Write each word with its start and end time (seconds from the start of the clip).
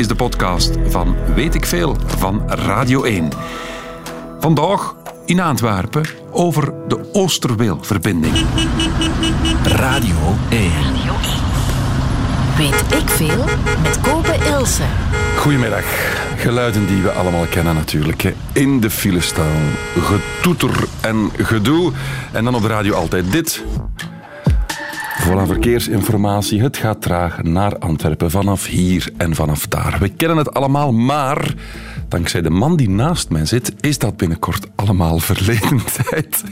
is 0.00 0.08
de 0.08 0.14
podcast 0.14 0.70
van 0.88 1.16
Weet 1.34 1.54
ik 1.54 1.66
Veel 1.66 1.96
van 2.06 2.42
Radio 2.50 3.02
1. 3.02 3.28
Vandaag 4.38 4.94
in 5.24 5.40
Antwerpen 5.40 6.04
over 6.30 6.72
de 6.88 7.12
Oosterweelverbinding. 7.12 8.34
Radio 9.64 10.16
1. 10.50 10.70
Weet 12.56 13.00
ik 13.02 13.08
veel 13.08 13.44
met 13.82 14.00
Kobe 14.00 14.34
Ilse. 14.46 14.82
Goedemiddag. 15.36 15.84
Geluiden 16.36 16.86
die 16.86 17.02
we 17.02 17.10
allemaal 17.10 17.46
kennen 17.50 17.74
natuurlijk. 17.74 18.22
hè. 18.22 18.34
In 18.52 18.80
de 18.80 18.90
file 18.90 19.20
staan. 19.20 19.62
Getoeter 20.02 20.84
en 21.00 21.30
gedoe. 21.36 21.92
En 22.32 22.44
dan 22.44 22.54
op 22.54 22.62
de 22.62 22.68
radio 22.68 22.94
altijd 22.94 23.32
dit. 23.32 23.64
Voilà, 25.20 25.46
verkeersinformatie. 25.46 26.62
Het 26.62 26.76
gaat 26.76 27.02
traag 27.02 27.42
naar 27.42 27.78
Antwerpen 27.78 28.30
vanaf 28.30 28.66
hier 28.66 29.10
en 29.16 29.34
vanaf 29.34 29.66
daar. 29.66 29.96
We 30.00 30.08
kennen 30.08 30.36
het 30.36 30.54
allemaal, 30.54 30.92
maar 30.92 31.54
dankzij 32.10 32.42
de 32.42 32.50
man 32.50 32.76
die 32.76 32.90
naast 32.90 33.30
mij 33.30 33.46
zit, 33.46 33.72
is 33.80 33.98
dat 33.98 34.16
binnenkort 34.16 34.66
allemaal 34.74 35.18
verleden 35.18 35.80
tijd. 36.08 36.44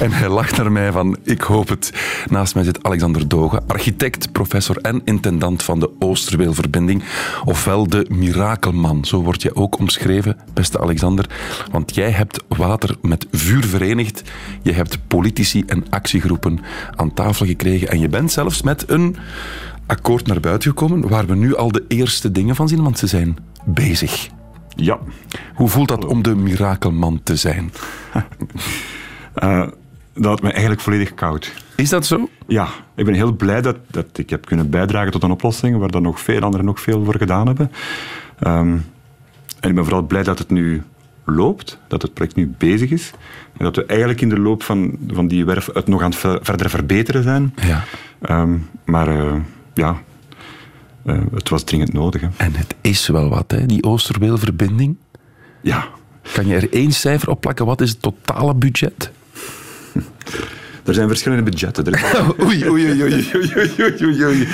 En 0.00 0.12
hij 0.12 0.28
lacht 0.28 0.56
naar 0.56 0.72
mij 0.72 0.92
van, 0.92 1.16
ik 1.22 1.40
hoop 1.40 1.68
het. 1.68 1.92
Naast 2.30 2.54
mij 2.54 2.64
zit 2.64 2.82
Alexander 2.82 3.28
Dogen, 3.28 3.62
architect, 3.66 4.32
professor 4.32 4.76
en 4.76 5.02
intendant 5.04 5.62
van 5.62 5.80
de 5.80 5.90
Oosterweelverbinding. 5.98 7.02
Ofwel 7.44 7.88
de 7.88 8.06
mirakelman, 8.08 9.04
zo 9.04 9.22
word 9.22 9.42
je 9.42 9.56
ook 9.56 9.78
omschreven, 9.78 10.36
beste 10.54 10.80
Alexander. 10.80 11.30
Want 11.70 11.94
jij 11.94 12.10
hebt 12.10 12.44
water 12.48 12.96
met 13.02 13.26
vuur 13.30 13.64
verenigd. 13.64 14.22
Je 14.62 14.72
hebt 14.72 14.98
politici 15.08 15.62
en 15.66 15.84
actiegroepen 15.90 16.60
aan 16.94 17.14
tafel 17.14 17.46
gekregen 17.46 17.88
en 17.88 17.98
je 17.98 18.08
bent 18.08 18.32
zelfs 18.32 18.62
met 18.62 18.90
een 18.90 19.16
akkoord 19.86 20.26
naar 20.26 20.40
buiten 20.40 20.68
gekomen 20.68 21.08
waar 21.08 21.26
we 21.26 21.34
nu 21.34 21.56
al 21.56 21.72
de 21.72 21.84
eerste 21.88 22.32
dingen 22.32 22.56
van 22.56 22.68
zien, 22.68 22.82
want 22.82 22.98
ze 22.98 23.06
zijn 23.06 23.36
bezig. 23.64 24.28
Ja. 24.76 24.98
Hoe 25.54 25.68
voelt 25.68 25.88
dat 25.88 26.04
om 26.06 26.22
de 26.22 26.34
mirakelman 26.36 27.20
te 27.22 27.36
zijn? 27.36 27.72
Eh, 29.34 29.66
dat 30.14 30.24
had 30.24 30.42
me 30.42 30.50
eigenlijk 30.50 30.80
volledig 30.80 31.14
koud. 31.14 31.52
Is 31.76 31.88
dat 31.88 32.06
zo? 32.06 32.28
Ja, 32.46 32.68
ik 32.94 33.04
ben 33.04 33.14
heel 33.14 33.32
blij 33.32 33.60
dat, 33.62 33.76
dat 33.90 34.06
ik 34.18 34.30
heb 34.30 34.44
kunnen 34.46 34.70
bijdragen 34.70 35.12
tot 35.12 35.22
een 35.22 35.30
oplossing 35.30 35.78
waar 35.78 35.90
dan 35.90 36.02
nog 36.02 36.20
veel 36.20 36.40
anderen 36.40 36.66
nog 36.66 36.80
veel 36.80 37.04
voor 37.04 37.14
gedaan 37.18 37.46
hebben. 37.46 37.70
Ehm, 38.38 38.76
en 39.60 39.68
ik 39.68 39.74
ben 39.74 39.84
vooral 39.84 40.02
blij 40.02 40.22
dat 40.22 40.38
het 40.38 40.50
nu 40.50 40.82
loopt, 41.24 41.78
dat 41.88 42.02
het 42.02 42.14
project 42.14 42.36
nu 42.36 42.54
bezig 42.58 42.90
is. 42.90 43.10
En 43.56 43.64
dat 43.64 43.76
we 43.76 43.84
eigenlijk 43.86 44.20
in 44.20 44.28
de 44.28 44.38
loop 44.38 44.62
van, 44.62 44.96
van 45.12 45.28
die 45.28 45.44
werf 45.44 45.68
het 45.72 45.86
nog 45.86 46.02
aan 46.02 46.10
het 46.10 46.18
ver- 46.18 46.38
verder 46.42 46.70
verbeteren 46.70 47.22
zijn. 47.22 47.54
Ja. 47.62 47.84
Ehm, 48.20 48.52
maar 48.84 49.08
eh, 49.08 49.34
ja, 49.74 49.96
eh, 51.04 51.18
het 51.34 51.48
was 51.48 51.64
dringend 51.64 51.92
nodig. 51.92 52.20
Hè. 52.20 52.28
En 52.36 52.54
het 52.54 52.74
is 52.80 53.06
wel 53.06 53.28
wat, 53.28 53.50
hè, 53.50 53.66
die 53.66 53.82
Oosterweelverbinding. 53.82 54.96
Ja, 55.60 55.88
Kan 56.32 56.46
je 56.46 56.54
er 56.54 56.72
één 56.72 56.92
cijfer 56.92 57.30
op 57.30 57.40
plakken? 57.40 57.66
Wat 57.66 57.80
is 57.80 57.90
het 57.90 58.02
totale 58.02 58.54
budget? 58.54 59.10
er 60.84 60.94
zijn 60.94 61.08
verschillende 61.08 61.50
budgetten. 61.50 61.86
Oei, 62.44 62.68
oei, 62.70 62.90
oei, 62.90 63.02
oei, 63.02 63.26
oei, 64.02 64.24
oei. 64.24 64.48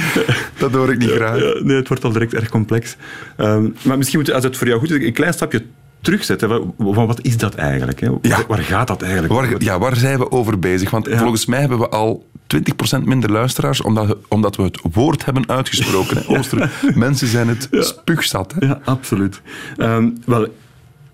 Dat 0.59 0.73
hoor 0.73 0.93
ik 0.93 0.99
niet 0.99 1.11
graag. 1.11 1.63
Nee, 1.63 1.77
het 1.77 1.89
wordt 1.89 2.05
al 2.05 2.13
direct 2.13 2.35
erg 2.35 2.49
complex. 2.49 2.97
Ehm, 3.37 3.69
maar 3.83 3.97
misschien 3.97 4.19
moet 4.19 4.29
je, 4.29 4.35
als 4.35 4.45
het 4.45 4.57
voor 4.57 4.67
jou 4.67 4.81
goed 4.81 4.91
is, 4.91 5.05
een 5.07 5.13
klein 5.13 5.33
stapje 5.33 5.65
terugzetten. 6.01 6.49
Van, 6.79 7.07
wat 7.07 7.21
is 7.23 7.37
dat 7.37 7.55
eigenlijk? 7.55 8.01
Hè? 8.01 8.09
Ja. 8.23 8.39
Waar, 8.49 8.59
gaat 8.59 8.87
dat 8.87 9.03
eigenlijk 9.03 9.33
over? 9.33 9.51
Waar, 9.51 9.63
ja, 9.63 9.79
waar 9.79 9.97
zijn 9.97 10.19
we 10.19 10.31
over 10.31 10.59
bezig? 10.59 10.91
Want 10.91 11.07
Ja. 11.07 11.19
volgens 11.19 11.47
mij 11.47 11.61
hebben 11.61 11.79
we 11.79 11.89
al 11.89 12.25
20% 12.47 13.05
minder 13.05 13.31
luisteraars, 13.31 13.81
omdat, 13.83 14.07
we- 14.07 14.17
omdat 14.29 14.57
we 14.57 14.63
het 14.63 14.81
woord 14.93 15.25
hebben 15.25 15.49
uitgesproken. 15.49 16.17
hè. 16.17 16.23
Ooster, 16.39 16.71
mensen 16.95 17.27
zijn 17.27 17.49
het 17.49 17.69
spuugzat. 17.71 18.55
Hè? 18.59 18.67
Ja, 18.67 18.81
absoluut. 18.85 19.41
Ehm, 19.77 20.09
wel, 20.25 20.47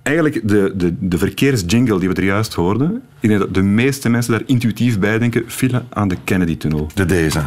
eigenlijk 0.03 0.49
de, 0.49 0.73
de, 0.77 0.95
de 0.99 1.19
verkeersjingle 1.19 1.99
die 1.99 2.09
we 2.09 2.15
er 2.15 2.25
juist 2.25 2.55
hoorden, 2.55 3.03
ik 3.21 3.29
denk 3.29 3.41
dat 3.41 3.55
de 3.55 3.63
meeste 3.63 4.09
mensen 4.09 4.33
daar 4.33 4.43
intuïtief 4.47 4.99
bij 4.99 5.19
denken, 5.19 5.45
file 5.47 5.83
aan 5.91 6.09
de 6.09 6.17
Kennedy-tunnel. 6.25 6.89
De 6.95 7.05
deze. 7.07 7.41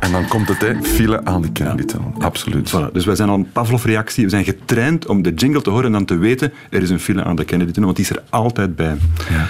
En 0.00 0.12
dan 0.12 0.28
komt 0.28 0.48
het, 0.48 0.60
hè, 0.60 0.82
file 0.82 1.24
aan 1.24 1.42
de 1.42 1.52
Kennedy-tunnel. 1.52 2.12
Absoluut. 2.18 2.70
Voilà, 2.70 2.92
dus 2.92 3.04
wij 3.04 3.14
zijn 3.14 3.28
al 3.28 3.34
een 3.34 3.52
Pavlov-reactie. 3.52 4.24
We 4.24 4.30
zijn 4.30 4.44
getraind 4.44 5.06
om 5.06 5.22
de 5.22 5.34
jingle 5.34 5.62
te 5.62 5.70
horen 5.70 5.86
en 5.86 5.92
dan 5.92 6.04
te 6.04 6.16
weten, 6.16 6.52
er 6.70 6.82
is 6.82 6.90
een 6.90 7.00
file 7.00 7.24
aan 7.24 7.36
de 7.36 7.44
Kennedy-tunnel, 7.44 7.92
want 7.92 7.96
die 7.96 8.16
is 8.16 8.22
er 8.22 8.30
altijd 8.30 8.76
bij. 8.76 8.96
Ja. 9.30 9.46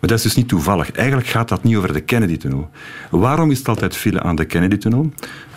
Maar 0.00 0.08
dat 0.10 0.18
is 0.18 0.22
dus 0.22 0.34
niet 0.34 0.48
toevallig. 0.48 0.92
Eigenlijk 0.92 1.28
gaat 1.28 1.48
dat 1.48 1.62
niet 1.62 1.76
over 1.76 1.92
de 1.92 2.00
Kennedy-tunnel. 2.00 2.70
Waarom 3.10 3.50
is 3.50 3.58
het 3.58 3.68
altijd 3.68 3.96
file 3.96 4.22
aan 4.22 4.36
de 4.36 4.44
Kennedy-tunnel? 4.44 5.12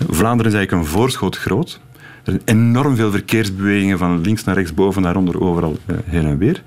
Vlaanderen 0.10 0.52
is 0.52 0.58
eigenlijk 0.58 0.72
een 0.72 0.94
voorschot 0.94 1.38
groot. 1.38 1.80
Er 2.24 2.32
zijn 2.32 2.42
enorm 2.60 2.96
veel 2.96 3.12
verkeersbewegingen 3.12 3.98
van 3.98 4.22
links 4.22 4.44
naar 4.44 4.56
rechts, 4.56 4.74
boven 4.74 5.02
naar 5.02 5.16
onder, 5.16 5.42
overal 5.42 5.78
eh, 5.86 5.96
heen 6.06 6.26
en 6.26 6.38
weer. 6.38 6.64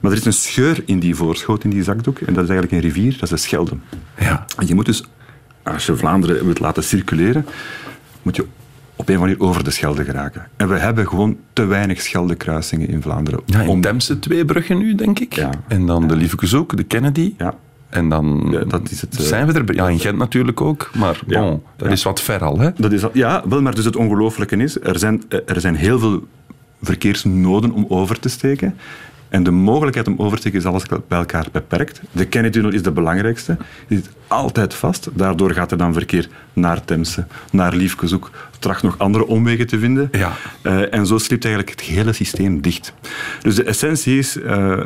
Maar 0.00 0.10
er 0.10 0.16
is 0.16 0.24
een 0.24 0.32
scheur 0.32 0.82
in 0.86 0.98
die 0.98 1.14
voorschot, 1.14 1.64
in 1.64 1.70
die 1.70 1.82
zakdoek. 1.82 2.18
En 2.18 2.34
dat 2.34 2.44
is 2.44 2.50
eigenlijk 2.50 2.72
een 2.72 2.90
rivier, 2.90 3.12
dat 3.12 3.22
is 3.22 3.28
de 3.28 3.36
Schelde. 3.36 3.76
Ja. 4.18 4.44
En 4.58 4.66
je 4.66 4.74
moet 4.74 4.86
dus, 4.86 5.04
als 5.72 5.86
je 5.86 5.96
Vlaanderen 5.96 6.44
wilt 6.44 6.58
laten 6.60 6.82
circuleren, 6.84 7.46
moet 8.22 8.36
je 8.36 8.46
op 8.96 9.08
een 9.08 9.18
manier 9.18 9.40
over 9.40 9.64
de 9.64 9.70
Schelde 9.70 10.04
geraken. 10.04 10.46
En 10.56 10.68
we 10.68 10.78
hebben 10.78 11.08
gewoon 11.08 11.36
te 11.52 11.64
weinig 11.64 12.00
Scheldekruisingen 12.00 12.88
in 12.88 13.02
Vlaanderen. 13.02 13.40
Ja, 13.46 13.60
in 13.60 13.68
om- 13.68 13.80
Temse 13.80 14.18
twee 14.18 14.44
bruggen 14.44 14.78
nu, 14.78 14.94
denk 14.94 15.18
ik. 15.18 15.32
Ja. 15.34 15.50
En 15.68 15.86
dan 15.86 16.08
de 16.08 16.16
Lieve 16.16 16.46
Zoek, 16.46 16.76
de 16.76 16.82
Kennedy. 16.84 17.34
Ja. 17.38 17.54
En 17.88 18.08
dan 18.08 18.48
Ja, 18.50 18.64
dat 18.64 18.90
is 18.90 19.00
het, 19.00 19.14
zijn 19.18 19.46
we 19.46 19.52
er. 19.52 19.74
Ja, 19.74 19.88
in 19.88 19.98
Gent 19.98 20.18
natuurlijk 20.18 20.60
ook. 20.60 20.90
Maar 20.96 21.20
bon, 21.26 21.62
dat 21.76 21.90
is 21.90 22.02
wat 22.02 22.20
ver 22.20 22.44
al. 22.44 22.58
Hè? 22.58 22.70
Dat 22.76 22.92
is 22.92 23.04
al, 23.04 23.10
ja, 23.12 23.42
wel, 23.48 23.62
maar 23.62 23.74
dus 23.74 23.84
het 23.84 23.96
ongelooflijke 23.96 24.56
is, 24.56 24.80
er 24.80 24.98
zijn, 24.98 25.22
eh, 25.28 25.38
er 25.46 25.60
zijn 25.60 25.74
heel 25.74 25.98
veel 25.98 26.26
verkeersnoden 26.82 27.72
om 27.72 27.84
over 27.88 28.18
te 28.20 28.28
steken. 28.28 28.74
En 29.36 29.42
de 29.42 29.50
mogelijkheid 29.50 30.06
om 30.08 30.14
over 30.18 30.32
te 30.32 30.40
steken 30.40 30.58
is 30.58 30.64
alles 30.64 30.82
bij 31.08 31.18
elkaar 31.18 31.46
beperkt. 31.52 32.00
De 32.12 32.26
Kennedy-tunnel 32.26 32.72
is 32.72 32.82
de 32.82 32.90
belangrijkste. 32.90 33.56
Die 33.88 33.98
zit 33.98 34.10
altijd 34.26 34.74
vast. 34.74 35.08
Daardoor 35.12 35.50
gaat 35.50 35.70
er 35.70 35.78
dan 35.78 35.92
verkeer 35.92 36.28
naar 36.52 36.84
Temse, 36.84 37.26
naar 37.50 37.74
Liefkezoek. 37.74 38.30
Tracht 38.58 38.82
nog 38.82 38.98
andere 38.98 39.26
omwegen 39.26 39.66
te 39.66 39.78
vinden. 39.78 40.08
Ja. 40.12 40.32
Eh, 40.62 40.94
en 40.94 41.06
zo 41.06 41.18
slipt 41.18 41.44
eigenlijk 41.44 41.80
het 41.80 41.88
hele 41.88 42.12
systeem 42.12 42.60
dicht. 42.60 42.92
Dus 43.42 43.54
de 43.54 43.64
essentie 43.64 44.18
is 44.18 44.40
eh, 44.40 44.80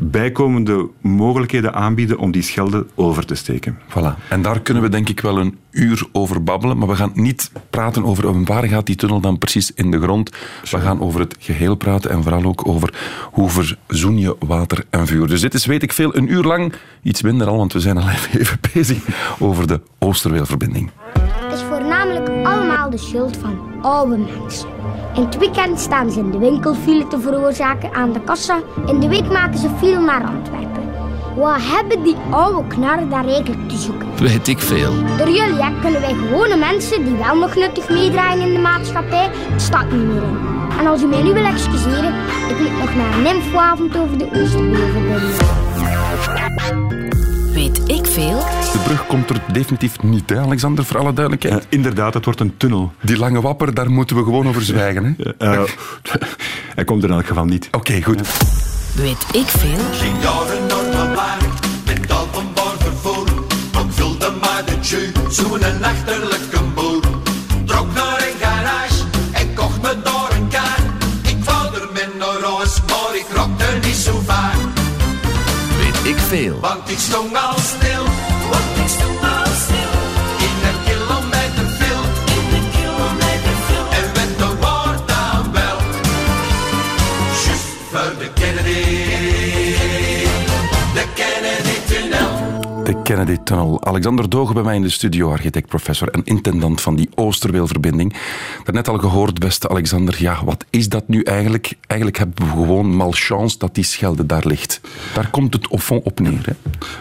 bijkomende 0.00 0.88
mogelijkheden 1.00 1.74
aanbieden 1.74 2.18
om 2.18 2.30
die 2.30 2.42
Schelde 2.42 2.86
over 2.94 3.26
te 3.26 3.34
steken. 3.34 3.78
Voilà. 3.88 4.28
En 4.28 4.42
daar 4.42 4.60
kunnen 4.60 4.82
we 4.82 4.88
denk 4.88 5.08
ik 5.08 5.20
wel 5.20 5.38
een 5.38 5.58
uur 5.70 6.06
over 6.12 6.42
babbelen. 6.42 6.78
Maar 6.78 6.88
we 6.88 6.96
gaan 6.96 7.10
niet 7.14 7.50
praten 7.70 8.04
over 8.04 8.44
waar 8.44 8.64
gaat 8.64 8.86
die 8.86 8.96
tunnel 8.96 9.20
dan 9.20 9.38
precies 9.38 9.72
in 9.74 9.90
de 9.90 10.00
grond. 10.00 10.30
We 10.70 10.80
gaan 10.80 11.00
over 11.00 11.20
het 11.20 11.36
geheel 11.38 11.74
praten 11.74 12.10
en 12.10 12.22
vooral 12.22 12.44
ook 12.44 12.68
over 12.68 12.94
hoe 13.32 13.50
verzoen 13.50 14.18
je 14.18 14.36
water 14.38 14.84
en 14.90 15.06
vuur. 15.06 15.26
Dus 15.26 15.40
dit 15.40 15.54
is, 15.54 15.66
weet 15.66 15.82
ik 15.82 15.92
veel, 15.92 16.16
een 16.16 16.32
uur 16.32 16.42
lang. 16.42 16.72
Iets 17.02 17.22
minder 17.22 17.46
al, 17.46 17.56
want 17.56 17.72
we 17.72 17.80
zijn 17.80 17.98
al 17.98 18.08
even 18.38 18.58
bezig 18.72 18.98
over 19.38 19.66
de 19.66 19.80
Oosterweelverbinding. 19.98 20.90
Het 21.18 21.52
is 21.52 21.62
voornamelijk 21.62 22.28
allemaal 22.28 22.69
de 22.90 22.98
schuld 22.98 23.36
van 23.36 23.58
oude 23.82 24.16
mensen. 24.16 24.68
In 25.14 25.24
het 25.24 25.38
weekend 25.38 25.80
staan 25.80 26.10
ze 26.10 26.18
in 26.18 26.30
de 26.30 26.38
winkel 26.38 26.74
file 26.74 27.06
te 27.06 27.20
veroorzaken 27.20 27.94
aan 27.94 28.12
de 28.12 28.20
kassa. 28.20 28.60
In 28.86 29.00
de 29.00 29.08
week 29.08 29.32
maken 29.32 29.58
ze 29.58 29.68
file 29.78 30.00
naar 30.00 30.24
Antwerpen. 30.24 30.82
Wat 31.36 31.56
hebben 31.58 32.02
die 32.02 32.16
oude 32.30 32.68
knarren 32.68 33.10
daar 33.10 33.26
eigenlijk 33.26 33.68
te 33.68 33.76
zoeken? 33.76 34.08
Weet 34.16 34.48
ik 34.48 34.58
veel. 34.58 34.92
Door 35.18 35.30
jullie 35.30 35.62
hè, 35.62 35.80
kunnen 35.80 36.00
wij 36.00 36.14
gewone 36.14 36.56
mensen 36.56 37.04
die 37.04 37.14
wel 37.14 37.36
nog 37.36 37.54
nuttig 37.54 37.88
meedraaien 37.88 38.46
in 38.46 38.52
de 38.52 38.60
maatschappij, 38.60 39.30
het 39.32 39.62
stad 39.62 39.90
niet 39.90 40.04
meer 40.04 40.22
in. 40.22 40.38
En 40.78 40.86
als 40.86 41.02
u 41.02 41.06
mij 41.06 41.22
nu 41.22 41.32
wil 41.32 41.44
excuseren, 41.44 42.14
ik 42.48 42.58
moet 42.58 42.78
nog 42.78 42.94
naar 42.94 43.18
een 43.18 43.26
infoavond 43.26 43.96
over 43.96 44.18
de 44.18 44.24
Oosterweelverbinding. 44.24 45.68
Weet 47.60 47.90
ik 47.90 48.06
veel? 48.06 48.38
De 48.72 48.80
brug 48.84 49.06
komt 49.06 49.30
er 49.30 49.42
definitief 49.52 50.02
niet, 50.02 50.30
hè, 50.30 50.38
Alexander, 50.38 50.84
voor 50.84 50.98
alle 50.98 51.12
duidelijkheid. 51.12 51.62
Eh, 51.62 51.66
inderdaad, 51.68 52.14
het 52.14 52.24
wordt 52.24 52.40
een 52.40 52.56
tunnel. 52.56 52.92
Die 53.00 53.16
lange 53.18 53.40
wapper, 53.40 53.74
daar 53.74 53.90
moeten 53.90 54.16
we 54.16 54.22
gewoon 54.22 54.48
over 54.48 54.62
zwijgen. 54.62 55.16
Hè? 55.18 55.32
Eh, 55.38 55.62
hij 56.74 56.84
komt 56.84 57.02
er 57.02 57.08
in 57.08 57.14
elk 57.14 57.26
geval 57.26 57.44
niet. 57.44 57.68
Oké, 57.70 58.02
goed. 58.02 58.20
Weet 58.94 59.24
ik 59.32 59.46
veel? 59.46 59.78
Geen 59.92 60.20
jaren 60.20 60.66
Noord-Bewaard, 60.66 61.66
met 61.86 62.08
tal 62.08 62.26
van 62.32 62.46
vervoer. 62.78 63.28
Ook 63.78 63.92
vulde 63.92 64.32
maar 64.40 64.62
de 64.66 64.78
tju, 64.78 65.12
zo'n 65.28 65.82
achterlijke 65.82 66.60
boer. 66.74 67.00
Trok 67.64 67.94
naar 67.94 68.26
een 68.28 68.46
garage 68.46 69.02
en 69.32 69.54
kocht 69.54 69.82
me 69.82 69.96
door 70.04 70.28
een 70.36 70.48
kaart. 70.48 70.82
Ik 71.22 71.44
wou 71.44 71.74
er 71.74 71.88
met 71.92 72.18
naar 72.18 72.50
huis, 72.56 72.80
maar 72.86 73.14
ik 73.14 73.26
rokte 73.34 73.86
niet 73.86 73.96
zo 73.96 74.20
vaak. 74.26 74.78
Weet 75.80 76.14
ik 76.14 76.18
veel. 76.18 76.60
Want 76.60 76.90
ik 76.90 76.98
stond 76.98 77.36
al 77.36 77.49
Kennedy. 93.10 93.38
Tunnel. 93.44 93.84
Alexander 93.84 94.28
Dogen 94.28 94.54
bij 94.54 94.62
mij 94.62 94.74
in 94.74 94.82
de 94.82 94.88
studio, 94.88 95.30
architect, 95.30 95.68
professor 95.68 96.08
en 96.08 96.20
intendant 96.24 96.80
van 96.80 96.96
die 96.96 97.08
Oosterweelverbinding. 97.14 98.14
Daarnet 98.64 98.88
al 98.88 98.98
gehoord, 98.98 99.38
beste 99.38 99.68
Alexander, 99.68 100.16
ja, 100.18 100.44
wat 100.44 100.64
is 100.70 100.88
dat 100.88 101.08
nu 101.08 101.22
eigenlijk? 101.22 101.72
Eigenlijk 101.86 102.18
hebben 102.18 102.46
we 102.46 102.50
gewoon 102.50 102.94
malchance 102.94 103.58
dat 103.58 103.74
die 103.74 103.84
Schelde 103.84 104.26
daar 104.26 104.46
ligt. 104.46 104.80
Daar 105.14 105.30
komt 105.30 105.54
het 105.54 105.68
op, 105.68 105.82
op 106.04 106.20
neer. 106.20 106.42
Hè? 106.44 106.52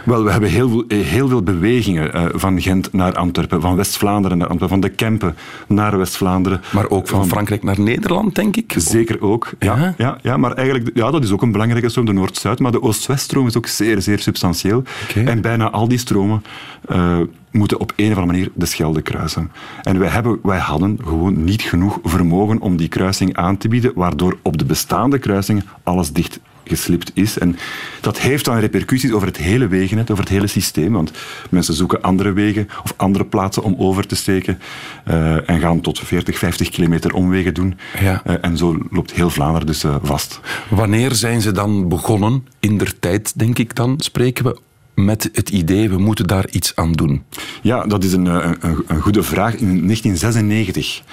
Wel, 0.06 0.24
we 0.24 0.32
hebben 0.32 0.50
heel 0.50 0.70
veel, 0.70 0.84
eh, 0.88 1.00
heel 1.00 1.28
veel 1.28 1.44
bewegingen 1.44 2.16
uh, 2.16 2.26
van 2.34 2.62
Gent 2.62 2.94
naar 2.94 3.14
Antwerpen, 3.16 3.62
van 3.62 3.76
West-Vlaanderen 3.76 4.38
naar 4.38 4.48
Antwerpen, 4.48 4.82
van 4.82 4.90
de 4.90 4.96
Kempen 4.96 5.36
naar 5.68 5.98
West-Vlaanderen. 5.98 6.62
Maar 6.72 6.90
ook 6.90 7.08
van, 7.08 7.20
van, 7.20 7.28
Frankrijk 7.28 7.64
naar 7.64 7.80
Nederland, 7.80 8.36
denk 8.36 8.56
ik? 8.56 8.74
Zeker 8.78 9.22
ook, 9.22 9.52
ja. 9.60 9.78
ja. 9.78 9.94
ja, 9.98 10.18
ja 10.22 10.38
maar 10.38 10.52
eigenlijk, 10.52 10.90
ja, 10.94 11.12
dat 11.12 11.24
is 11.24 11.32
ook 11.32 11.42
een 11.42 11.52
belangrijke 11.52 11.90
stroom, 11.90 12.06
de 12.06 12.14
Noord-Zuid, 12.14 12.60
maar 12.60 12.72
de 12.72 12.82
Oost-West-stroom 12.82 13.48
is 13.48 13.58
ook 13.58 13.68
zeer, 13.68 14.02
zeer 14.02 14.20
substantieel. 14.20 14.84
Okay. 15.10 15.26
En 15.26 15.42
bijna 15.42 15.70
al 15.70 15.88
die 15.88 15.99
stromen 16.00 16.44
uh, 16.92 17.19
moeten 17.51 17.80
op 17.80 17.94
een 17.96 18.12
of 18.12 18.18
andere 18.18 18.38
manier 18.38 18.51
de 18.54 18.66
Schelde 18.66 19.01
kruisen. 19.01 19.51
En 19.84 20.00
wij, 20.00 20.10
hebben, 20.10 20.40
wij 20.44 20.60
hadden 20.60 21.00
gewoon 21.04 21.44
niet 21.44 21.62
genoeg 21.62 22.00
vermogen 22.04 22.60
om 22.60 22.78
die 22.78 22.88
kruising 22.88 23.36
aan 23.36 23.57
te 23.57 23.68
bieden, 23.68 23.92
waardoor 23.96 24.38
op 24.42 24.57
de 24.57 24.66
bestaande 24.66 25.19
kruisingen 25.19 25.66
alles 25.84 26.12
dicht 26.12 26.40
geslipt 26.69 27.12
is. 27.13 27.38
En 27.38 27.56
dat 28.01 28.19
heeft 28.19 28.46
dan 28.46 28.57
repercussies 28.57 29.12
over 29.12 29.28
het 29.28 29.38
hele 29.38 29.68
wegennet, 29.68 30.12
over 30.12 30.24
het 30.24 30.34
hele 30.34 30.48
systeem. 30.48 30.94
Want 30.94 31.12
mensen 31.50 31.74
zoeken 31.74 32.01
andere 32.01 32.34
wegen 32.34 32.69
of 32.84 32.94
andere 32.98 33.25
plaatsen 33.25 33.63
om 33.63 33.75
over 33.78 34.07
te 34.07 34.16
steken 34.16 34.60
uh, 35.07 35.50
en 35.50 35.60
gaan 35.60 35.81
tot 35.81 36.00
40, 36.00 36.38
50 36.38 36.69
kilometer 36.69 37.13
omwegen 37.13 37.54
doen. 37.54 37.78
Ja. 38.00 38.22
Uh, 38.28 38.36
en 38.42 38.57
zo 38.57 38.78
loopt 38.92 39.13
heel 39.13 39.30
Vlaanderen 39.30 39.68
dus 39.68 39.84
uh, 39.84 39.96
vast. 40.01 40.40
Wanneer 40.69 41.16
zijn 41.16 41.42
ze 41.42 41.51
dan 41.51 41.88
begonnen? 41.88 42.48
In 42.60 42.78
der 42.78 43.00
tijd, 43.00 43.40
denk 43.40 43.60
ik 43.60 43.75
dan, 43.75 43.96
spreken 43.98 44.46
we 44.46 44.57
met 45.06 45.30
het 45.34 45.50
idee, 45.50 45.90
we 45.90 45.98
moeten 45.98 46.28
daar 46.28 46.50
iets 46.50 46.75
aan 46.75 46.92
doen? 46.92 47.24
Ja, 47.62 47.84
dat 47.84 48.04
is 48.04 48.13
een, 48.13 48.25
een, 48.25 48.84
een 48.88 49.01
goede 49.01 49.24
vraag. 49.24 49.54
In 49.54 49.86
1996. 49.86 51.04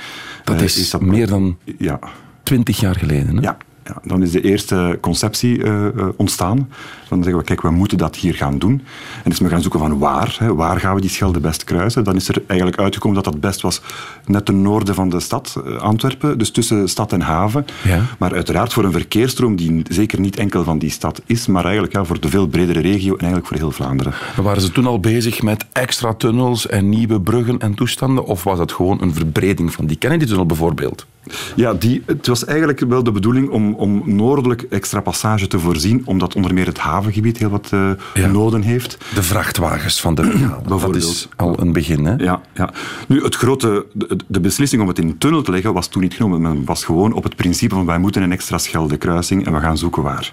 Dat 0.45 0.61
is, 0.61 0.79
is 0.79 0.91
dat 0.91 1.01
meer 1.01 1.27
dan 1.27 1.59
ja. 1.79 1.99
20 2.43 2.81
jaar 2.81 2.97
geleden. 2.97 3.37
Hè? 3.37 3.43
Ja, 3.43 3.57
ja, 3.87 3.97
dan 4.03 4.23
is 4.23 4.31
de 4.31 4.41
eerste 4.41 4.99
conceptie 5.01 5.59
uh, 5.59 5.85
uh, 5.97 6.09
ontstaan. 6.17 6.69
Dan 7.09 7.23
zeggen 7.23 7.41
we, 7.41 7.47
kijk, 7.47 7.63
we 7.63 7.71
moeten 7.71 7.99
dat 7.99 8.17
hier 8.17 8.35
gaan 8.35 8.59
doen. 8.59 8.83
En 9.25 9.31
dus 9.31 9.39
we 9.39 9.49
gaan 9.49 9.63
zoeken 9.63 9.81
van 9.81 9.99
waar, 9.99 10.37
hè, 10.39 10.55
waar 10.55 10.81
gaan 10.81 10.95
we 10.95 11.01
die 11.01 11.11
Schelde 11.11 11.41
best 11.41 11.65
kruisen. 11.65 12.05
Dan 12.05 12.17
is 12.17 12.29
er 12.29 12.43
eigenlijk 12.47 12.81
uitgekomen 12.81 13.23
dat 13.23 13.33
dat 13.33 13.41
best 13.41 13.61
was 13.61 13.81
net 14.25 14.45
ten 14.45 14.63
noorden 14.63 14.95
van 14.95 15.09
de 15.09 15.21
stad, 15.21 15.57
uh, 15.67 15.77
Antwerpen, 15.77 16.39
dus 16.39 16.51
tussen 16.51 16.89
stad 16.89 17.13
en 17.13 17.21
haven. 17.21 17.67
Ja. 17.85 18.03
Maar 18.19 18.35
uiteraard 18.35 18.73
voor 18.73 18.85
een 18.85 18.93
verkeersstroom 18.93 19.57
die 19.57 19.83
zeker 19.89 20.21
niet 20.21 20.37
enkel 20.37 20.65
van 20.65 20.79
die 20.79 20.91
stad 20.91 21.23
is, 21.27 21.47
maar 21.47 21.65
eigenlijk 21.65 21.93
ja, 21.93 22.05
voor 22.05 22.21
de 22.21 22.29
veel 22.29 22.47
bredere 22.47 22.81
regio 22.81 23.13
en 23.13 23.19
eigenlijk 23.19 23.47
voor 23.47 23.57
heel 23.57 23.71
Vlaanderen. 23.71 24.15
Maar 24.37 24.45
waren 24.45 24.63
ze 24.63 24.73
toen 24.73 24.87
al 24.87 25.01
bezig 25.01 25.43
met 25.43 25.67
extra 25.73 26.15
tunnels 26.15 26.67
en 26.67 26.89
nieuwe 26.89 27.21
bruggen 27.21 27.59
en 27.59 27.75
toestanden? 27.75 28.25
Of 28.25 28.45
was 28.45 28.59
het 28.59 28.73
gewoon 28.73 29.03
een 29.03 29.15
verbreding 29.15 29.73
van 29.73 29.87
die 29.87 29.97
Kennedy-tunnel 29.97 30.47
bijvoorbeeld? 30.47 31.07
Ja, 31.55 31.75
die, 31.75 32.03
het 32.07 32.27
was 32.27 32.45
eigenlijk 32.45 32.81
wel 32.81 33.03
de 33.03 33.13
bedoeling 33.13 33.49
om, 33.49 33.75
om 33.75 34.03
noordelijk 34.05 34.63
extra 34.63 35.01
passage 35.01 35.47
te 35.47 35.59
voorzien, 35.59 36.03
omdat 36.05 36.35
onder 36.35 36.55
meer 36.55 36.67
het 36.67 36.79
havengebied 36.79 37.39
heel 37.39 37.49
wat 37.49 37.71
uh, 37.75 37.91
ja. 38.15 38.27
noden 38.27 38.63
heeft. 38.63 38.99
De 39.15 39.23
vrachtwagens 39.23 40.01
van 40.01 40.15
de 40.15 40.23
brigade, 40.29 40.69
dat 40.69 40.97
is 40.97 41.29
al 41.37 41.61
een 41.61 41.73
begin. 41.73 42.05
Hè? 42.05 42.15
Ja, 42.15 42.41
ja. 42.55 42.73
Nu, 43.09 43.23
het 43.23 43.35
grote, 43.35 43.87
de, 43.93 44.17
de, 44.27 44.41
beslissing 44.41 44.83
om 44.83 44.89
het 44.89 44.99
in 44.99 45.09
een 45.09 45.19
tunnel 45.19 45.43
te 45.43 45.51
leggen 45.51 45.73
was 45.73 45.89
toen 45.89 46.03
niet 46.03 46.15
genomen. 46.15 46.41
Men 46.41 46.65
was 46.65 46.85
gewoon 46.85 47.13
op 47.13 47.23
het 47.23 47.37
principe 47.37 47.75
van 47.75 47.87
wij 47.87 47.99
moeten 47.99 48.23
een 48.23 48.33
extra 48.33 48.59
scheldekruising 48.59 49.47
en 49.47 49.53
we 49.53 49.61
gaan 49.61 49.79
zoeken 49.79 50.03
waar. 50.03 50.33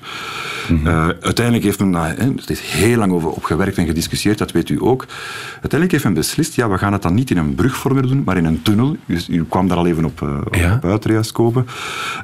Mm 0.70 0.78
-hmm. 0.78 0.88
uh, 0.88 0.94
uiteindelijk 1.04 1.66
heeft 1.66 1.80
men, 1.80 1.90
nou, 1.90 2.08
het 2.16 2.50
is 2.50 2.60
heel 2.60 2.98
lang 2.98 3.12
over 3.12 3.30
opgewerkt 3.30 3.78
en 3.78 3.86
gediscussieerd, 3.86 4.38
dat 4.38 4.52
weet 4.52 4.70
u 4.70 4.78
ook. 4.82 5.06
Uiteindelijk 5.52 5.92
heeft 5.92 6.04
men 6.04 6.14
beslist, 6.14 6.56
ja, 6.56 6.70
we 6.70 6.78
gaan 6.78 6.94
het 6.94 7.02
dan 7.02 7.14
niet 7.14 7.30
in 7.30 7.38
een 7.38 7.56
brugvormer 7.56 8.08
doen, 8.08 8.22
maar 8.26 8.38
in 8.38 8.46
een 8.46 8.62
tunnel. 8.62 8.98
Dus 9.06 9.30
u 9.30 9.46
kwam 9.50 9.68
daar 9.68 9.78
al 9.78 9.88
even 9.88 10.06
op, 10.06 10.22
uh, 10.22 10.38
ja. 10.52 10.80
Op 10.84 10.90
uit, 10.90 11.06
Reas 11.06 11.32
Kopen. 11.32 11.68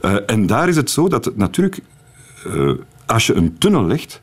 Uh, 0.01 0.15
en 0.25 0.47
daar 0.47 0.67
is 0.67 0.75
het 0.75 0.89
zo 0.89 1.07
dat 1.07 1.31
natuurlijk, 1.35 1.79
uh, 2.47 2.71
als 3.05 3.27
je 3.27 3.33
een 3.33 3.57
tunnel 3.57 3.85
legt, 3.85 4.21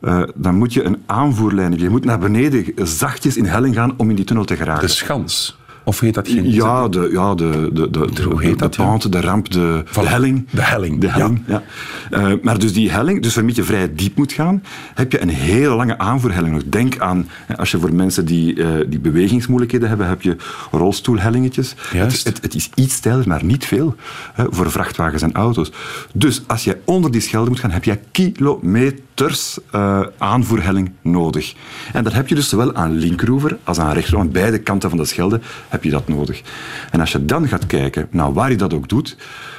uh, 0.00 0.22
dan 0.34 0.54
moet 0.54 0.72
je 0.72 0.82
een 0.82 1.02
aanvoerlijn. 1.06 1.78
Je 1.78 1.90
moet 1.90 2.04
naar 2.04 2.18
beneden 2.18 2.72
zachtjes 2.86 3.36
in 3.36 3.44
helling 3.44 3.74
gaan 3.74 3.94
om 3.96 4.10
in 4.10 4.16
die 4.16 4.24
tunnel 4.24 4.44
te 4.44 4.56
geraken. 4.56 4.86
De 4.86 4.92
schans. 4.92 5.58
Of 5.84 6.00
heet 6.00 6.14
dat 6.14 6.28
geen... 6.28 6.50
Ja, 6.50 6.88
de, 6.88 7.08
ja, 7.12 7.34
de, 7.34 7.70
de, 7.72 7.90
de, 7.90 8.10
de, 8.12 8.22
Hoe 8.22 8.42
heet 8.42 8.58
de, 8.58 8.68
dat, 8.68 9.02
de 9.02 9.08
de 9.08 9.20
ramp, 9.20 9.50
de, 9.50 9.82
Voilà. 9.86 9.92
de 9.92 10.08
helling. 10.08 10.46
De 10.50 10.62
helling, 10.62 11.00
De 11.00 11.10
helling, 11.10 11.42
ja. 11.46 11.62
Uh, 12.10 12.32
maar 12.42 12.58
dus 12.58 12.72
die 12.72 12.90
helling, 12.90 13.22
dus 13.22 13.34
waarmee 13.34 13.54
je 13.54 13.62
vrij 13.62 13.94
diep 13.94 14.16
moet 14.16 14.32
gaan, 14.32 14.62
heb 14.94 15.12
je 15.12 15.20
een 15.20 15.28
hele 15.28 15.74
lange 15.74 15.98
aanvoerhelling 15.98 16.54
nog. 16.54 16.62
Denk 16.66 16.98
aan, 16.98 17.28
als 17.56 17.70
je 17.70 17.78
voor 17.78 17.94
mensen 17.94 18.24
die, 18.24 18.54
uh, 18.54 18.68
die 18.88 19.00
bewegingsmoeilijkheden 19.00 19.88
hebben, 19.88 20.08
heb 20.08 20.22
je 20.22 20.36
rolstoelhellingetjes. 20.70 21.74
Het, 21.78 22.24
het, 22.24 22.42
het, 22.42 22.54
is 22.54 22.70
iets 22.74 22.94
steiler, 22.94 23.28
maar 23.28 23.44
niet 23.44 23.64
veel, 23.64 23.94
hè, 24.34 24.44
voor 24.50 24.70
vrachtwagens 24.70 25.22
en 25.22 25.32
auto's. 25.32 25.72
Dus 26.12 26.42
als 26.46 26.64
je 26.64 26.78
onder 26.84 27.10
die 27.10 27.20
schelde 27.20 27.50
moet 27.50 27.60
gaan, 27.60 27.70
heb 27.70 27.84
je 27.84 27.98
kilometers 28.10 29.02
uh, 29.20 30.00
aanvoerhelling 30.18 30.92
nodig. 31.02 31.54
En 31.92 32.04
dat 32.04 32.12
heb 32.12 32.28
je 32.28 32.34
dus 32.34 32.48
zowel 32.48 32.74
aan 32.74 32.92
linkeroever 32.92 33.58
als 33.64 33.78
aan 33.78 33.92
rechteroever, 33.92 34.26
aan 34.26 34.32
beide 34.32 34.58
kanten 34.58 34.88
van 34.88 34.98
de 34.98 35.04
schelde 35.04 35.40
heb 35.68 35.84
je 35.84 35.90
dat 35.90 36.08
nodig. 36.08 36.42
En 36.90 37.00
als 37.00 37.12
je 37.12 37.24
dan 37.24 37.48
gaat 37.48 37.66
kijken 37.66 38.08
naar 38.10 38.32
waar 38.32 38.50
je 38.50 38.56
dat 38.56 38.74
ook 38.74 38.88
doet, 38.88 39.16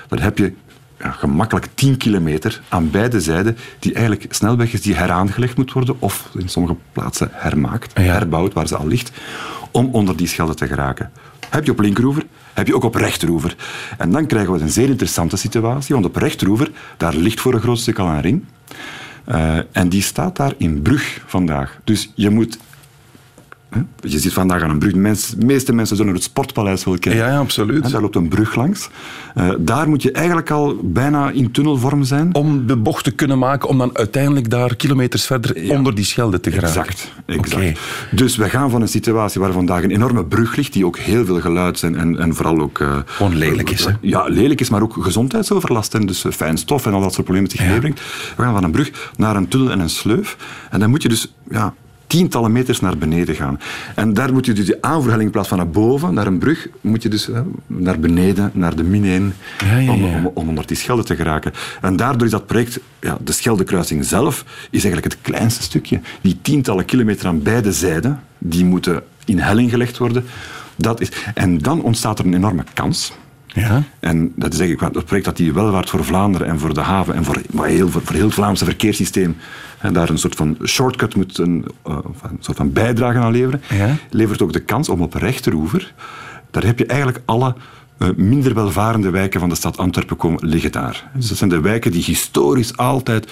dan 0.07 0.19
heb 0.19 0.37
je 0.37 0.53
ja, 0.99 1.11
gemakkelijk 1.11 1.67
10 1.73 1.97
kilometer 1.97 2.61
aan 2.69 2.91
beide 2.91 3.21
zijden 3.21 3.57
die 3.79 3.93
eigenlijk 3.93 4.33
snelweg 4.33 4.73
is 4.73 4.81
die 4.81 4.95
heraangelegd 4.95 5.57
moet 5.57 5.73
worden 5.73 5.95
of 5.99 6.29
in 6.37 6.49
sommige 6.49 6.75
plaatsen 6.91 7.29
hermaakt, 7.31 7.91
herbouwd 7.93 8.53
waar 8.53 8.67
ze 8.67 8.77
al 8.77 8.87
ligt, 8.87 9.11
om 9.71 9.89
onder 9.91 10.17
die 10.17 10.27
schelde 10.27 10.53
te 10.53 10.67
geraken. 10.67 11.11
Heb 11.49 11.65
je 11.65 11.71
op 11.71 11.79
linkeroever, 11.79 12.25
heb 12.53 12.67
je 12.67 12.75
ook 12.75 12.83
op 12.83 12.95
rechteroever. 12.95 13.55
En 13.97 14.11
dan 14.11 14.25
krijgen 14.25 14.53
we 14.53 14.59
een 14.59 14.69
zeer 14.69 14.89
interessante 14.89 15.37
situatie, 15.37 15.93
want 15.93 16.05
op 16.05 16.15
rechteroever, 16.15 16.71
daar 16.97 17.15
ligt 17.15 17.39
voor 17.39 17.53
een 17.53 17.61
groot 17.61 17.79
stuk 17.79 17.99
al 17.99 18.07
een 18.07 18.21
ring. 18.21 18.45
Uh, 19.27 19.57
en 19.71 19.89
die 19.89 20.01
staat 20.01 20.35
daar 20.35 20.53
in 20.57 20.81
Brug 20.81 21.23
vandaag. 21.25 21.79
Dus 21.83 22.11
je 22.15 22.29
moet 22.29 22.57
je 23.99 24.19
zit 24.19 24.33
vandaag 24.33 24.61
aan 24.61 24.69
een 24.69 24.79
brug. 24.79 24.95
Mens, 24.95 25.27
de 25.27 25.45
meeste 25.45 25.73
mensen 25.73 25.97
zullen 25.97 26.13
het 26.13 26.23
Sportpaleis 26.23 26.83
wel 26.83 26.97
kennen. 26.99 27.23
Ja, 27.23 27.31
ja 27.31 27.37
absoluut. 27.37 27.83
En 27.83 27.91
daar 27.91 28.01
loopt 28.01 28.15
een 28.15 28.27
brug 28.27 28.55
langs. 28.55 28.89
Uh, 29.37 29.49
daar 29.59 29.89
moet 29.89 30.01
je 30.01 30.11
eigenlijk 30.11 30.51
al 30.51 30.79
bijna 30.83 31.29
in 31.29 31.51
tunnelvorm 31.51 32.03
zijn. 32.03 32.35
Om 32.35 32.67
de 32.67 32.75
bocht 32.75 33.03
te 33.03 33.11
kunnen 33.11 33.39
maken, 33.39 33.69
om 33.69 33.77
dan 33.77 33.97
uiteindelijk 33.97 34.49
daar 34.49 34.75
kilometers 34.75 35.25
verder 35.25 35.63
ja. 35.63 35.77
onder 35.77 35.95
die 35.95 36.05
schelde 36.05 36.39
te 36.39 36.51
geraken. 36.51 36.81
Exact. 36.81 37.11
exact. 37.25 37.53
Okay. 37.53 37.75
Dus 38.11 38.35
we 38.35 38.49
gaan 38.49 38.69
van 38.69 38.81
een 38.81 38.87
situatie 38.87 39.41
waar 39.41 39.51
vandaag 39.51 39.83
een 39.83 39.91
enorme 39.91 40.25
brug 40.25 40.55
ligt, 40.55 40.73
die 40.73 40.85
ook 40.85 40.97
heel 40.97 41.25
veel 41.25 41.39
geluid 41.39 41.79
zijn 41.79 41.95
en, 41.95 42.19
en 42.19 42.35
vooral 42.35 42.59
ook... 42.59 42.79
Uh, 42.79 42.97
Gewoon 43.05 43.35
lelijk 43.35 43.69
is, 43.69 43.85
hè? 43.85 43.91
Ja, 44.01 44.23
lelijk 44.27 44.61
is, 44.61 44.69
maar 44.69 44.81
ook 44.81 44.95
gezondheidsoverlast 44.99 45.93
en 45.93 46.05
dus 46.05 46.25
fijn 46.31 46.57
stof 46.57 46.85
en 46.85 46.93
al 46.93 47.01
dat 47.01 47.13
soort 47.13 47.25
problemen 47.25 47.51
zich 47.51 47.59
Ja. 47.59 47.69
meebrengt. 47.71 48.01
We 48.35 48.43
gaan 48.43 48.53
van 48.53 48.63
een 48.63 48.71
brug 48.71 49.11
naar 49.17 49.35
een 49.35 49.47
tunnel 49.47 49.71
en 49.71 49.79
een 49.79 49.89
sleuf. 49.89 50.37
En 50.69 50.79
dan 50.79 50.89
moet 50.89 51.01
je 51.01 51.09
dus... 51.09 51.33
Ja, 51.49 51.73
tientallen 52.07 52.51
meters 52.51 52.79
naar 52.79 52.97
beneden 52.97 53.35
gaan. 53.35 53.59
En 53.95 54.13
daar 54.13 54.33
moet 54.33 54.45
je 54.45 54.53
dus 54.53 54.65
die 54.65 54.83
aanvoerhelling 54.83 55.25
in 55.25 55.31
plaats 55.31 55.47
van 55.47 55.57
naar 55.57 55.69
boven, 55.69 56.13
naar 56.13 56.27
een 56.27 56.37
brug, 56.37 56.67
moet 56.81 57.03
je 57.03 57.09
dus 57.09 57.29
naar 57.67 57.99
beneden, 57.99 58.51
naar 58.53 58.75
de 58.75 58.83
min 58.83 59.05
1, 59.05 59.35
Ja, 59.57 59.77
ja, 59.77 59.91
om, 59.91 60.03
om, 60.03 60.31
om 60.33 60.47
onder 60.47 60.67
die 60.67 60.77
schelde 60.77 61.03
te 61.03 61.15
geraken. 61.15 61.51
En 61.81 61.95
daardoor 61.95 62.25
is 62.25 62.31
dat 62.31 62.45
project, 62.45 62.79
ja, 62.99 63.17
de 63.23 63.31
Scheldekruising 63.31 64.05
zelf, 64.05 64.45
is 64.69 64.83
eigenlijk 64.83 65.13
het 65.13 65.21
kleinste 65.21 65.63
stukje. 65.63 65.99
Die 66.21 66.37
tientallen 66.41 66.85
kilometer 66.85 67.27
aan 67.27 67.41
beide 67.41 67.71
zijden, 67.71 68.19
die 68.37 68.65
moeten 68.65 69.03
in 69.25 69.39
helling 69.39 69.69
gelegd 69.69 69.97
worden. 69.97 70.25
Dat 70.75 71.01
is, 71.01 71.11
en 71.33 71.57
dan 71.57 71.81
ontstaat 71.81 72.19
er 72.19 72.25
een 72.25 72.33
enorme 72.33 72.63
kans. 72.73 73.13
Ja. 73.47 73.83
En 73.99 74.31
dat 74.35 74.53
is 74.53 74.59
eigenlijk 74.59 74.95
het 74.95 75.05
project 75.05 75.25
dat 75.25 75.37
die 75.37 75.53
wel 75.53 75.71
waard 75.71 75.89
voor 75.89 76.05
Vlaanderen 76.05 76.47
en 76.47 76.59
voor 76.59 76.73
de 76.73 76.81
haven 76.81 77.15
en 77.15 77.23
voor, 77.23 77.41
maar 77.51 77.67
heel, 77.67 77.89
voor, 77.89 78.01
voor 78.01 78.15
heel 78.15 78.25
het 78.25 78.33
Vlaamse 78.33 78.65
verkeerssysteem 78.65 79.35
en 79.85 79.93
daar 79.93 80.09
een 80.09 80.17
soort 80.17 80.35
van 80.35 80.57
shortcut 80.63 81.15
moet 81.15 81.37
een, 81.37 81.65
uh, 81.87 81.97
een 82.23 82.37
soort 82.39 82.57
van 82.57 82.71
bijdrage 82.73 83.17
aan 83.17 83.31
leveren, 83.31 83.61
Ja. 83.69 83.95
levert 84.09 84.41
ook 84.41 84.53
de 84.53 84.59
kans 84.59 84.89
om 84.89 85.01
op 85.01 85.13
rechteroever, 85.13 85.93
daar 86.51 86.65
heb 86.65 86.79
je 86.79 86.85
eigenlijk 86.85 87.21
alle 87.25 87.55
uh, 87.99 88.07
minder 88.15 88.53
welvarende 88.53 89.09
wijken 89.09 89.39
van 89.39 89.49
de 89.49 89.55
stad 89.55 89.77
Antwerpen 89.77 90.17
komen 90.17 90.47
liggen 90.47 90.71
daar. 90.71 91.11
Dus 91.15 91.27
dat 91.27 91.37
zijn 91.37 91.49
de 91.49 91.59
wijken 91.59 91.91
die 91.91 92.03
historisch 92.03 92.77
altijd 92.77 93.31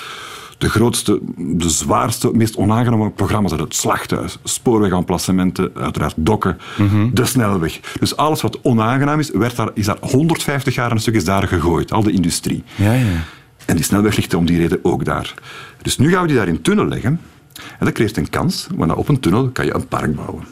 de 0.58 0.70
grootste, 0.70 1.20
de 1.38 1.70
zwaarste, 1.70 2.32
meest 2.34 2.56
onaangename 2.56 3.10
programma's 3.10 3.50
hadden. 3.50 3.68
Het 3.68 3.78
slachthuis, 3.78 4.38
spoorwegaanplassementen, 4.44 5.72
uiteraard 5.76 6.14
dokken, 6.18 6.58
mm 6.78 6.88
-hmm. 6.88 7.14
de 7.14 7.26
snelweg. 7.26 7.80
Dus 8.00 8.18
alles 8.18 8.42
wat 8.42 8.60
onaangenaam 8.62 9.20
is, 9.20 9.30
werd 9.30 9.56
daar, 9.56 9.70
is 9.74 9.86
daar 9.86 9.98
150 10.02 10.76
jaar 10.76 10.92
een 10.92 11.00
stuk 11.00 11.16
is 11.16 11.26
daar 11.26 11.48
gegooid. 11.48 11.92
Al 11.92 12.04
de 12.04 12.12
industrie. 12.12 12.64
Ja, 12.76 12.94
ja. 12.94 13.06
En 13.66 13.76
die 13.76 13.86
snelweg 13.86 14.16
ligt 14.16 14.34
om 14.34 14.46
die 14.46 14.58
reden 14.58 14.80
ook 14.84 15.06
daar. 15.06 15.34
Dus 15.84 15.98
nu 15.98 16.10
gaan 16.12 16.22
we 16.22 16.28
die 16.28 16.36
daar 16.38 16.48
in 16.48 16.62
tunnel 16.62 16.86
leggen. 16.88 17.20
En 17.80 17.86
dat 17.86 17.92
creëert 17.94 18.18
een 18.18 18.30
kans, 18.30 18.68
want 18.76 18.94
op 18.94 19.10
een 19.10 19.20
tunnel 19.20 19.50
kan 19.50 19.66
je 19.66 19.74
een 19.74 19.88
park 19.88 20.16
bouwen. 20.16 20.44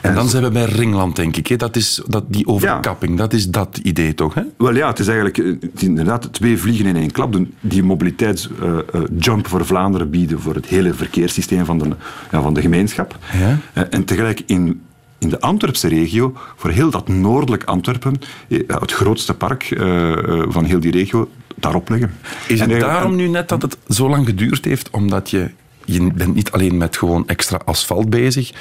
En 0.00 0.14
dan 0.14 0.28
zijn 0.28 0.42
we 0.42 0.50
bij 0.50 0.64
Ringland, 0.64 1.16
denk 1.16 1.36
ik. 1.36 1.46
Hè? 1.46 1.56
Dat 1.56 1.76
is 1.76 2.02
dat, 2.06 2.24
die 2.28 2.46
overkapping, 2.46 3.18
dat 3.18 3.32
is 3.32 3.48
dat 3.48 3.80
idee 3.82 4.14
toch? 4.14 4.34
Hè? 4.34 4.42
Wel 4.56 4.74
ja, 4.74 4.88
het 4.88 4.98
is 4.98 5.06
eigenlijk 5.06 5.38
eh, 5.38 5.46
het 5.46 5.70
is 5.74 5.82
inderdaad 5.82 6.32
twee 6.32 6.58
vliegen 6.58 6.86
in 6.86 6.96
één 6.96 7.10
klap 7.10 7.32
doen. 7.32 7.54
Die 7.60 7.82
mobiliteitsjump 7.82 9.46
voor 9.46 9.66
Vlaanderen 9.66 10.10
bieden 10.10 10.40
voor 10.40 10.54
het 10.54 10.66
hele 10.66 10.94
verkeerssysteem 10.94 11.64
van 11.64 11.78
de, 11.78 11.88
ja, 12.30 12.42
van 12.42 12.54
de 12.54 12.60
gemeenschap. 12.60 13.18
Ja. 13.32 13.58
Eh, 13.72 13.82
En 13.90 14.04
tegelijk 14.04 14.42
in, 14.46 14.80
in 15.18 15.28
de 15.28 15.40
Antwerpse 15.40 15.88
regio, 15.88 16.32
voor 16.56 16.70
heel 16.70 16.90
dat 16.90 17.08
noordelijk 17.08 17.64
Antwerpen, 17.64 18.18
eh, 18.48 18.58
het 18.66 18.92
grootste 18.92 19.34
park 19.34 19.70
eh, 19.70 20.12
eh, 20.12 20.42
van 20.48 20.64
heel 20.64 20.80
die 20.80 20.92
regio, 20.92 21.28
daarop 21.62 21.88
leggen. 21.88 22.14
Is 22.48 22.60
En 22.60 22.70
het 22.70 22.80
daarom 22.80 23.16
nu 23.16 23.28
net 23.28 23.48
dat 23.48 23.62
het 23.62 23.78
zo 23.88 24.08
lang 24.08 24.26
geduurd 24.26 24.64
heeft? 24.64 24.90
Omdat 24.90 25.30
je, 25.30 25.50
je 25.84 26.12
bent 26.12 26.34
niet 26.34 26.50
alleen 26.52 26.76
met 26.76 26.96
gewoon 26.96 27.28
extra 27.28 27.60
asfalt 27.64 28.10
bezig. 28.10 28.52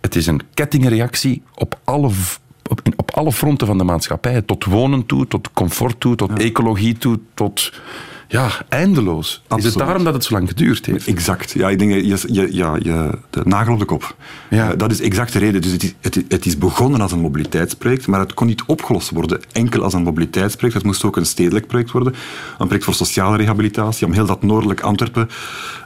Het 0.00 0.16
is 0.16 0.26
een 0.26 0.40
kettingreactie 0.54 1.42
op 1.54 1.78
alle, 1.84 2.10
op, 2.68 2.80
op 2.96 3.10
alle 3.10 3.32
fronten 3.32 3.66
van 3.66 3.78
de 3.78 3.84
maatschappij. 3.84 4.42
Tot 4.42 4.64
wonen 4.64 5.06
toe, 5.06 5.26
tot 5.26 5.52
comfort 5.52 6.00
toe, 6.00 6.14
tot 6.16 6.38
ecologie 6.38 6.98
toe, 6.98 7.18
tot... 7.34 7.72
Ja, 8.34 8.50
eindeloos. 8.68 9.42
Is 9.56 9.64
het 9.64 9.74
daarom 9.74 10.04
dat 10.04 10.14
het 10.14 10.24
zo 10.24 10.34
lang 10.34 10.48
geduurd 10.48 10.86
heeft? 10.86 11.06
Exact. 11.06 11.50
Ja, 11.50 11.68
ik 11.70 11.78
denk 11.78 11.92
dat 11.92 12.22
je, 12.22 12.32
je, 12.34 12.48
ja, 12.54 12.76
je 12.82 13.10
de 13.30 13.40
nagel 13.44 13.72
op 13.72 13.78
de 13.78 13.84
kop. 13.84 14.16
Ja. 14.50 14.70
Eh, 14.70 14.78
dat 14.78 14.90
is 14.90 15.00
exact 15.00 15.32
de 15.32 15.38
reden. 15.38 15.62
Dus 15.62 15.72
het 15.72 15.82
is, 15.82 15.94
het, 16.00 16.24
het 16.28 16.46
is 16.46 16.58
begonnen 16.58 17.00
als 17.00 17.12
een 17.12 17.18
mobiliteitsproject, 17.20 18.06
maar 18.06 18.20
het 18.20 18.34
kon 18.34 18.46
niet 18.46 18.62
opgelost 18.66 19.10
worden 19.10 19.40
enkel 19.52 19.82
als 19.82 19.92
een 19.92 20.02
mobiliteitsproject. 20.02 20.74
Het 20.76 20.86
moest 20.86 21.04
ook 21.04 21.16
een 21.16 21.26
stedelijk 21.26 21.66
project 21.66 21.90
worden. 21.90 22.12
Een 22.58 22.66
project 22.66 22.84
voor 22.84 22.94
sociale 22.94 23.36
rehabilitatie, 23.36 24.06
om 24.06 24.12
heel 24.12 24.26
dat 24.26 24.42
noordelijk 24.42 24.80
Antwerpen 24.80 25.28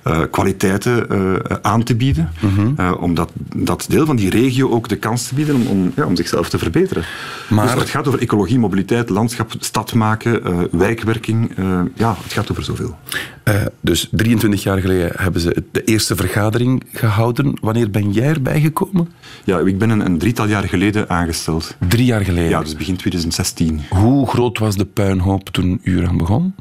eh, 0.05 0.21
kwaliteiten 0.31 1.09
eh, 1.11 1.57
aan 1.63 1.83
te 1.83 1.95
bieden. 1.97 2.31
Mhm. 2.41 2.71
Eh, 2.77 2.93
om 3.01 3.15
dat, 3.15 3.31
dat 3.57 3.87
deel 3.89 4.07
van 4.07 4.17
die 4.17 4.31
regio 4.31 4.71
ook 4.71 4.89
de 4.89 4.97
kans 4.97 5.29
te 5.29 5.35
bieden 5.35 5.55
om, 5.55 5.67
om, 5.67 5.93
ja, 5.97 6.05
om 6.05 6.17
zichzelf 6.17 6.49
te 6.49 6.59
verbeteren. 6.59 7.05
Maar- 7.49 7.67
Dus 7.67 7.75
het 7.81 7.91
gaat 7.91 8.09
over 8.09 8.21
ecologie, 8.21 8.59
mobiliteit, 8.59 9.09
landschap, 9.09 9.53
stad 9.59 9.95
maken, 9.95 10.45
eh, 10.45 10.59
wijkwerking. 10.71 11.57
eh, 11.57 11.81
ja, 11.95 12.17
het 12.23 12.33
gaat 12.39 12.51
over 12.51 12.65
zoveel. 12.65 12.97
Eh, 13.43 13.55
dus 13.81 14.09
23 14.11 14.63
jaar 14.63 14.79
geleden 14.79 15.13
hebben 15.17 15.41
ze 15.41 15.65
de 15.73 15.85
eerste 15.85 16.17
vergadering 16.17 16.87
gehouden. 16.93 17.59
Wanneer 17.61 17.91
ben 17.91 18.13
jij 18.13 18.29
erbij 18.29 18.61
gekomen? 18.61 19.09
Ja, 19.45 19.59
ik 19.59 19.79
ben 19.79 19.91
een, 19.91 20.05
een 20.05 20.19
drietal 20.19 20.47
jaar 20.47 20.69
geleden 20.69 21.09
aangesteld. 21.09 21.77
Drie 21.89 22.05
jaar 22.05 22.25
geleden. 22.25 22.51
Ja, 22.51 22.61
dus 22.61 22.77
begin 22.77 22.97
2016. 22.97 23.81
Hoe 23.89 24.29
groot 24.29 24.59
was 24.59 24.77
de 24.77 24.85
puinhoop 24.85 25.49
toen 25.49 25.81
u 25.83 25.99
eraan 25.99 26.17
begon? 26.17 26.55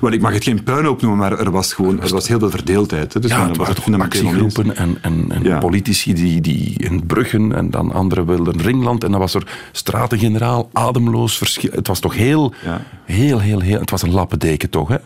Wel, 0.00 0.12
ik 0.12 0.20
mag 0.20 0.32
het 0.32 0.44
geen 0.44 0.62
puinhoop 0.62 1.00
noemen, 1.00 1.18
maar 1.18 1.38
er 1.38 1.50
was 1.50 1.72
gewoon 1.72 2.00
er 2.00 2.08
was 2.08 2.28
heel 2.28 2.38
veel 2.38 2.50
verdeeldheid. 2.50 3.14
Hè. 3.14 3.20
Dus 3.20 3.30
Ja, 3.30 3.48
het 3.48 3.56
waren 3.56 4.00
actiegroepen 4.00 4.76
en, 4.76 4.98
en, 5.00 5.24
en 5.28 5.42
Ja. 5.42 5.58
politici 5.58 6.14
die, 6.14 6.40
die 6.40 6.74
in 6.78 7.06
Bruggen 7.06 7.52
en 7.54 7.70
dan 7.70 7.92
anderen 7.92 8.26
wilden 8.26 8.60
Ringland. 8.62 9.04
En 9.04 9.10
dan 9.10 9.20
was 9.20 9.34
er 9.34 9.46
stratengeneraal, 9.72 10.70
ademloos 10.72 11.38
verschil. 11.38 11.70
Het 11.74 11.86
was 11.86 12.00
toch 12.00 12.14
heel, 12.14 12.54
Ja. 12.64 12.80
heel, 13.04 13.40
heel, 13.40 13.60
heel... 13.60 13.80
Het 13.80 13.90
was 13.90 14.02
een 14.02 14.10
lappendeken 14.12 14.70
toch, 14.70 14.88
hè? 14.88 14.96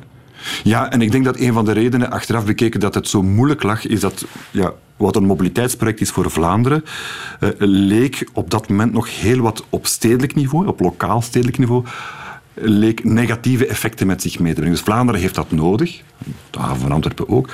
Ja, 0.64 0.90
en 0.90 1.02
ik 1.02 1.12
denk 1.12 1.25
dat 1.25 1.38
een 1.38 1.52
van 1.52 1.64
de 1.64 1.73
redenen, 1.73 2.11
achteraf 2.11 2.45
bekeken, 2.45 2.80
dat 2.80 2.95
het 2.95 3.09
zo 3.09 3.23
moeilijk 3.23 3.62
lag, 3.62 3.87
is 3.87 4.00
dat 4.00 4.25
ja, 4.50 4.73
wat 4.97 5.16
een 5.16 5.25
mobiliteitsproject 5.25 6.00
is 6.00 6.11
voor 6.11 6.30
Vlaanderen, 6.30 6.85
eh, 7.40 7.49
leek 7.59 8.28
op 8.33 8.50
dat 8.50 8.68
moment 8.68 8.92
nog 8.92 9.21
heel 9.21 9.38
wat 9.40 9.64
op 9.71 9.87
stedelijk 9.87 10.35
niveau, 10.35 10.66
op 10.66 10.80
lokaal 10.80 11.23
stedelijk 11.23 11.59
niveau, 11.59 11.85
leek 12.60 13.04
negatieve 13.04 13.66
effecten 13.66 14.06
met 14.06 14.22
zich 14.22 14.38
mee 14.38 14.52
te 14.52 14.60
brengen. 14.60 14.75
Dus 14.76 14.84
Vlaanderen 14.84 15.20
heeft 15.20 15.34
dat 15.34 15.50
nodig, 15.50 16.02
de 16.50 16.58
haven 16.58 16.80
van 16.80 16.92
Antwerpen 16.92 17.28
ook, 17.28 17.48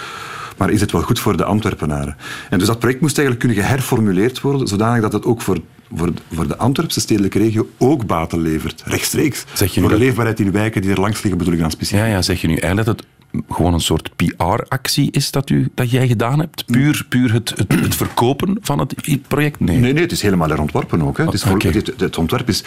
maar 0.56 0.70
is 0.70 0.80
het 0.80 0.92
wel 0.92 1.02
goed 1.02 1.20
voor 1.20 1.36
de 1.36 1.44
Antwerpenaren? 1.44 2.16
En 2.50 2.58
dus 2.58 2.66
dat 2.66 2.78
project 2.78 3.00
moest 3.00 3.18
eigenlijk 3.18 3.46
kunnen 3.46 3.64
geherformuleerd 3.66 4.40
worden, 4.40 4.66
zodanig 4.66 5.00
dat 5.02 5.12
het 5.12 5.24
ook 5.24 5.40
voor, 5.42 5.58
voor, 5.94 6.12
voor 6.32 6.48
de 6.48 6.56
Antwerpse 6.56 7.00
stedelijke 7.00 7.38
regio 7.38 7.68
ook 7.78 8.06
baten 8.06 8.40
levert, 8.42 8.82
rechtstreeks. 8.86 9.44
Zeg 9.52 9.74
je 9.74 9.80
nu 9.80 9.80
voor 9.80 9.88
de 9.88 9.98
dat- 9.98 10.04
leefbaarheid 10.06 10.40
in 10.40 10.52
wijken 10.52 10.82
die 10.82 10.90
er 10.90 11.00
langs 11.00 11.22
liggen, 11.22 11.38
bedoel 11.38 11.54
ik 11.54 11.60
dan 11.60 11.70
specifiek. 11.70 12.00
Ja, 12.00 12.06
ja, 12.06 12.22
zeg 12.22 12.40
je 12.40 12.46
nu 12.46 12.56
eigenlijk 12.56 12.86
dat 12.86 12.96
het 12.96 13.06
gewoon 13.50 13.74
een 13.74 13.80
soort 13.80 14.10
PR-actie 14.16 15.10
is 15.10 15.30
dat, 15.30 15.50
u, 15.50 15.70
dat 15.74 15.90
jij 15.90 16.06
gedaan 16.08 16.38
hebt? 16.38 16.66
Puur, 16.66 17.06
puur 17.08 17.32
het, 17.32 17.52
het, 17.56 17.80
het 17.80 17.94
verkopen 17.94 18.58
van 18.60 18.78
het 18.78 18.94
project? 19.28 19.60
Nee. 19.60 19.78
Nee, 19.78 19.92
nee, 19.92 20.02
het 20.02 20.12
is 20.12 20.22
helemaal 20.22 20.48
herontworpen 20.48 21.02
ook. 21.02 21.16
Hè. 21.16 21.24
Het, 21.24 21.34
is 21.34 21.42
voor- 21.42 21.54
Oké. 21.54 21.68
het, 21.70 21.92
het 21.96 22.18
ontwerp 22.18 22.48
is 22.48 22.64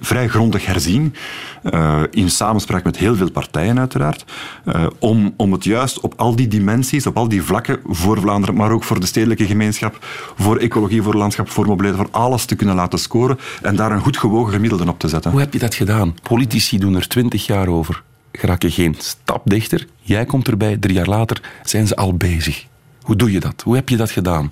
vrij 0.00 0.28
grondig 0.28 0.66
herzien, 0.66 1.14
eh, 1.62 2.02
in 2.10 2.30
samenspraak 2.30 2.84
met 2.84 2.96
heel 2.96 3.16
veel 3.16 3.30
partijen 3.30 3.78
uiteraard, 3.78 4.24
eh, 4.64 4.86
om, 4.98 5.34
om 5.36 5.52
het 5.52 5.64
juist 5.64 6.00
op 6.00 6.14
al 6.16 6.36
die 6.36 6.48
dimensies, 6.48 7.06
op 7.06 7.16
al 7.16 7.28
die 7.28 7.42
vlakken, 7.42 7.78
voor 7.84 8.20
Vlaanderen, 8.20 8.54
maar 8.54 8.70
ook 8.70 8.84
voor 8.84 9.00
de 9.00 9.06
stedelijke 9.06 9.46
gemeenschap, 9.46 9.98
voor 10.36 10.56
ecologie, 10.56 11.02
voor 11.02 11.14
landschap, 11.14 11.50
voor 11.50 11.66
mobiliteit, 11.66 12.00
voor 12.00 12.20
alles 12.20 12.44
te 12.44 12.54
kunnen 12.54 12.74
laten 12.74 12.98
scoren 12.98 13.38
en 13.62 13.76
daar 13.76 13.92
een 13.92 14.00
goed 14.00 14.16
gewogen 14.18 14.52
gemiddelde 14.52 14.88
op 14.88 14.98
te 14.98 15.08
zetten. 15.08 15.30
Hoe 15.30 15.40
heb 15.40 15.52
je 15.52 15.58
dat 15.58 15.74
gedaan? 15.74 16.14
Politici 16.22 16.78
doen 16.78 16.94
er 16.96 17.08
twintig 17.08 17.46
jaar 17.46 17.68
over. 17.68 18.02
Geraken 18.32 18.70
geen 18.70 18.94
stap 18.98 19.42
dichter. 19.44 19.86
Jij 20.00 20.24
komt 20.24 20.48
erbij, 20.48 20.76
drie 20.76 20.94
jaar 20.94 21.08
later 21.08 21.40
zijn 21.64 21.86
ze 21.86 21.96
al 21.96 22.14
bezig. 22.14 22.66
Hoe 23.00 23.16
doe 23.16 23.32
je 23.32 23.40
dat? 23.40 23.62
Hoe 23.64 23.74
heb 23.74 23.88
je 23.88 23.96
dat 23.96 24.10
gedaan? 24.10 24.50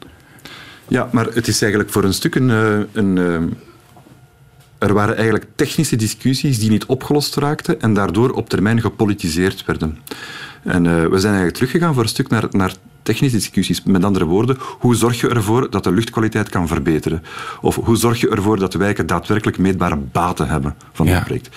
Ja, 0.88 1.08
maar 1.12 1.26
het 1.26 1.48
is 1.48 1.62
eigenlijk 1.62 1.92
voor 1.92 2.04
een 2.04 2.14
stuk 2.14 2.34
een... 2.34 2.50
eh, 2.50 2.78
een 2.92 3.18
eh, 3.18 3.56
er 4.78 4.92
waren 4.94 5.14
eigenlijk 5.16 5.46
technische 5.54 5.96
discussies 5.96 6.58
die 6.58 6.70
niet 6.70 6.86
opgelost 6.86 7.36
raakten 7.36 7.80
en 7.80 7.94
daardoor 7.94 8.30
op 8.30 8.48
termijn 8.48 8.80
gepolitiseerd 8.80 9.64
werden. 9.64 9.98
En 10.62 10.86
eh, 10.86 10.92
we 10.92 11.18
zijn 11.18 11.34
eigenlijk 11.34 11.54
teruggegaan 11.54 11.94
voor 11.94 12.02
een 12.02 12.08
stuk 12.08 12.28
naar, 12.28 12.44
naar 12.50 12.74
technische 13.02 13.36
discussies. 13.36 13.82
Met 13.82 14.04
andere 14.04 14.24
woorden, 14.24 14.56
hoe 14.78 14.94
zorg 14.94 15.20
je 15.20 15.28
ervoor 15.28 15.70
dat 15.70 15.84
de 15.84 15.92
luchtkwaliteit 15.92 16.48
kan 16.48 16.68
verbeteren? 16.68 17.22
Of 17.60 17.74
hoe 17.76 17.96
zorg 17.96 18.20
je 18.20 18.28
ervoor 18.28 18.58
dat 18.58 18.72
de 18.72 18.78
wijken 18.78 19.06
daadwerkelijk 19.06 19.58
meetbare 19.58 19.96
baten 19.96 20.48
hebben 20.48 20.74
van 20.92 21.06
Ja. 21.06 21.14
dit 21.14 21.24
project? 21.24 21.48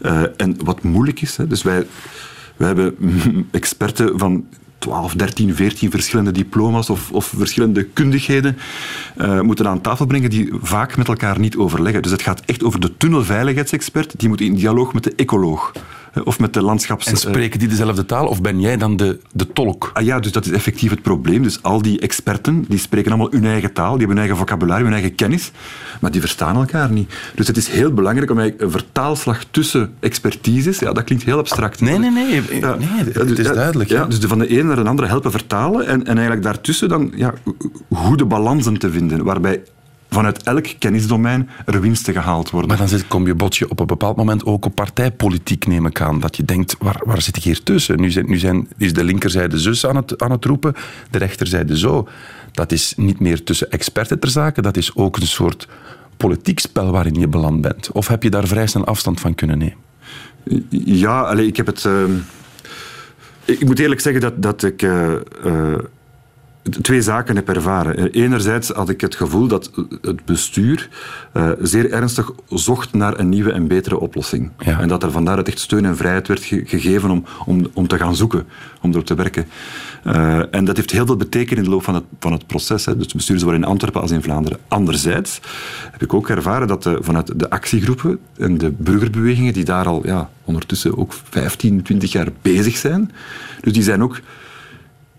Eh, 0.00 0.22
en 0.36 0.56
wat 0.64 0.82
moeilijk 0.82 1.20
is, 1.20 1.36
hè, 1.36 1.46
dus 1.46 1.62
wij, 1.62 1.86
wij 2.56 2.66
hebben 2.66 2.96
experten 3.50 4.18
van 4.18 4.44
12, 4.78 5.14
13, 5.14 5.54
14 5.54 5.90
verschillende 5.90 6.32
diploma's 6.32 6.90
of, 6.90 7.10
of 7.12 7.32
verschillende 7.36 7.84
kundigheden 7.84 8.56
eh, 9.16 9.40
moeten 9.40 9.68
aan 9.68 9.80
tafel 9.80 10.06
brengen 10.06 10.30
die 10.30 10.52
vaak 10.62 10.96
met 10.96 11.08
elkaar 11.08 11.38
niet 11.38 11.56
overleggen. 11.56 12.02
Dus 12.02 12.10
het 12.12 12.22
gaat 12.22 12.42
echt 12.46 12.62
over 12.64 12.80
de 12.80 12.96
tunnelveiligheidsexpert, 12.96 14.14
die 14.16 14.28
moet 14.28 14.40
in 14.40 14.54
dialoog 14.54 14.92
met 14.92 15.04
de 15.04 15.12
ecoloog 15.16 15.72
of 16.24 16.38
met 16.38 16.54
de 16.54 16.62
landschaps... 16.62 17.06
En 17.06 17.16
spreken 17.16 17.58
die 17.58 17.68
dezelfde 17.68 18.06
taal 18.06 18.26
of 18.26 18.40
ben 18.40 18.60
jij 18.60 18.76
dan 18.76 18.96
de, 18.96 19.18
de 19.32 19.52
tolk? 19.52 19.90
Ah 19.92 20.04
ja, 20.04 20.20
dus 20.20 20.32
dat 20.32 20.44
is 20.46 20.52
effectief 20.52 20.90
het 20.90 21.02
probleem. 21.02 21.42
Dus 21.42 21.62
al 21.62 21.82
die 21.82 22.00
experten, 22.00 22.64
die 22.68 22.78
spreken 22.78 23.10
allemaal 23.10 23.30
hun 23.30 23.44
eigen 23.44 23.72
taal, 23.72 23.90
die 23.90 23.98
hebben 23.98 24.16
hun 24.16 24.26
eigen 24.26 24.36
vocabulaire, 24.36 24.84
hun 24.84 24.92
eigen 24.92 25.14
kennis, 25.14 25.50
maar 26.00 26.10
die 26.10 26.20
verstaan 26.20 26.56
elkaar 26.56 26.90
niet. 26.90 27.12
Dus 27.34 27.46
het 27.46 27.56
is 27.56 27.68
heel 27.68 27.92
belangrijk 27.92 28.30
om 28.30 28.38
eigenlijk 28.38 28.66
een 28.66 28.80
vertaalslag 28.80 29.44
tussen 29.50 29.94
expertises, 30.00 30.78
ja, 30.78 30.92
dat 30.92 31.04
klinkt 31.04 31.24
heel 31.24 31.38
abstract. 31.38 31.80
Nee, 31.80 31.98
nee, 31.98 32.10
nee. 32.10 32.42
Ja. 32.60 32.76
nee 32.76 32.88
het 33.12 33.28
dus- 33.28 33.38
is 33.38 33.52
duidelijk. 33.52 33.90
Ja, 33.90 34.00
Ja. 34.00 34.06
dus 34.06 34.20
de 34.20 34.28
van 34.28 34.38
de 34.38 34.48
ene 34.48 34.62
naar 34.62 34.76
de 34.76 34.88
andere 34.88 35.08
helpen 35.08 35.30
vertalen 35.30 35.86
en, 35.86 36.00
en 36.00 36.14
eigenlijk 36.14 36.42
daartussen 36.42 36.88
dan 36.88 37.12
ja, 37.16 37.34
goede 37.92 38.24
balansen 38.24 38.78
te 38.78 38.90
vinden, 38.90 39.24
waarbij 39.24 39.62
vanuit 40.12 40.42
elk 40.42 40.66
kennisdomein 40.78 41.48
er 41.66 41.80
winsten 41.80 42.12
gehaald 42.12 42.50
worden. 42.50 42.68
Maar 42.68 42.78
dan 42.78 42.88
zit, 42.88 43.06
kom 43.06 43.26
je 43.26 43.34
botje 43.34 43.70
op 43.70 43.80
een 43.80 43.86
bepaald 43.86 44.16
moment 44.16 44.44
ook 44.44 44.64
op 44.64 44.74
partijpolitiek, 44.74 45.66
neem 45.66 45.86
ik 45.86 46.00
aan. 46.00 46.20
Dat 46.20 46.36
je 46.36 46.44
denkt, 46.44 46.76
waar, 46.78 47.00
waar 47.04 47.22
zit 47.22 47.36
ik 47.36 47.42
hier 47.42 47.62
tussen? 47.62 48.00
Nu, 48.00 48.10
zijn, 48.10 48.26
nu 48.26 48.38
zijn, 48.38 48.68
is 48.76 48.92
de 48.92 49.04
linkerzijde 49.04 49.58
zus 49.58 49.86
aan 49.86 49.96
het, 49.96 50.22
aan 50.22 50.30
het 50.30 50.44
roepen, 50.44 50.74
de 51.10 51.18
rechterzijde 51.18 51.78
zo. 51.78 52.08
Dat 52.52 52.72
is 52.72 52.92
niet 52.96 53.20
meer 53.20 53.44
tussen 53.44 53.70
experten 53.70 54.18
ter 54.18 54.30
zake, 54.30 54.62
dat 54.62 54.76
is 54.76 54.96
ook 54.96 55.16
een 55.16 55.26
soort 55.26 55.68
politiek 56.16 56.58
spel 56.58 56.90
waarin 56.90 57.14
je 57.14 57.28
beland 57.28 57.60
bent. 57.60 57.92
Of 57.92 58.08
heb 58.08 58.22
je 58.22 58.30
daar 58.30 58.46
vrij 58.46 58.66
snel 58.66 58.84
afstand 58.84 59.20
van 59.20 59.34
kunnen 59.34 59.58
nemen? 59.58 59.76
Ja, 60.84 61.20
allee, 61.20 61.46
ik 61.46 61.56
heb 61.56 61.66
het. 61.66 61.84
ehm, 61.84 62.14
ik 63.44 63.60
ik 63.60 63.66
moet 63.66 63.78
eerlijk 63.78 64.00
zeggen 64.00 64.20
dat, 64.20 64.42
dat 64.42 64.62
ik 64.62 64.82
eh, 64.82 65.12
eh, 65.14 65.78
twee 66.80 67.02
zaken 67.02 67.36
heb 67.36 67.48
ervaren. 67.48 67.96
Eh, 67.96 68.22
Enerzijds 68.22 68.68
had 68.68 68.88
ik 68.88 69.00
het 69.00 69.14
gevoel 69.14 69.46
dat 69.46 69.70
het 70.00 70.24
bestuur 70.24 70.88
eh, 71.32 71.50
zeer 71.62 71.90
ernstig 71.90 72.30
zocht 72.48 72.92
naar 72.92 73.18
een 73.18 73.28
nieuwe 73.28 73.52
en 73.52 73.66
betere 73.68 74.00
oplossing. 74.00 74.50
Ja. 74.58 74.80
En 74.80 74.88
dat 74.88 75.02
er 75.02 75.10
vandaar 75.10 75.38
echt 75.38 75.58
steun 75.60 75.84
en 75.84 75.96
vrijheid 75.96 76.28
werd 76.28 76.42
ge- 76.44 76.62
gegeven 76.66 77.10
om, 77.10 77.24
om, 77.46 77.66
om 77.72 77.86
te 77.88 77.98
gaan 77.98 78.16
zoeken, 78.16 78.46
om 78.80 78.90
erop 78.90 79.06
te 79.06 79.14
werken. 79.14 79.46
Eh, 80.04 80.54
en 80.54 80.64
dat 80.64 80.76
heeft 80.76 80.90
heel 80.90 81.06
veel 81.06 81.16
betekend 81.16 81.58
in 81.58 81.64
de 81.64 81.70
loop 81.70 81.82
van 81.84 81.94
het, 81.94 82.04
van 82.20 82.32
het 82.32 82.46
proces. 82.46 82.84
Hè. 82.84 82.96
Dus 82.96 83.06
de 83.08 83.16
besturen 83.16 83.40
zowel 83.40 83.54
in 83.56 83.64
Antwerpen 83.64 84.00
als 84.00 84.10
in 84.10 84.22
Vlaanderen. 84.22 84.58
Anderzijds 84.68 85.40
heb 85.92 86.02
ik 86.02 86.14
ook 86.14 86.28
ervaren 86.28 86.68
dat 86.68 86.86
eh, 86.86 86.94
vanuit 87.00 87.38
de 87.38 87.50
actiegroepen 87.50 88.18
en 88.36 88.58
de 88.58 88.70
burgerbewegingen, 88.70 89.52
die 89.52 89.64
daar 89.64 89.86
al 89.86 90.06
ja, 90.06 90.30
ondertussen 90.44 90.98
ook 90.98 91.12
15, 91.30 91.82
20 91.82 92.12
jaar 92.12 92.28
bezig 92.42 92.76
zijn, 92.76 93.10
dus 93.60 93.72
die 93.72 93.82
zijn 93.82 94.02
ook 94.02 94.20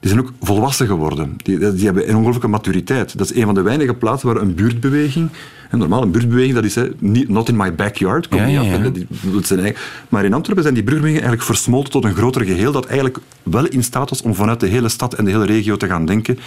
die 0.04 0.12
zijn 0.12 0.24
ook 0.24 0.34
volwassen 0.42 0.88
geworden. 0.88 1.36
Die, 1.38 1.74
die 1.74 1.86
hebben 1.86 2.10
een 2.10 2.16
ongelooflijke 2.16 2.48
maturiteit. 2.48 3.18
Dat 3.18 3.30
is 3.30 3.36
een 3.36 3.46
van 3.46 3.54
de 3.54 3.62
weinige 3.62 3.94
plaatsen 3.94 4.34
waar 4.34 4.42
een 4.42 4.56
buurtbeweging 4.56 5.30
En 5.74 5.80
normaal, 5.80 6.01
een 6.01 6.12
buurtbeweging, 6.12 6.53
dat 6.53 6.63
is 6.63 6.75
hè, 6.75 6.89
not 7.27 7.50
in 7.50 7.56
my 7.56 7.75
backyard. 7.75 8.27
Kom 8.27 8.39
Ja, 8.39 8.46
niet 8.46 8.53
ja, 8.53 8.60
af, 8.60 8.68
ja. 8.68 8.77
hè, 8.77 8.92
die 8.92 9.08
doet 9.22 9.48
zijn 9.48 9.60
eigen. 9.60 9.82
Maar 10.10 10.25
in 10.25 10.34
Antwerpen 10.34 10.63
zijn 10.63 10.75
die 10.75 10.84
buurtbewegingen 10.84 11.27
eigenlijk 11.27 11.58
versmolten 11.58 11.92
tot 11.92 12.03
een 12.03 12.13
groter 12.13 12.46
geheel 12.46 12.72
dat 12.72 12.86
eigenlijk 12.86 13.18
wel 13.44 13.68
in 13.68 13.84
staat 13.84 14.10
was 14.10 14.22
om 14.22 14.36
vanuit 14.36 14.60
de 14.60 14.68
hele 14.68 14.89
stad 14.89 15.13
en 15.13 15.25
de 15.25 15.32
hele 15.32 15.46
regio 15.46 15.77
te 15.77 15.88
gaan 15.88 16.06
denken. 16.06 16.39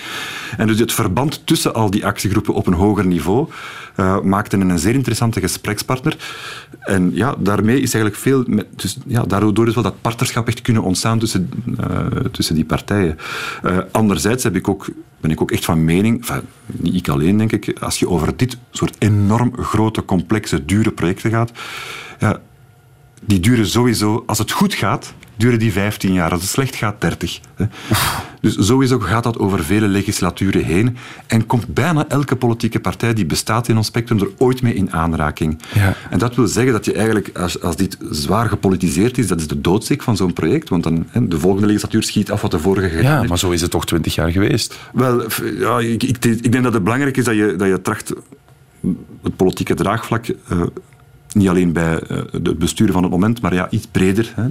En 0.56 0.66
dus 0.66 0.78
het 0.78 0.92
verband 0.92 1.47
tussen 1.47 1.75
al 1.75 1.90
die 1.90 2.06
actiegroepen 2.06 2.54
op 2.54 2.66
een 2.66 2.73
hoger 2.73 3.06
niveau 3.06 3.49
eh, 3.97 4.21
maakte 4.21 4.56
een 4.56 4.78
zeer 4.78 4.95
interessante 4.95 5.40
gesprekspartner. 5.40 6.16
En 6.80 7.11
ja, 7.14 7.35
daarmee 7.38 7.80
is 7.80 7.95
eigenlijk 7.95 8.23
veel... 8.23 8.45
Met, 8.47 8.66
dus, 8.76 8.97
ja, 9.06 9.23
daardoor 9.23 9.68
is 9.68 9.75
wel 9.75 9.83
dat 9.83 10.00
partnerschap 10.00 10.49
echt 10.49 10.62
kunnen 10.62 10.83
ontstaan 10.83 11.18
tussen, 11.18 11.50
eh, 11.78 12.06
tussen 12.06 12.54
die 12.54 12.64
partijen. 12.64 13.18
Eh, 13.62 13.78
anderzijds 13.90 14.42
heb 14.42 14.56
ik 14.56 14.68
ook, 14.68 14.88
ben 15.21 15.30
ik 15.30 15.40
ook 15.40 15.50
echt 15.50 15.64
van 15.64 15.85
mening, 15.85 16.18
enfin, 16.18 16.40
niet 16.66 16.95
ik 16.95 17.09
alleen 17.09 17.38
denk 17.38 17.52
ik, 17.52 17.78
als 17.80 17.99
je 17.99 18.09
over 18.09 18.37
dit 18.37 18.56
soort 18.71 18.99
enorm 19.16 19.52
grote, 19.56 20.04
complexe, 20.04 20.64
dure 20.64 20.92
projecten 20.92 21.30
gaat, 21.30 21.52
ja, 22.18 22.40
die 23.26 23.40
duren 23.40 23.66
sowieso, 23.66 24.23
als 24.26 24.38
het 24.38 24.50
goed 24.50 24.75
gaat, 24.75 25.14
duren 25.37 25.58
die 25.58 25.73
15 25.73 26.12
jaar. 26.12 26.30
Als 26.30 26.40
het 26.40 26.50
slecht 26.50 26.75
gaat, 26.75 27.00
30. 27.00 27.40
hè. 27.54 27.64
Dus 28.40 28.66
sowieso 28.66 28.99
gaat 28.99 29.23
dat 29.23 29.38
over 29.38 29.64
vele 29.64 29.88
legislaturen 29.88 30.64
heen 30.64 30.96
en 31.26 31.46
komt 31.46 31.75
bijna 31.75 32.04
elke 32.08 32.37
politieke 32.37 32.80
partij 32.80 33.14
die 33.14 33.26
bestaat 33.26 33.68
in 33.68 33.76
ons 33.76 33.87
spectrum 33.87 34.20
er 34.20 34.28
ooit 34.38 34.62
mee 34.62 34.75
in 34.75 34.92
aanraking. 34.92 35.58
Ja. 35.75 35.94
En 36.11 36.18
dat 36.18 36.35
wil 36.35 36.46
zeggen 36.46 36.73
dat 36.73 36.85
je 36.85 36.92
eigenlijk, 36.92 37.30
als, 37.38 37.62
als 37.62 37.76
dit 37.76 37.99
zwaar 38.11 38.49
gepolitiseerd 38.49 39.18
is, 39.18 39.26
dat 39.26 39.40
is 39.40 39.46
de 39.46 39.61
doodsteek 39.61 40.02
van 40.02 40.16
zo'n 40.16 40.32
project, 40.32 40.68
want 40.68 40.82
dan, 40.82 41.06
hè, 41.11 41.28
de 41.28 41.38
volgende 41.38 41.66
legislatuur 41.66 42.02
schiet 42.02 42.30
af 42.30 42.40
wat 42.40 42.50
de 42.50 42.58
vorige 42.58 42.88
gedaan 42.88 43.23
Ja, 43.23 43.28
maar 43.28 43.38
zo 43.38 43.50
is 43.50 43.61
het 43.61 43.70
toch 43.70 43.87
twintig 43.87 44.14
jaar 44.14 44.30
geweest. 44.30 44.78
Wel, 44.92 45.23
ja, 45.58 45.78
ik, 45.78 46.02
ik, 46.02 46.25
ik 46.25 46.52
denk 46.52 46.64
dat 46.64 46.73
het 46.73 46.85
belangrijk 46.85 47.16
is 47.16 47.25
dat 47.25 47.35
je, 47.35 47.54
dat 47.56 47.68
je 47.68 47.80
tracht 47.80 48.12
het 49.23 49.37
politieke 49.37 49.75
draagvlak, 49.75 50.26
eh, 50.26 50.62
niet 51.33 51.49
alleen 51.49 51.73
bij 51.73 51.99
eh, 51.99 52.18
het 52.33 52.59
besturen 52.59 52.92
van 52.92 53.02
het 53.02 53.12
moment, 53.12 53.40
maar 53.40 53.54
ja, 53.54 53.71
iets 53.71 53.87
breder. 53.87 54.33
Hè, 54.35 54.47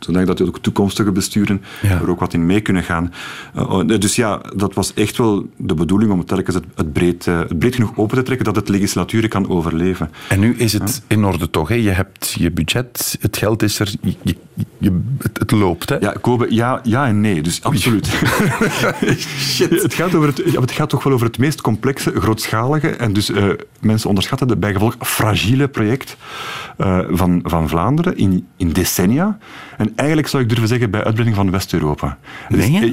zodat 0.00 0.42
ook 0.42 0.58
toekomstige 0.58 1.12
besturen 1.12 1.62
Ja. 1.82 2.00
er 2.00 2.10
ook 2.10 2.20
wat 2.20 2.34
in 2.34 2.46
mee 2.46 2.60
kunnen 2.60 2.82
gaan. 2.82 3.12
Eh, 3.54 3.70
oh, 3.70 3.86
dus 3.86 4.16
ja, 4.16 4.40
dat 4.56 4.74
was 4.74 4.94
echt 4.94 5.16
wel 5.16 5.48
de 5.56 5.74
bedoeling 5.74 6.12
om 6.12 6.24
telkens 6.24 6.54
het, 6.54 6.64
het, 6.74 6.92
breed, 6.92 7.26
eh, 7.26 7.38
het 7.38 7.58
breed 7.58 7.74
genoeg 7.74 7.96
open 7.96 8.16
te 8.16 8.22
trekken 8.22 8.46
dat 8.46 8.56
het 8.56 8.68
legislaturen 8.68 9.28
kan 9.28 9.48
overleven. 9.48 10.10
En 10.28 10.40
nu 10.40 10.54
is 10.54 10.72
het 10.72 11.02
in 11.06 11.24
orde 11.24 11.50
toch? 11.50 11.68
Hè? 11.68 11.74
Je 11.74 11.90
hebt 11.90 12.34
je 12.38 12.50
budget, 12.50 13.16
het 13.20 13.36
geld 13.36 13.62
is 13.62 13.80
er, 13.80 13.94
je, 14.78 15.00
het, 15.18 15.38
het 15.38 15.50
loopt. 15.50 15.88
Hè? 15.88 15.96
Ja, 15.96 16.14
Kobe, 16.20 16.46
ja, 16.50 16.80
ja 16.82 17.06
en 17.06 17.20
nee. 17.20 17.42
Dus 17.42 17.62
absoluut. 17.62 18.08
Het, 19.58 19.94
gaat 19.94 20.14
over 20.14 20.28
het, 20.28 20.42
het 20.54 20.70
gaat 20.70 20.88
toch 20.88 21.02
wel 21.02 21.12
over 21.12 21.26
het 21.26 21.38
meest 21.38 21.60
complexe, 21.60 22.12
grootschalige 22.20 22.88
en 22.88 23.12
dus 23.12 23.30
eh, 23.30 23.48
mensen 23.80 24.08
onderschatten 24.08 24.48
het 24.48 24.60
bijgevolg 24.60 24.96
fragiele 25.00 25.68
project 25.68 26.16
eh, 26.76 26.98
van, 27.08 27.40
van 27.42 27.68
Vlaanderen 27.68 28.16
in, 28.16 28.46
in 28.56 28.72
decennia. 28.72 29.38
En 29.76 29.92
eigenlijk 29.96 30.28
zou 30.28 30.42
ik 30.42 30.48
durven 30.48 30.68
zeggen 30.68 30.90
bij 30.90 31.04
uitbreiding 31.04 31.36
van 31.36 31.50
West-Europa. 31.50 32.18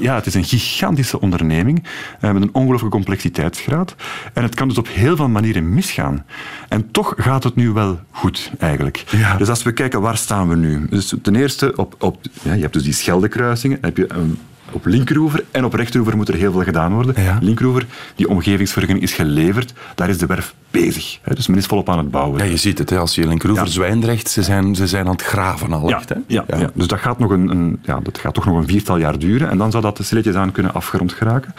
Ja, 0.00 0.14
het 0.14 0.26
is 0.26 0.34
een 0.34 0.44
gigantische 0.44 1.20
onderneming 1.20 1.84
eh, 2.20 2.32
met 2.32 2.42
een 2.42 2.54
ongelooflijke 2.54 2.96
complexiteitsgraad. 2.96 3.94
En 4.32 4.42
het 4.42 4.54
kan 4.54 4.68
dus 4.68 4.78
op 4.78 4.88
heel 4.88 5.16
veel 5.16 5.28
manieren 5.28 5.74
misgaan. 5.74 6.24
En 6.68 6.90
toch 6.90 7.14
gaat 7.16 7.44
het 7.44 7.54
nu 7.54 7.70
wel 7.70 8.00
goed, 8.10 8.52
eigenlijk. 8.58 9.04
Ja. 9.10 9.36
Dus 9.36 9.48
als 9.48 9.62
we 9.62 9.72
kijken, 9.72 10.00
waar 10.00 10.16
staan 10.16 10.48
we 10.48 10.56
nu? 10.56 10.86
Dus 10.90 11.14
ten 11.22 11.36
eerste, 11.36 11.72
op, 11.76 11.94
op, 11.98 12.18
ja, 12.42 12.52
je 12.52 12.60
hebt 12.60 12.72
dus 12.72 12.82
die 12.82 12.92
Scheldekruisingen. 12.92 13.78
Heb 13.80 13.96
je 13.96 14.12
een, 14.12 14.38
op 14.70 14.86
linkeroever 14.86 15.44
en 15.50 15.64
op 15.64 15.74
rechteroever 15.74 16.16
moet 16.16 16.28
er 16.28 16.34
heel 16.34 16.52
veel 16.52 16.62
gedaan 16.62 16.92
worden. 16.92 17.22
Ja. 17.22 17.38
Linkeroever, 17.40 17.86
die 18.14 18.28
omgevingsvergunning 18.28 19.04
is 19.04 19.12
geleverd. 19.12 19.72
Daar 19.94 20.08
is 20.08 20.18
de 20.18 20.26
werf 20.26 20.54
bezig. 20.70 21.18
Hè. 21.22 21.34
Dus 21.34 21.46
men 21.46 21.58
is 21.58 21.66
volop 21.66 21.88
aan 21.88 21.98
het 21.98 22.10
bouwen. 22.10 22.38
Ja, 22.38 22.50
je 22.50 22.56
ziet 22.56 22.78
het, 22.78 22.90
hè? 22.90 22.98
als 22.98 23.14
je 23.14 23.26
linkeroever 23.26 23.64
Ja. 23.64 23.70
Zwijndrecht, 23.70 24.30
ze 24.30 24.42
zijn, 24.42 24.74
ze 24.74 24.86
zijn 24.86 25.06
aan 25.06 25.12
het 25.12 25.22
graven 25.22 25.72
al 25.72 25.88
Ja, 25.88 25.96
echt. 25.96 26.08
Hè? 26.08 26.16
ja, 26.26 26.44
ja. 26.46 26.70
dus 26.74 26.86
dat 26.86 26.98
gaat, 26.98 27.18
nog 27.18 27.30
een, 27.30 27.50
een, 27.50 27.78
ja, 27.82 28.00
dat 28.00 28.18
gaat 28.18 28.34
toch 28.34 28.44
nog 28.46 28.56
een 28.56 28.66
viertal 28.66 28.96
jaar 28.96 29.18
duren. 29.18 29.50
En 29.50 29.58
dan 29.58 29.70
zou 29.70 29.82
dat 29.82 30.00
stilletjes 30.02 30.34
aan 30.34 30.52
kunnen 30.52 30.74
afgerond 30.74 31.12
geraken. 31.12 31.54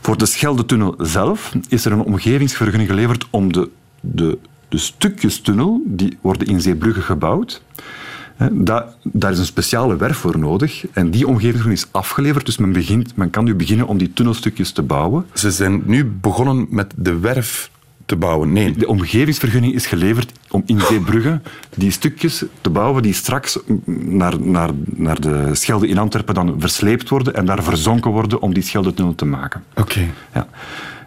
Voor 0.00 0.18
de 0.18 0.26
Scheldetunnel 0.26 0.94
zelf 0.98 1.52
is 1.68 1.84
er 1.84 1.92
een 1.92 2.02
omgevingsvergunning 2.02 2.88
geleverd 2.90 3.26
om 3.30 3.52
de, 3.52 3.70
de, 4.00 4.38
de 4.68 4.78
stukjes 4.78 5.40
tunnel, 5.40 5.82
die 5.84 6.18
worden 6.20 6.46
in 6.46 6.60
Zeebrugge 6.60 7.00
gebouwd. 7.00 7.62
Daar 9.02 9.30
is 9.32 9.38
een 9.38 9.44
speciale 9.44 9.96
werf 9.96 10.16
voor 10.16 10.38
nodig. 10.38 10.86
En 10.92 11.10
die 11.10 11.26
omgevingsvergunning 11.26 11.82
is 11.84 11.88
afgeleverd. 11.90 12.46
Dus 12.46 12.56
men, 12.56 12.72
begint, 12.72 13.16
men 13.16 13.30
kan 13.30 13.44
nu 13.44 13.54
beginnen 13.54 13.86
om 13.86 13.98
die 13.98 14.12
tunnelstukjes 14.12 14.70
te 14.72 14.82
bouwen. 14.82 15.26
Ze 15.34 15.50
zijn 15.50 15.82
nu 15.84 16.04
begonnen 16.04 16.66
met 16.70 16.94
de 16.96 17.18
werf 17.18 17.70
te 18.06 18.16
bouwen. 18.16 18.52
Nee, 18.52 18.72
De 18.72 18.88
omgevingsvergunning 18.88 19.74
is 19.74 19.86
geleverd 19.86 20.32
om 20.50 20.62
in 20.66 20.80
Zeebrugge 20.80 21.40
die 21.74 21.90
stukjes 21.90 22.44
te 22.60 22.70
bouwen 22.70 23.02
die 23.02 23.12
straks 23.12 23.58
naar, 23.84 24.40
naar, 24.40 24.70
naar 24.84 25.20
de 25.20 25.54
Schelde 25.54 25.88
in 25.88 25.98
Antwerpen 25.98 26.34
dan 26.34 26.54
versleept 26.58 27.08
worden 27.08 27.34
en 27.34 27.46
daar 27.46 27.62
verzonken 27.62 28.10
worden 28.10 28.40
om 28.40 28.54
die 28.54 28.62
Scheldetunnel 28.62 29.14
te 29.14 29.24
maken. 29.24 29.64
oké. 29.74 30.06
Ja. 30.34 30.48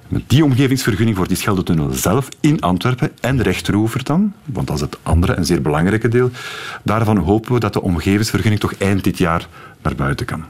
Met 0.09 0.23
die 0.27 0.43
omgevingsvergunning 0.43 1.17
voor 1.17 1.27
die 1.27 1.37
Scheldetunnel 1.37 1.91
zelf 1.91 2.27
in 2.39 2.61
Antwerpen 2.61 3.11
en 3.19 3.41
rechteroever 3.41 4.03
dan, 4.03 4.33
want 4.45 4.67
dat 4.67 4.75
is 4.75 4.81
het 4.81 4.97
andere 5.03 5.33
en 5.33 5.45
zeer 5.45 5.61
belangrijke 5.61 6.07
deel, 6.07 6.31
daarvan 6.83 7.17
hopen 7.17 7.53
we 7.53 7.59
dat 7.59 7.73
de 7.73 7.81
omgevingsvergunning 7.81 8.61
toch 8.61 8.73
eind 8.73 9.03
dit 9.03 9.17
jaar 9.17 9.47
naar 9.81 9.95
buiten 9.95 10.25
kan. 10.25 10.43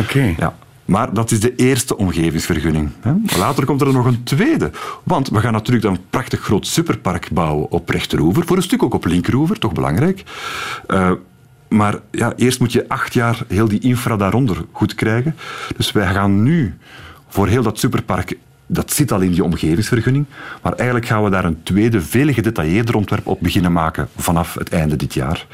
Oké. 0.00 0.34
Ja. 0.38 0.54
Maar 0.84 1.14
dat 1.14 1.30
is 1.30 1.40
de 1.40 1.54
eerste 1.54 1.96
omgevingsvergunning. 1.96 2.90
Later 3.38 3.64
komt 3.64 3.80
er 3.80 3.92
nog 3.92 4.06
een 4.06 4.22
tweede. 4.22 4.70
Want 5.02 5.28
we 5.28 5.40
gaan 5.40 5.52
natuurlijk 5.52 5.84
dan 5.84 5.94
een 5.94 6.04
prachtig 6.10 6.40
groot 6.40 6.66
superpark 6.66 7.28
bouwen 7.32 7.70
op 7.70 7.88
rechteroever. 7.88 8.46
Voor 8.46 8.56
een 8.56 8.62
stuk 8.62 8.82
ook 8.82 8.94
op 8.94 9.04
linkeroever, 9.04 9.58
toch 9.58 9.72
belangrijk. 9.72 10.22
Eh, 10.86 11.10
maar 11.68 11.98
ja, 12.10 12.32
eerst 12.36 12.60
moet 12.60 12.72
je 12.72 12.88
acht 12.88 13.14
jaar 13.14 13.44
heel 13.48 13.68
die 13.68 13.80
infra 13.80 14.16
daaronder 14.16 14.64
goed 14.72 14.94
krijgen. 14.94 15.36
Dus 15.76 15.92
wij 15.92 16.12
gaan 16.12 16.42
nu 16.42 16.74
voor 17.28 17.48
heel 17.48 17.62
dat 17.62 17.78
superpark... 17.78 18.36
Dat 18.72 18.92
zit 18.92 19.12
al 19.12 19.20
in 19.20 19.30
die 19.30 19.44
omgevingsvergunning. 19.44 20.26
Maar 20.62 20.72
eigenlijk 20.72 21.06
gaan 21.06 21.24
we 21.24 21.30
daar 21.30 21.44
een 21.44 21.62
tweede, 21.62 22.00
veel 22.00 22.32
gedetailleerder 22.32 22.96
ontwerp 22.96 23.26
op 23.26 23.40
beginnen 23.40 23.72
maken 23.72 24.08
vanaf 24.16 24.54
het 24.54 24.72
einde 24.72 24.96
dit 24.96 25.14
jaar. 25.14 25.46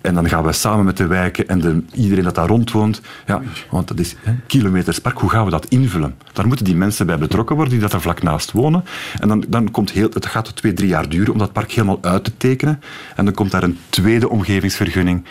En 0.00 0.14
dan 0.14 0.28
gaan 0.28 0.44
we 0.44 0.52
samen 0.52 0.84
met 0.84 0.96
de 0.96 1.06
wijken 1.06 1.48
en 1.48 1.60
de, 1.60 1.82
iedereen 1.94 2.24
dat 2.24 2.34
daar 2.34 2.48
rond 2.48 2.70
woont, 2.70 3.00
ja, 3.26 3.42
want 3.70 3.88
dat 3.88 3.98
is 3.98 4.16
hè, 4.22 4.32
kilometerspark, 4.46 5.18
hoe 5.18 5.30
gaan 5.30 5.44
we 5.44 5.50
dat 5.50 5.66
invullen? 5.66 6.14
Daar 6.32 6.46
moeten 6.46 6.64
die 6.64 6.76
mensen 6.76 7.06
bij 7.06 7.18
betrokken 7.18 7.56
worden 7.56 7.74
die 7.74 7.82
dat 7.82 7.92
er 7.92 8.00
vlak 8.00 8.22
naast 8.22 8.52
wonen. 8.52 8.84
En 9.20 9.28
dan, 9.28 9.44
dan 9.48 9.70
komt 9.70 9.90
heel, 9.90 10.08
het 10.12 10.26
gaat 10.26 10.56
twee, 10.56 10.72
drie 10.72 10.88
jaar 10.88 11.08
duren 11.08 11.32
om 11.32 11.38
dat 11.38 11.52
park 11.52 11.72
helemaal 11.72 11.98
uit 12.00 12.24
te 12.24 12.36
tekenen. 12.36 12.80
En 13.16 13.24
dan 13.24 13.34
komt 13.34 13.50
daar 13.50 13.62
een 13.62 13.78
tweede 13.88 14.28
omgevingsvergunning 14.28 15.24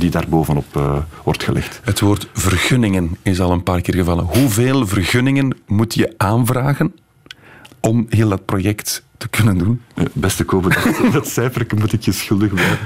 die 0.00 0.10
daar 0.10 0.26
bovenop 0.28 0.76
eh, 0.76 0.96
wordt 1.24 1.42
gelegd. 1.42 1.80
Het 1.84 2.00
woord 2.00 2.28
vergunningen 2.32 3.16
is 3.22 3.40
al 3.40 3.50
een 3.50 3.62
paar 3.62 3.80
keer 3.80 3.94
gevallen. 3.94 4.24
Hoeveel 4.24 4.86
vergunningen 4.86 5.56
moet 5.66 5.94
je 5.94 6.14
aanvragen 6.16 6.92
om 7.84 8.06
heel 8.08 8.28
dat 8.28 8.44
project 8.44 9.04
te 9.16 9.28
kunnen 9.28 9.58
doen? 9.58 9.80
Beste 10.12 10.44
Kobe, 10.44 10.68
dat, 10.68 11.12
dat 11.12 11.28
cijfer 11.28 11.66
moet 11.78 11.92
ik 11.92 12.02
je 12.02 12.12
schuldig 12.12 12.54
blijven. 12.54 12.78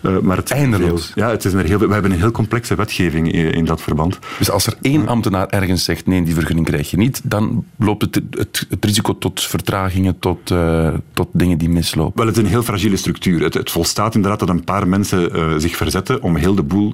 Eh, 0.00 0.18
maar 0.18 0.36
het 0.36 0.50
Eindeloos. 0.50 1.12
Ja, 1.14 1.30
het 1.30 1.44
is 1.44 1.52
er 1.52 1.64
heel, 1.64 1.78
we 1.78 1.92
hebben 1.92 2.12
een 2.12 2.18
heel 2.18 2.30
complexe 2.30 2.74
wetgeving 2.74 3.32
in, 3.32 3.52
in 3.52 3.64
dat 3.64 3.82
verband. 3.82 4.18
Dus 4.38 4.50
als 4.50 4.66
er 4.66 4.74
één 4.80 5.08
ambtenaar 5.08 5.46
ergens 5.46 5.84
zegt 5.84 6.06
nee, 6.06 6.22
die 6.22 6.34
vergunning 6.34 6.66
krijg 6.66 6.90
je 6.90 6.96
niet, 6.96 7.20
dan 7.24 7.64
loopt 7.78 8.02
het, 8.02 8.20
het, 8.30 8.66
het 8.68 8.84
risico 8.84 9.18
tot 9.18 9.42
vertragingen, 9.42 10.18
tot, 10.18 10.50
eh, 10.50 10.94
tot 11.12 11.28
dingen 11.32 11.58
die 11.58 11.68
mislopen. 11.68 12.16
Wel, 12.16 12.26
het 12.26 12.36
is 12.36 12.42
een 12.42 12.48
heel 12.48 12.62
fragiele 12.62 12.96
structuur. 12.96 13.42
Het, 13.42 13.54
het 13.54 13.70
volstaat 13.70 14.14
inderdaad 14.14 14.40
dat 14.40 14.48
een 14.48 14.64
paar 14.64 14.88
mensen 14.88 15.34
eh, 15.34 15.54
zich 15.56 15.76
verzetten 15.76 16.22
om 16.22 16.36
heel 16.36 16.54
de 16.54 16.62
boel 16.62 16.92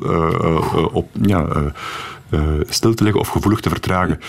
op, 0.93 1.11
ja, 1.23 1.73
stil 2.69 2.95
te 2.95 3.03
leggen 3.03 3.21
of 3.21 3.29
gevoelig 3.29 3.61
te 3.61 3.69
vertragen. 3.69 4.21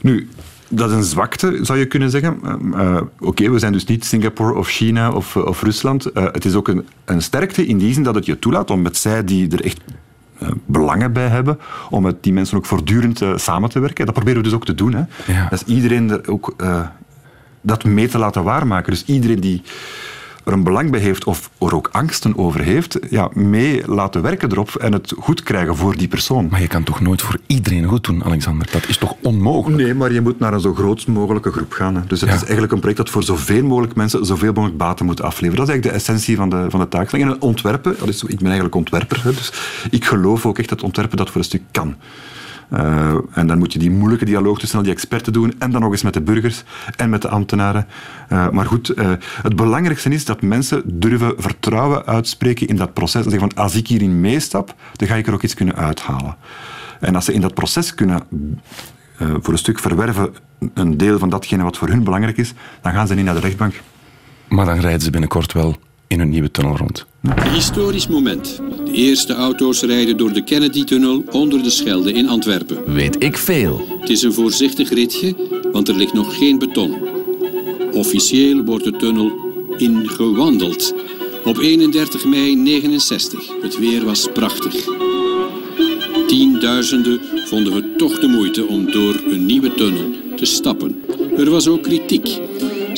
Nu, 0.00 0.28
dat 0.68 0.90
is 0.90 0.96
een 0.96 1.04
zwakte, 1.04 1.58
zou 1.62 1.78
je 1.78 1.86
kunnen 1.86 2.10
zeggen. 2.10 2.40
Eh, 2.42 2.80
eh, 2.80 3.02
Oké, 3.18 3.50
we 3.50 3.58
zijn 3.58 3.72
dus 3.72 3.84
niet 3.84 4.04
Singapore 4.04 4.54
of 4.54 4.68
China 4.68 5.12
of, 5.12 5.36
eh, 5.36 5.44
of 5.44 5.62
Rusland. 5.62 6.04
Het 6.14 6.44
is 6.44 6.54
ook 6.54 6.68
een, 6.68 6.86
een 7.04 7.22
sterkte 7.22 7.66
in 7.66 7.78
die 7.78 7.92
zin 7.92 8.02
dat 8.02 8.14
het 8.14 8.26
je 8.26 8.38
toelaat 8.38 8.70
om 8.70 8.82
met 8.82 8.96
zij 8.96 9.24
die 9.24 9.50
er 9.50 9.64
echt 9.64 9.80
belangen 10.66 11.12
bij 11.12 11.28
hebben, 11.28 11.58
om 11.90 12.02
met 12.02 12.22
die 12.22 12.32
mensen 12.32 12.56
ook 12.56 12.66
voortdurend 12.66 13.22
samen 13.36 13.70
te 13.70 13.80
werken. 13.80 14.04
Dat 14.04 14.14
proberen 14.14 14.38
we 14.38 14.44
dus 14.44 14.56
ook 14.56 14.64
te 14.64 14.74
doen. 14.74 14.92
Hè. 14.94 15.32
Ja. 15.32 15.48
Dat 15.48 15.64
is 15.66 15.74
iedereen 15.74 16.10
er 16.10 16.30
ook 16.30 16.54
dat 17.60 17.84
mee 17.84 18.08
te 18.08 18.18
laten 18.18 18.42
waarmaken. 18.42 18.92
Dus 18.92 19.04
iedereen 19.04 19.40
die 19.40 19.62
er 20.46 20.52
een 20.52 20.62
belang 20.62 20.90
bij 20.90 21.00
heeft 21.00 21.24
of 21.24 21.50
er 21.58 21.74
ook 21.74 21.88
angsten 21.92 22.38
over 22.38 22.60
heeft, 22.60 22.98
ja, 23.10 23.30
mee 23.32 23.82
laten 23.86 24.22
werken 24.22 24.50
erop 24.52 24.74
en 24.74 24.92
het 24.92 25.12
goed 25.18 25.42
krijgen 25.42 25.76
voor 25.76 25.96
die 25.96 26.08
persoon. 26.08 26.48
Maar 26.50 26.60
je 26.60 26.66
kan 26.66 26.82
toch 26.82 27.00
nooit 27.00 27.22
voor 27.22 27.38
iedereen 27.46 27.84
goed 27.84 28.04
doen, 28.04 28.24
Alexander? 28.24 28.68
Dat 28.72 28.88
is 28.88 28.96
toch 28.98 29.14
onmogelijk? 29.22 29.82
Nee, 29.82 29.94
maar 29.94 30.12
je 30.12 30.20
moet 30.20 30.38
naar 30.38 30.52
een 30.52 30.60
zo 30.60 30.74
groot 30.74 31.06
mogelijke 31.06 31.50
groep 31.52 31.72
gaan. 31.72 31.94
Hè. 31.94 32.00
Dus 32.06 32.20
het 32.20 32.28
Ja. 32.30 32.34
is 32.36 32.42
eigenlijk 32.42 32.72
een 32.72 32.78
project 32.78 32.98
dat 32.98 33.10
voor 33.10 33.22
zoveel 33.22 33.64
mogelijk 33.64 33.94
mensen 33.94 34.26
zoveel 34.26 34.52
mogelijk 34.52 34.78
baten 34.78 35.06
moet 35.06 35.22
afleveren. 35.22 35.56
Dat 35.66 35.66
is 35.68 35.72
eigenlijk 35.72 36.04
de 36.04 36.10
essentie 36.12 36.36
van 36.36 36.48
de, 36.50 36.66
van 36.70 36.80
de 36.80 36.88
taakstelling. 36.88 37.30
En 37.30 37.40
ontwerpen, 37.40 37.96
dat 37.98 38.08
is, 38.08 38.22
ik 38.22 38.36
ben 38.36 38.44
eigenlijk 38.46 38.74
ontwerper, 38.74 39.20
hè, 39.24 39.30
dus 39.34 39.52
ik 39.90 40.04
geloof 40.04 40.46
ook 40.46 40.58
echt 40.58 40.68
dat 40.68 40.82
ontwerpen 40.82 41.16
dat 41.16 41.26
voor 41.30 41.36
een 41.40 41.44
stuk 41.46 41.62
kan. 41.70 41.94
Eh, 42.68 43.14
en 43.32 43.46
dan 43.46 43.58
moet 43.58 43.72
je 43.72 43.78
die 43.78 43.90
moeilijke 43.90 44.24
dialoog 44.24 44.58
tussen 44.58 44.78
al 44.78 44.84
die 44.84 44.92
experten 44.92 45.32
doen 45.32 45.54
en 45.58 45.70
dan 45.70 45.80
nog 45.80 45.90
eens 45.90 46.02
met 46.02 46.14
de 46.14 46.20
burgers 46.20 46.62
en 46.96 47.10
met 47.10 47.22
de 47.22 47.28
ambtenaren. 47.28 47.86
Eh, 48.28 48.50
maar 48.50 48.66
goed, 48.66 48.88
eh, 48.88 49.10
het 49.42 49.56
belangrijkste 49.56 50.08
is 50.08 50.24
dat 50.24 50.42
mensen 50.42 50.82
durven 50.84 51.34
vertrouwen 51.36 52.06
uitspreken 52.06 52.66
in 52.66 52.76
dat 52.76 52.92
proces. 52.92 53.24
En 53.24 53.30
zeggen 53.30 53.50
van, 53.50 53.62
als 53.62 53.74
ik 53.74 53.88
hierin 53.88 54.20
meestap, 54.20 54.74
dan 54.92 55.08
ga 55.08 55.14
ik 55.14 55.26
er 55.26 55.32
ook 55.32 55.42
iets 55.42 55.54
kunnen 55.54 55.76
uithalen. 55.76 56.36
En 57.00 57.14
als 57.14 57.24
ze 57.24 57.32
in 57.32 57.40
dat 57.40 57.54
proces 57.54 57.94
kunnen 57.94 58.22
voor 59.18 59.52
een 59.52 59.58
stuk 59.58 59.78
verwerven 59.78 60.34
een 60.74 60.96
deel 60.96 61.18
van 61.18 61.28
datgene 61.28 61.62
wat 61.62 61.76
voor 61.76 61.88
hun 61.88 62.04
belangrijk 62.04 62.36
is, 62.36 62.52
dan 62.80 62.92
gaan 62.92 63.06
ze 63.06 63.14
niet 63.14 63.24
naar 63.24 63.34
de 63.34 63.40
rechtbank. 63.40 63.80
Maar 64.48 64.64
dan 64.66 64.78
rijden 64.78 65.00
ze 65.00 65.10
binnenkort 65.10 65.52
wel 65.52 65.76
in 66.06 66.20
een 66.20 66.28
nieuwe 66.28 66.50
tunnel 66.50 66.76
rond. 66.76 67.06
Een 67.22 67.52
historisch 67.52 68.06
moment. 68.06 68.60
De 68.84 68.92
eerste 68.92 69.34
auto's 69.34 69.82
rijden 69.82 70.16
door 70.16 70.32
de 70.32 70.44
Kennedy-tunnel 70.44 71.24
onder 71.30 71.62
de 71.62 71.70
Schelde 71.70 72.12
in 72.12 72.28
Antwerpen. 72.28 72.92
Weet 72.94 73.22
ik 73.22 73.36
veel. 73.36 73.86
Het 74.00 74.10
is 74.10 74.22
een 74.22 74.32
voorzichtig 74.32 74.90
ritje, 74.90 75.34
want 75.72 75.88
er 75.88 75.96
ligt 75.96 76.12
nog 76.12 76.36
geen 76.36 76.58
beton. 76.58 76.96
Officieel 77.92 78.64
wordt 78.64 78.84
de 78.84 78.96
tunnel 78.96 79.32
ingewandeld. 79.76 80.94
Op 81.44 81.58
31 81.58 82.24
mei 82.24 82.56
69. 82.56 83.40
Het 83.62 83.78
weer 83.78 84.04
was 84.04 84.28
prachtig. 84.32 84.88
Tienduizenden 86.26 87.20
vonden 87.44 87.72
het 87.72 87.98
toch 87.98 88.18
de 88.18 88.26
moeite 88.26 88.66
om 88.66 88.90
door 88.90 89.20
een 89.26 89.46
nieuwe 89.46 89.74
tunnel 89.74 90.10
te 90.36 90.44
stappen. 90.44 91.02
Er 91.36 91.50
was 91.50 91.68
ook 91.68 91.82
kritiek. 91.82 92.38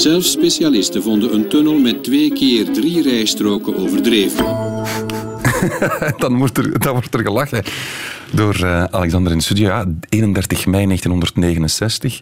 Zelfs 0.01 0.31
specialisten 0.31 1.03
vonden 1.03 1.35
een 1.35 1.49
tunnel 1.49 1.79
met 1.79 2.05
twee 2.05 2.33
keer 2.33 2.73
drie 2.73 3.03
rijstroken 3.03 3.77
overdreven. 3.77 4.45
dan, 6.23 6.39
wordt 6.39 6.59
er, 6.59 6.79
dan 6.79 6.93
wordt 6.93 7.15
er 7.15 7.21
gelachen 7.21 7.63
door 8.33 8.55
eh, 8.55 8.85
Alexander 8.85 9.33
in 9.33 9.39
de 9.39 9.45
studio. 9.45 9.69
Ja, 9.69 9.85
31 10.09 10.67
mei 10.67 10.85
1969. 10.85 12.21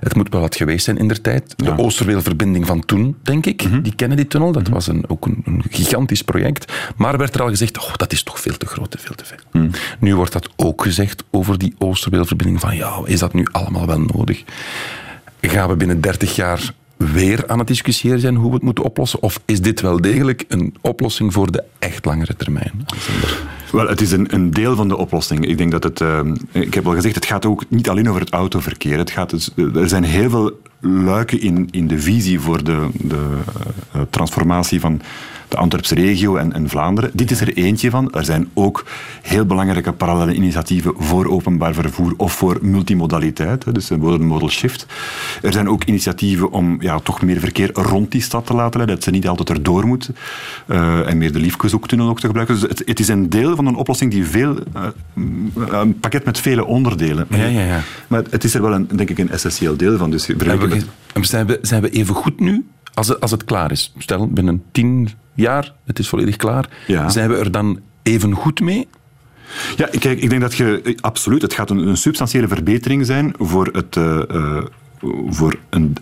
Het 0.00 0.14
moet 0.14 0.28
wel 0.28 0.40
wat 0.40 0.56
geweest 0.56 0.84
zijn 0.84 0.98
in 0.98 1.08
der 1.08 1.20
tijd. 1.20 1.54
De 1.56 1.78
Oosterweelverbinding 1.78 2.66
van 2.66 2.84
toen, 2.84 3.16
denk 3.22 3.46
ik. 3.46 3.84
Die 3.84 3.94
kennen 3.94 4.16
die 4.16 4.26
tunnel. 4.26 4.52
Dat 4.52 4.68
was 4.68 4.86
een, 4.86 5.04
ook 5.08 5.26
een, 5.26 5.42
een 5.44 5.62
gigantisch 5.70 6.22
project. 6.22 6.72
Maar 6.96 7.18
werd 7.18 7.34
er 7.34 7.42
al 7.42 7.48
gezegd, 7.48 7.78
oh, 7.78 7.94
dat 7.96 8.12
is 8.12 8.22
toch 8.22 8.40
veel 8.40 8.56
te 8.56 8.66
groot 8.66 8.94
en 8.94 9.00
veel 9.00 9.14
te 9.14 9.24
veel. 9.24 9.68
Nu 9.98 10.16
wordt 10.16 10.32
dat 10.32 10.48
ook 10.56 10.82
gezegd 10.82 11.24
over 11.30 11.58
die 11.58 11.74
Oosterweelverbinding. 11.78 12.60
Van 12.60 12.76
ja, 12.76 13.00
is 13.04 13.18
dat 13.18 13.34
nu 13.34 13.46
allemaal 13.52 13.86
wel 13.86 14.00
nodig? 14.00 14.44
Gaan 15.40 15.68
we 15.68 15.76
binnen 15.76 16.00
30 16.00 16.36
jaar 16.36 16.72
weer 17.06 17.44
aan 17.46 17.58
het 17.58 17.66
discussiëren 17.66 18.20
zijn 18.20 18.34
hoe 18.34 18.48
we 18.48 18.54
het 18.54 18.62
moeten 18.62 18.84
oplossen? 18.84 19.22
Of 19.22 19.40
is 19.44 19.60
dit 19.60 19.80
wel 19.80 20.00
degelijk 20.00 20.44
een 20.48 20.74
oplossing 20.80 21.32
voor 21.32 21.52
de 21.52 21.64
echt 21.78 22.04
langere 22.04 22.36
termijn? 22.36 22.86
Wel, 23.72 23.88
het 23.88 24.00
is 24.00 24.12
een, 24.12 24.34
een 24.34 24.50
deel 24.50 24.76
van 24.76 24.88
de 24.88 24.96
oplossing. 24.96 25.46
Ik 25.46 25.58
denk 25.58 25.70
dat 25.70 25.82
het, 25.82 26.00
eh, 26.00 26.20
ik 26.52 26.74
heb 26.74 26.86
al 26.86 26.94
gezegd, 26.94 27.14
het 27.14 27.26
gaat 27.26 27.46
ook 27.46 27.64
niet 27.68 27.88
alleen 27.88 28.08
over 28.08 28.20
het 28.20 28.30
autoverkeer. 28.30 28.98
Het 28.98 29.10
gaat 29.10 29.30
dus, 29.30 29.50
er 29.74 29.88
zijn 29.88 30.04
heel 30.04 30.30
veel 30.30 30.60
luiken 30.80 31.40
in, 31.40 31.68
in 31.70 31.86
de 31.86 31.98
visie 31.98 32.40
voor 32.40 32.64
de, 32.64 32.88
de 32.92 33.26
eh, 33.92 34.00
transformatie 34.10 34.80
van 34.80 35.00
de 35.50 35.56
Antwerpse 35.56 35.94
regio 35.94 36.36
en, 36.36 36.52
en 36.52 36.68
Vlaanderen. 36.68 37.10
Dit 37.12 37.30
is 37.30 37.40
er 37.40 37.52
eentje 37.56 37.90
van. 37.90 38.12
Er 38.12 38.24
zijn 38.24 38.48
ook 38.54 38.84
heel 39.22 39.44
belangrijke 39.44 39.92
parallele 39.92 40.34
initiatieven 40.34 40.92
voor 40.98 41.26
openbaar 41.26 41.74
vervoer 41.74 42.14
of 42.16 42.32
voor 42.32 42.58
multimodaliteit, 42.62 43.74
dus 43.74 43.86
de 43.86 43.96
modal 43.98 44.48
shift. 44.50 44.86
Er 45.42 45.52
zijn 45.52 45.68
ook 45.68 45.84
initiatieven 45.84 46.50
om 46.50 46.76
ja, 46.82 46.98
toch 46.98 47.22
meer 47.22 47.40
verkeer 47.40 47.70
rond 47.72 48.10
die 48.10 48.22
stad 48.22 48.46
te 48.46 48.54
laten 48.54 48.76
leiden, 48.76 48.94
dat 48.94 49.04
ze 49.04 49.10
niet 49.10 49.28
altijd 49.28 49.50
erdoor 49.50 49.86
moet. 49.86 50.10
Eh, 50.66 51.08
en 51.08 51.18
meer 51.18 51.32
de 51.32 51.38
Liefkezoektunnel 51.38 52.08
ook 52.08 52.20
te 52.20 52.26
gebruiken. 52.26 52.60
Dus 52.60 52.68
het, 52.68 52.82
het 52.84 53.00
is 53.00 53.08
een 53.08 53.28
deel 53.30 53.56
van 53.56 53.66
een 53.66 53.74
oplossing 53.74 54.10
die 54.10 54.24
veel, 54.24 54.56
eh, 54.74 54.82
een 55.70 55.98
pakket 56.00 56.24
met 56.24 56.38
vele 56.38 56.64
onderdelen. 56.64 57.26
Ja, 57.30 57.44
ja, 57.44 57.64
ja. 57.64 57.80
Maar 58.08 58.22
het 58.30 58.44
is 58.44 58.54
er 58.54 58.62
wel 58.62 58.72
een, 58.74 58.88
denk 58.94 59.10
ik 59.10 59.18
een 59.18 59.30
essentieel 59.30 59.76
deel 59.76 59.98
van. 59.98 60.10
Dus 60.10 60.26
we, 60.26 60.34
met- 61.14 61.26
zijn, 61.26 61.46
we, 61.46 61.58
zijn 61.62 61.82
we 61.82 61.90
even 61.90 62.14
goed 62.14 62.40
nu, 62.40 62.66
als 62.94 63.08
het, 63.08 63.20
als 63.20 63.30
het 63.30 63.44
klaar 63.44 63.70
is? 63.70 63.92
Stel, 63.98 64.28
binnen 64.28 64.62
tien 64.72 65.08
jaar, 65.40 65.72
het 65.84 65.98
is 65.98 66.08
volledig 66.08 66.36
klaar. 66.36 66.68
Ja. 66.86 67.08
Zijn 67.08 67.28
we 67.30 67.36
er 67.36 67.50
dan 67.50 67.80
even 68.02 68.32
goed 68.32 68.60
mee? 68.60 68.88
Ja, 69.76 69.86
kijk, 69.98 70.20
ik 70.20 70.30
denk 70.30 70.40
dat 70.40 70.54
je 70.54 70.80
eh, 70.84 70.94
absoluut, 71.00 71.42
het 71.42 71.54
gaat 71.54 71.70
een, 71.70 71.86
een 71.88 71.96
substantiële 71.96 72.48
verbetering 72.48 73.06
zijn 73.06 73.34
voor, 73.38 73.68
het, 73.72 73.96
eh, 73.96 74.30
eh, 74.30 74.64
voor, 75.26 75.58
een, 75.70 75.96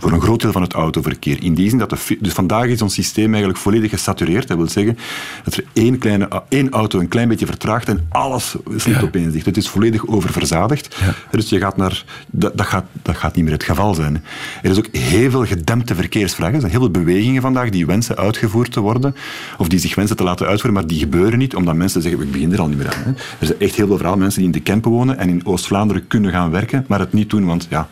voor 0.00 0.12
een 0.12 0.20
groot 0.20 0.40
deel 0.40 0.52
van 0.52 0.62
het 0.62 0.72
autoverkeer. 0.72 1.42
In 1.42 1.54
die 1.54 1.68
zin 1.68 1.78
dat 1.78 1.90
de, 1.90 2.16
dus 2.20 2.32
vandaag 2.32 2.66
is 2.66 2.82
ons 2.82 2.94
systeem 2.94 3.28
eigenlijk 3.28 3.58
volledig 3.58 3.90
gesatureerd. 3.90 4.48
Dat 4.48 4.56
wil 4.56 4.68
zeggen 4.68 4.98
dat 5.44 5.54
er 5.54 5.64
één, 5.72 5.98
kleine, 5.98 6.42
één 6.48 6.70
auto 6.70 6.98
een 7.00 7.08
klein 7.08 7.28
beetje 7.28 7.46
vertraagt 7.46 7.88
en 7.88 8.06
alles 8.08 8.56
slipt 8.76 9.00
Ja. 9.00 9.06
opeens 9.06 9.32
dicht. 9.32 9.46
Het 9.46 9.56
is 9.56 9.68
volledig 9.68 10.06
oververzadigd. 10.06 10.96
Dus 11.30 11.48
je 11.48 11.58
gaat 11.58 11.76
naar, 11.76 12.04
dat, 12.26 12.56
dat, 12.56 12.66
gaat, 12.66 12.84
dat 13.02 13.16
gaat 13.16 13.34
niet 13.34 13.44
meer 13.44 13.52
het 13.52 13.64
geval 13.64 13.94
zijn. 13.94 14.24
Er 14.62 14.70
is 14.70 14.78
ook 14.78 14.88
heel 14.92 15.30
veel 15.30 15.44
gedempte 15.46 15.94
verkeersvragen. 15.94 16.54
Er 16.54 16.60
zijn 16.60 16.72
heel 16.72 16.80
veel 16.80 16.90
bewegingen 16.90 17.42
vandaag 17.42 17.70
die 17.70 17.86
wensen 17.86 18.16
uitgevoerd 18.16 18.72
te 18.72 18.80
worden, 18.80 19.14
of 19.58 19.68
die 19.68 19.78
zich 19.78 19.94
wensen 19.94 20.16
te 20.16 20.22
laten 20.22 20.46
uitvoeren, 20.46 20.74
maar 20.80 20.86
die 20.86 20.98
gebeuren 20.98 21.38
niet, 21.38 21.54
omdat 21.54 21.74
mensen 21.74 22.02
zeggen, 22.02 22.20
ik 22.22 22.32
begin 22.32 22.52
er 22.52 22.60
al 22.60 22.68
niet 22.68 22.76
meer 22.78 22.94
aan. 22.94 23.02
Hè. 23.04 23.10
Er 23.10 23.46
zijn 23.46 23.58
echt 23.60 23.74
heel 23.74 23.86
veel 23.86 23.96
verhalen, 23.96 24.18
mensen 24.20 24.38
die 24.38 24.46
in 24.52 24.56
de 24.56 24.62
Kempen 24.62 24.90
wonen 24.90 25.18
en 25.18 25.28
in 25.28 25.46
Oost-Vlaanderen 25.46 26.06
kunnen 26.06 26.30
gaan 26.30 26.50
werken, 26.50 26.84
maar 26.88 26.98
het 26.98 27.12
niet 27.12 27.30
doen, 27.30 27.44
want 27.44 27.66
ja, 27.70 27.88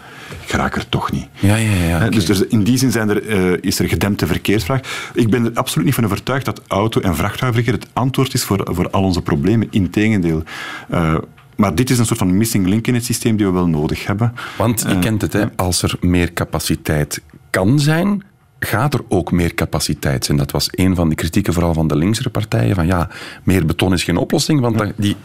ik 0.47 0.51
raak 0.51 0.77
er 0.77 0.89
toch 0.89 1.13
niet. 1.13 1.27
Ja, 1.39 1.57
ja, 1.57 1.75
ja. 1.75 2.09
Dus 2.09 2.29
er, 2.29 2.47
in 2.49 2.63
die 2.63 2.79
zin 2.79 2.91
zijn 2.93 3.09
er, 3.09 3.27
eh, 3.29 3.59
is 3.61 3.79
er 3.79 3.89
gedempte 3.89 4.27
verkeersvraag. 4.27 5.11
Ik 5.15 5.31
ben 5.31 5.45
er 5.45 5.51
absoluut 5.55 5.85
niet 5.87 5.95
van 5.95 6.05
overtuigd 6.05 6.45
dat 6.45 6.61
auto- 6.69 7.01
en 7.01 7.17
vrachtwagenverkeer 7.17 7.73
het 7.73 7.87
antwoord 7.93 8.35
is 8.35 8.45
voor, 8.45 8.69
voor 8.73 8.91
al 8.91 9.03
onze 9.03 9.23
problemen. 9.23 9.67
Integendeel. 9.71 10.43
Eh 10.89 11.15
maar 11.57 11.75
dit 11.75 11.91
is 11.91 11.99
een 11.99 12.07
soort 12.07 12.19
van 12.19 12.37
missing 12.37 12.67
link 12.67 12.87
in 12.87 12.95
het 12.95 13.05
systeem 13.05 13.37
die 13.37 13.47
we 13.47 13.53
wel 13.53 13.67
nodig 13.69 14.07
hebben. 14.07 14.33
Want 14.59 14.81
je 14.81 14.89
Eh, 14.89 14.99
kent 15.01 15.23
het, 15.23 15.33
hè? 15.33 15.45
als 15.57 15.83
er 15.83 15.97
meer 16.01 16.33
capaciteit 16.33 17.21
kan 17.51 17.81
zijn, 17.81 18.23
gaat 18.59 18.95
er 18.95 19.01
ook 19.09 19.33
meer 19.33 19.55
capaciteit 19.55 20.25
zijn. 20.25 20.39
Dat 20.39 20.51
was 20.51 20.69
een 20.71 20.95
van 20.95 21.09
de 21.09 21.15
kritieken, 21.15 21.53
vooral 21.53 21.75
van 21.75 21.89
de 21.89 21.97
linkse 21.97 22.31
partijen. 22.31 22.75
Van 22.75 22.87
ja, 22.87 23.09
meer 23.43 23.67
beton 23.67 23.93
is 23.93 24.05
geen 24.05 24.17
oplossing, 24.17 24.61
want 24.61 24.93
die, 24.97 25.17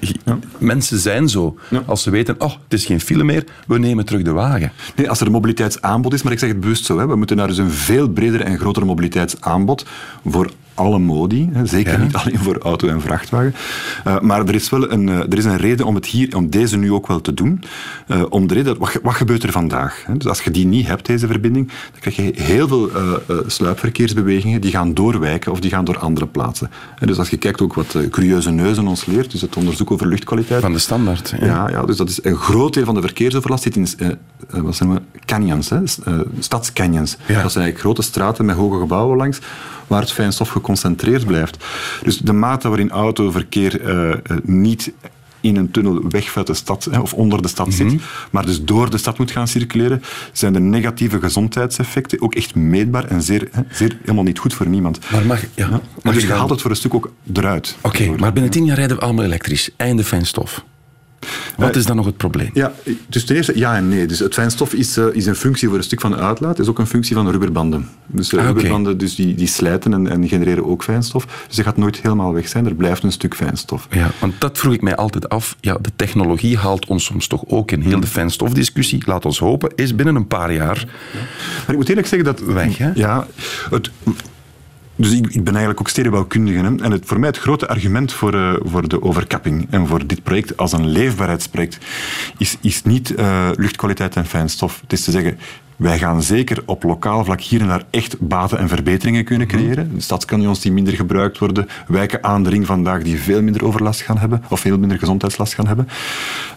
mensen 0.57 0.99
zijn 0.99 1.29
zo. 1.29 1.57
Ja. 1.69 1.83
Als 1.85 2.03
ze 2.03 2.09
weten, 2.09 2.35
oh, 2.41 2.51
het 2.63 2.73
is 2.73 2.85
geen 2.85 3.01
file 3.01 3.23
meer, 3.23 3.43
we 3.67 3.79
nemen 3.79 4.05
terug 4.05 4.21
de 4.21 4.31
wagen. 4.31 4.71
Nee, 4.95 5.09
als 5.09 5.19
er 5.19 5.25
een 5.25 5.31
mobiliteitsaanbod 5.31 6.13
is, 6.13 6.23
maar 6.23 6.31
ik 6.31 6.39
zeg 6.39 6.49
het 6.49 6.59
bewust 6.59 6.85
zo, 6.85 6.97
hè, 6.97 7.07
we 7.07 7.15
moeten 7.15 7.37
naar 7.37 7.47
dus 7.47 7.57
een 7.57 7.71
veel 7.71 8.09
breder 8.09 8.41
en 8.41 8.57
groter 8.57 8.85
mobiliteitsaanbod 8.85 9.85
voor 10.25 10.51
alle 10.73 10.99
modi, 10.99 11.49
hè, 11.53 11.65
zeker 11.65 11.91
Ja. 11.91 11.97
niet 12.03 12.15
alleen 12.15 12.39
voor 12.39 12.57
auto 12.57 12.87
en 12.87 13.01
vrachtwagen. 13.01 13.55
Eh, 14.03 14.19
maar 14.19 14.45
er 14.47 14.55
is 14.55 14.69
wel 14.69 14.91
een, 14.91 15.09
eh, 15.09 15.17
er 15.19 15.37
is 15.37 15.45
een 15.45 15.57
reden 15.57 15.85
om, 15.85 15.95
het 15.95 16.05
hier, 16.05 16.35
om 16.35 16.49
deze 16.49 16.77
nu 16.77 16.91
ook 16.91 17.07
wel 17.07 17.21
te 17.21 17.33
doen. 17.33 17.63
Eh, 18.07 18.21
om 18.29 18.47
de 18.47 18.53
reden, 18.53 18.69
dat, 18.69 18.77
wat, 18.77 18.99
wat 19.03 19.13
gebeurt 19.13 19.43
er 19.43 19.51
vandaag? 19.51 20.03
Hè? 20.05 20.17
Dus 20.17 20.27
als 20.27 20.41
je 20.41 20.51
die 20.51 20.65
niet 20.65 20.87
hebt, 20.87 21.05
deze 21.05 21.27
verbinding, 21.27 21.67
dan 21.67 21.99
krijg 21.99 22.15
je 22.15 22.41
heel 22.43 22.67
veel 22.67 22.89
sluipverkeersbewegingen 23.47 24.61
die 24.61 24.71
gaan 24.71 24.93
doorwijken 24.93 25.51
of 25.51 25.59
die 25.59 25.69
gaan 25.69 25.85
door 25.85 25.97
andere 25.97 26.25
plaatsen. 26.27 26.69
En 26.99 27.07
dus 27.07 27.17
als 27.17 27.29
je 27.29 27.37
kijkt 27.37 27.61
ook 27.61 27.73
wat 27.73 27.97
Curieuze 28.09 28.51
Neuzen 28.51 28.87
ons 28.87 29.05
leert, 29.05 29.31
dus 29.31 29.41
het 29.41 29.55
onderzoek 29.57 29.91
over 29.91 30.07
luchtkwaliteit, 30.07 30.61
Van 30.61 30.73
de 30.73 30.79
standaard. 30.79 31.33
ja, 31.39 31.69
ja, 31.69 31.85
dus 31.85 31.97
dat 31.97 32.09
is 32.09 32.19
een 32.23 32.35
groot 32.35 32.73
deel 32.73 32.85
van 32.85 32.95
de 32.95 33.01
verkeersoverlast 33.01 33.63
zit 33.63 33.75
in 33.75 33.87
wat 34.49 34.75
zijn 34.75 34.93
we? 34.93 35.01
canyons, 35.25 35.69
hè? 35.69 35.79
Stadscanyons. 36.39 37.11
Ja. 37.11 37.41
Dat 37.41 37.51
zijn 37.51 37.63
eigenlijk 37.63 37.79
grote 37.79 38.01
straten 38.01 38.45
met 38.45 38.55
hoge 38.55 38.79
gebouwen 38.79 39.17
langs, 39.17 39.39
waar 39.87 40.01
het 40.01 40.11
fijnstof 40.11 40.49
geconcentreerd 40.49 41.25
blijft. 41.25 41.63
Dus 42.03 42.17
de 42.17 42.33
mate 42.33 42.67
waarin 42.67 42.89
autoverkeer 42.91 43.81
eh, 43.81 44.09
eh, 44.11 44.17
niet 44.43 44.91
in 45.41 45.55
een 45.55 45.71
tunnel 45.71 46.01
weg 46.09 46.37
uit 46.37 46.47
de 46.47 46.53
stad 46.53 46.89
of 47.01 47.13
onder 47.13 47.41
de 47.41 47.47
stad 47.47 47.67
Mhm. 47.67 47.75
zit, 47.75 48.01
maar 48.31 48.45
dus 48.45 48.63
door 48.63 48.89
de 48.89 48.97
stad 48.97 49.17
moet 49.17 49.31
gaan 49.31 49.47
circuleren, 49.47 50.01
zijn 50.31 50.53
de 50.53 50.59
negatieve 50.59 51.19
gezondheidseffecten 51.19 52.21
ook 52.21 52.35
echt 52.35 52.55
meetbaar 52.55 53.05
en 53.05 53.21
zeer, 53.21 53.49
zeer 53.71 53.97
helemaal 54.01 54.23
niet 54.23 54.39
goed 54.39 54.53
voor 54.53 54.67
niemand. 54.67 54.99
Maar 55.11 55.25
mag, 55.25 55.41
ja, 55.55 55.81
mag 56.01 56.13
dus 56.13 56.23
je 56.23 56.31
haalt 56.33 56.49
het 56.49 56.61
voor 56.61 56.69
een 56.71 56.75
stuk 56.77 56.93
ook 56.93 57.11
eruit. 57.33 57.77
Oké, 57.81 58.09
maar 58.17 58.33
binnen 58.33 58.51
tien 58.51 58.65
jaar 58.65 58.75
rijden 58.77 58.97
we 58.97 59.03
allemaal 59.03 59.25
elektrisch. 59.25 59.69
Einde 59.77 60.03
fijnstof. 60.03 60.63
Wat 61.57 61.69
Eh, 61.69 61.75
is 61.75 61.85
dan 61.85 61.95
nog 61.95 62.05
het 62.05 62.17
probleem? 62.17 62.49
Ja, 62.53 62.73
dus 63.07 63.25
ten 63.25 63.35
eerste 63.35 63.57
ja 63.57 63.75
en 63.75 63.87
nee. 63.87 64.07
Dus 64.07 64.19
het 64.19 64.33
fijnstof 64.33 64.73
is, 64.73 64.97
eh, 64.97 65.05
is 65.11 65.25
een 65.25 65.35
functie 65.35 65.67
voor 65.67 65.77
een 65.77 65.83
stuk 65.83 66.01
van 66.01 66.11
de 66.11 66.17
uitlaat, 66.17 66.59
is 66.59 66.67
ook 66.67 66.79
een 66.79 66.87
functie 66.87 67.15
van 67.15 67.25
de 67.25 67.31
rubberbanden. 67.31 67.89
Dus 68.07 68.33
eh, 68.33 68.39
Ah, 68.39 68.45
rubberbanden 68.45 68.97
dus 68.97 69.15
die, 69.15 69.35
die 69.35 69.47
slijten 69.47 69.93
en, 69.93 70.07
en 70.07 70.27
genereren 70.27 70.65
ook 70.65 70.83
fijnstof. 70.83 71.25
Dus 71.47 71.55
dat 71.55 71.65
gaat 71.65 71.77
nooit 71.77 72.01
helemaal 72.01 72.33
weg 72.33 72.47
zijn, 72.47 72.65
er 72.65 72.75
blijft 72.75 73.03
een 73.03 73.11
stuk 73.11 73.35
fijnstof. 73.35 73.87
Ja, 73.89 74.11
want 74.19 74.33
dat 74.37 74.57
vroeg 74.57 74.73
ik 74.73 74.81
mij 74.81 74.95
altijd 74.95 75.29
af. 75.29 75.55
Ja, 75.61 75.77
de 75.81 75.91
technologie 75.95 76.57
haalt 76.57 76.85
ons 76.87 77.03
soms 77.05 77.27
toch 77.27 77.43
ook 77.47 77.71
in 77.71 77.81
heel 77.81 77.99
de 77.99 78.07
fijnstofdiscussie. 78.07 79.01
Laat 79.05 79.25
ons 79.25 79.39
hopen, 79.39 79.71
is 79.75 79.95
binnen 79.95 80.15
een 80.15 80.27
paar 80.27 80.53
jaar 80.53 80.85
Maar 81.59 81.69
ik 81.69 81.75
moet 81.75 81.89
eerlijk 81.89 82.07
zeggen 82.07 82.35
dat... 82.35 82.39
Weg, 82.53 82.77
hè? 82.77 82.91
Ja, 82.93 83.27
het... 83.69 83.91
Dus 84.95 85.11
ik, 85.11 85.25
ik 85.27 85.43
ben 85.43 85.53
eigenlijk 85.53 85.79
ook 85.79 85.89
stedenbouwkundige. 85.89 86.57
Hè? 86.57 86.63
En 86.83 86.91
het, 86.91 87.05
voor 87.05 87.19
mij 87.19 87.29
het 87.29 87.37
grote 87.39 87.67
argument 87.67 88.13
voor, 88.13 88.33
eh, 88.33 88.53
voor 88.63 88.87
de 88.87 89.01
overkapping 89.03 89.67
en 89.69 89.87
voor 89.87 90.07
dit 90.07 90.23
project 90.23 90.57
als 90.57 90.71
een 90.71 90.87
leefbaarheidsproject 90.87 91.77
is, 92.37 92.57
is 92.61 92.83
niet 92.83 93.15
eh, 93.15 93.49
luchtkwaliteit 93.55 94.15
en 94.15 94.25
fijnstof. 94.25 94.79
Het 94.81 94.93
is 94.93 95.03
te 95.03 95.11
zeggen, 95.11 95.37
Wij 95.75 95.97
gaan 95.97 96.21
zeker 96.23 96.61
op 96.65 96.83
lokaal 96.83 97.23
vlak 97.25 97.41
hier 97.41 97.61
en 97.61 97.67
daar 97.67 97.83
echt 97.89 98.19
baten 98.19 98.57
en 98.57 98.67
verbeteringen 98.67 99.23
kunnen 99.23 99.47
creëren. 99.47 99.91
De 99.95 100.01
stadskanions 100.01 100.59
die 100.61 100.71
minder 100.71 100.93
gebruikt 100.93 101.37
worden, 101.37 101.67
wijken 101.87 102.23
aan 102.23 102.43
de 102.43 102.49
ring 102.49 102.65
vandaag 102.65 103.01
die 103.03 103.19
veel 103.19 103.41
minder 103.41 103.65
overlast 103.65 104.01
gaan 104.01 104.17
hebben, 104.17 104.43
of 104.49 104.59
veel 104.59 104.77
minder 104.77 104.97
gezondheidslast 104.99 105.53
gaan 105.53 105.67
hebben. 105.67 105.87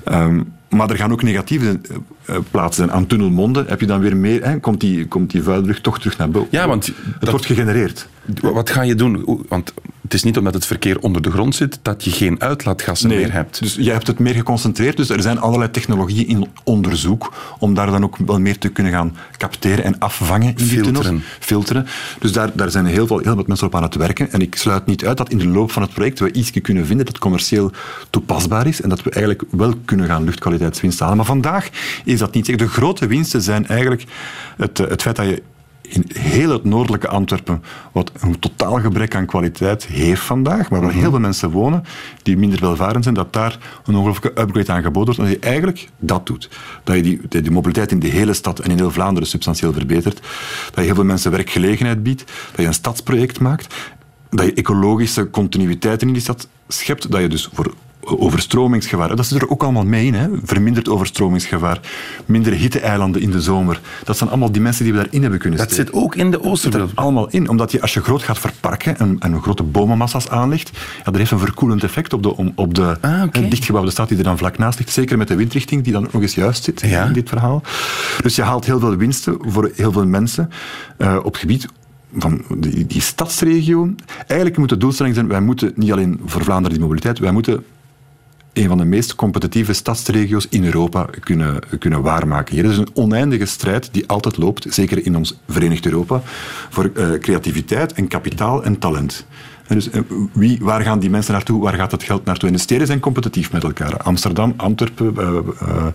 Ehm, 0.05 0.43
maar 0.69 0.91
er 0.91 0.97
gaan 0.97 1.13
ook 1.13 1.23
negatieve 1.23 1.81
uh, 2.31 2.37
plaatsen 2.51 2.85
zijn. 2.85 2.97
Aan 2.97 3.07
tunnelmonden 3.07 3.67
heb 3.67 3.81
je 3.81 3.87
dan 3.87 4.01
weer 4.01 4.17
meer, 4.17 4.45
hè, 4.45 4.59
komt, 4.61 4.81
die, 4.81 5.07
komt 5.07 5.31
die 5.31 5.43
vuillucht 5.43 5.83
toch 5.83 5.99
terug 5.99 6.19
naar 6.19 6.31
boven. 6.31 6.49
Ja, 6.51 6.69
want 6.69 6.87
het 6.87 6.95
dat- 7.21 7.31
wordt 7.31 7.47
gegenereerd. 7.47 8.09
Wat 8.41 8.71
ga 8.71 8.83
je 8.83 8.95
doen? 8.95 9.45
Want 9.49 9.73
het 10.07 10.15
is 10.15 10.23
niet 10.23 10.39
omdat 10.39 10.55
het 10.55 10.67
verkeer 10.67 10.99
onder 11.01 11.23
de 11.23 11.31
grond 11.31 11.55
zit 11.55 11.79
dat 11.83 12.05
je 12.05 12.11
geen 12.11 12.41
uitlaatgassen 12.41 13.09
meer 13.09 13.33
hebt. 13.33 13.61
Dus 13.61 13.75
jij 13.75 13.93
hebt 13.93 14.07
het 14.07 14.19
meer 14.19 14.35
geconcentreerd. 14.35 14.97
Dus 14.97 15.09
er 15.09 15.23
zijn 15.23 15.39
allerlei 15.39 15.71
technologieën 15.71 16.29
in 16.29 16.47
onderzoek 16.65 17.33
om 17.59 17.75
daar 17.75 17.87
dan 17.87 18.05
ook 18.05 18.17
wel 18.17 18.41
meer 18.41 18.59
te 18.59 18.69
kunnen 18.69 18.93
gaan 18.93 19.17
capteren 19.37 19.85
en 19.85 19.99
afvangen 19.99 20.49
in 20.49 20.55
die 20.55 20.67
Filteren. 20.67 21.23
Filteren. 21.41 21.87
Dus 22.19 22.33
daar, 22.33 22.51
daar 22.55 22.71
zijn 22.71 22.87
heel, 22.87 23.07
veel, 23.07 23.19
heel 23.19 23.35
wat 23.37 23.47
mensen 23.47 23.67
op 23.67 23.75
aan 23.75 23.83
het 23.83 23.95
werken. 23.95 24.33
En 24.33 24.41
ik 24.41 24.57
sluit 24.57 24.87
niet 24.87 25.05
uit 25.05 25.17
dat 25.17 25.31
in 25.31 25.39
de 25.39 25.49
loop 25.49 25.71
van 25.71 25.83
het 25.83 25.93
project 25.93 26.19
we 26.19 26.33
iets 26.33 26.51
kunnen 26.51 26.87
vinden 26.87 27.07
dat 27.07 27.19
commercieel 27.19 27.71
toepasbaar 28.11 28.67
is 28.67 28.81
en 28.81 28.89
dat 28.89 29.03
we 29.03 29.11
eigenlijk 29.11 29.45
wel 29.51 29.75
kunnen 29.85 30.07
gaan 30.07 30.25
luchtkwaliteitswinst 30.25 30.99
halen. 30.99 31.17
Maar 31.17 31.27
vandaag 31.27 31.69
is 32.05 32.19
dat 32.19 32.35
niet. 32.35 32.59
De 32.59 32.69
grote 32.69 33.07
winsten 33.07 33.43
zijn 33.43 33.67
eigenlijk 33.67 34.05
het, 34.57 34.81
eh, 34.81 34.89
het 34.89 35.03
feit 35.03 35.17
dat 35.17 35.27
je 35.27 35.43
in 35.89 36.05
heel 36.09 36.51
het 36.51 36.65
noordelijke 36.65 37.09
Antwerpen, 37.09 37.63
wat 37.93 38.11
een 38.21 38.39
totaal 38.39 38.81
gebrek 38.81 39.15
aan 39.15 39.27
kwaliteit 39.27 39.87
heeft 39.87 40.23
vandaag, 40.23 40.71
maar 40.71 40.81
waar 40.81 40.93
heel 40.93 41.11
veel 41.11 41.21
mensen 41.21 41.51
wonen 41.51 41.85
die 42.23 42.37
minder 42.37 42.61
welvarend 42.61 43.03
zijn, 43.03 43.15
dat 43.15 43.33
daar 43.33 43.59
een 43.85 43.95
ongelooflijke 43.95 44.41
upgrade 44.41 44.73
aan 44.73 44.83
geboden 44.83 45.15
wordt. 45.15 45.31
Dat 45.31 45.41
je 45.41 45.49
eigenlijk 45.49 45.89
dat 45.99 46.27
doet. 46.27 46.51
Dat 46.85 46.97
je 46.97 47.03
die, 47.03 47.21
de, 47.29 47.41
die 47.41 47.51
mobiliteit 47.51 47.91
in 47.91 47.99
de 47.99 48.09
hele 48.09 48.33
stad 48.33 48.59
en 48.59 48.71
in 48.71 48.77
heel 48.77 48.91
Vlaanderen 48.91 49.29
substantieel 49.29 49.73
verbetert. 49.73 50.21
Dat 50.65 50.75
je 50.75 50.81
heel 50.81 50.95
veel 50.95 51.05
mensen 51.05 51.31
werkgelegenheid 51.31 52.03
biedt. 52.03 52.25
Dat 52.27 52.61
je 52.61 52.67
een 52.67 52.75
stadsproject 52.75 53.41
maakt. 53.41 53.75
Dat 54.31 54.47
je 54.47 54.55
ecologische 54.55 55.31
continuïteiten 55.31 56.07
in 56.07 56.13
die 56.13 56.23
stad 56.23 56.49
schept. 56.69 57.11
Dat 57.11 57.21
je 57.21 57.29
dus 57.29 57.49
voor 57.53 57.75
overstromingsgevaar. 58.07 59.17
Dat 59.17 59.27
zit 59.27 59.43
er 59.43 59.51
ook 59.51 59.63
allemaal 59.63 59.85
mee 59.85 60.07
in. 60.07 60.15
Hè? 60.15 60.29
Verminderd 60.45 60.89
overstromingsgevaar. 60.89 61.81
Minder 62.27 62.53
hitteeilanden 62.53 63.23
in 63.23 63.31
de 63.31 63.41
zomer. 63.41 63.81
Dat 64.05 64.17
zijn 64.17 64.31
allemaal 64.31 64.53
dimensies 64.53 64.83
die 64.85 64.93
we 64.93 64.99
daarin 65.03 65.21
hebben 65.23 65.39
kunnen 65.41 65.59
Dat 65.59 65.71
steken. 65.71 65.87
zit 65.93 66.03
ook 66.03 66.15
in 66.15 66.31
de 66.31 66.51
zit 66.53 66.75
er 66.75 66.87
allemaal 66.95 67.29
in. 67.31 67.49
Omdat 67.49 67.73
je, 67.73 67.81
als 67.81 67.95
je 67.95 68.01
groot 68.01 68.23
gaat 68.23 68.39
verparken 68.39 68.99
en, 68.99 69.17
en 69.19 69.43
grote 69.43 69.63
bomenmassa's 69.63 70.29
aanlegt, 70.29 70.71
ja, 70.99 71.05
dat 71.05 71.17
heeft 71.17 71.31
een 71.31 71.39
verkoelend 71.39 71.83
effect 71.85 72.13
op 72.13 72.23
de, 72.23 72.53
op 72.55 72.75
de 72.75 72.97
Ah, 73.01 73.23
dichtgebouwde 73.33 73.91
stad 73.91 74.09
die 74.09 74.19
er 74.19 74.25
dan 74.25 74.39
vlak 74.39 74.59
naast 74.59 74.79
ligt. 74.79 74.93
Zeker 74.93 75.19
met 75.19 75.29
de 75.29 75.35
windrichting, 75.37 75.83
die 75.85 75.93
dan 75.93 76.07
ook 76.07 76.13
nog 76.13 76.23
eens 76.23 76.35
juist 76.35 76.65
zit 76.65 76.81
Ja. 76.81 77.05
in 77.05 77.13
dit 77.13 77.29
verhaal. 77.29 77.63
Dus 78.23 78.37
je 78.37 78.43
haalt 78.43 78.65
heel 78.65 78.81
veel 78.81 78.97
winsten 78.97 79.37
voor 79.41 79.71
heel 79.75 79.93
veel 79.93 80.07
mensen 80.07 80.51
eh, 80.99 81.17
op 81.17 81.25
het 81.33 81.37
gebied 81.37 81.67
van 82.19 82.43
die, 82.59 82.87
die 82.87 83.01
stadsregio. 83.01 83.95
Eigenlijk 84.27 84.59
moet 84.59 84.69
de 84.69 84.77
doelstelling 84.77 85.15
zijn, 85.15 85.29
wij 85.29 85.41
moeten 85.41 85.73
niet 85.75 85.93
alleen 85.93 86.21
voor 86.25 86.43
Vlaanderen 86.45 86.73
die 86.77 86.81
mobiliteit, 86.87 87.19
wij 87.19 87.33
moeten 87.33 87.65
een 88.57 88.69
van 88.69 88.79
de 88.79 88.85
meest 88.85 89.15
competitieve 89.15 89.73
stadsregio's 89.73 90.47
in 90.51 90.65
Europa 90.65 91.07
kunnen, 91.21 91.59
kunnen 91.79 92.03
waarmaken. 92.03 92.55
Hier 92.55 92.65
is 92.65 92.77
een 92.79 92.89
oneindige 92.93 93.47
strijd 93.47 93.89
die 93.93 94.09
altijd 94.09 94.37
loopt, 94.37 94.67
zeker 94.69 95.07
in 95.07 95.17
ons 95.17 95.39
Verenigd 95.49 95.85
Europa, 95.87 96.23
voor 96.71 96.91
eh, 96.95 97.11
creativiteit 97.21 97.93
en 97.93 98.09
kapitaal 98.09 98.65
en 98.65 98.79
talent. 98.79 99.27
En 99.67 99.75
dus, 99.75 99.91
eh, 99.91 100.01
wie, 100.33 100.59
waar 100.61 100.81
gaan 100.83 100.99
die 100.99 101.11
mensen 101.11 101.33
naartoe? 101.33 101.63
Waar 101.63 101.75
gaat 101.75 101.91
het 101.93 102.03
geld 102.03 102.25
naartoe? 102.25 102.49
En 102.49 102.55
de 102.55 102.61
steden 102.61 102.87
zijn 102.87 103.01
competitief 103.01 103.53
met 103.53 103.65
elkaar. 103.65 103.97
Amsterdam, 103.97 104.55
Antwerpen, 104.57 105.15
eh, 105.17 105.87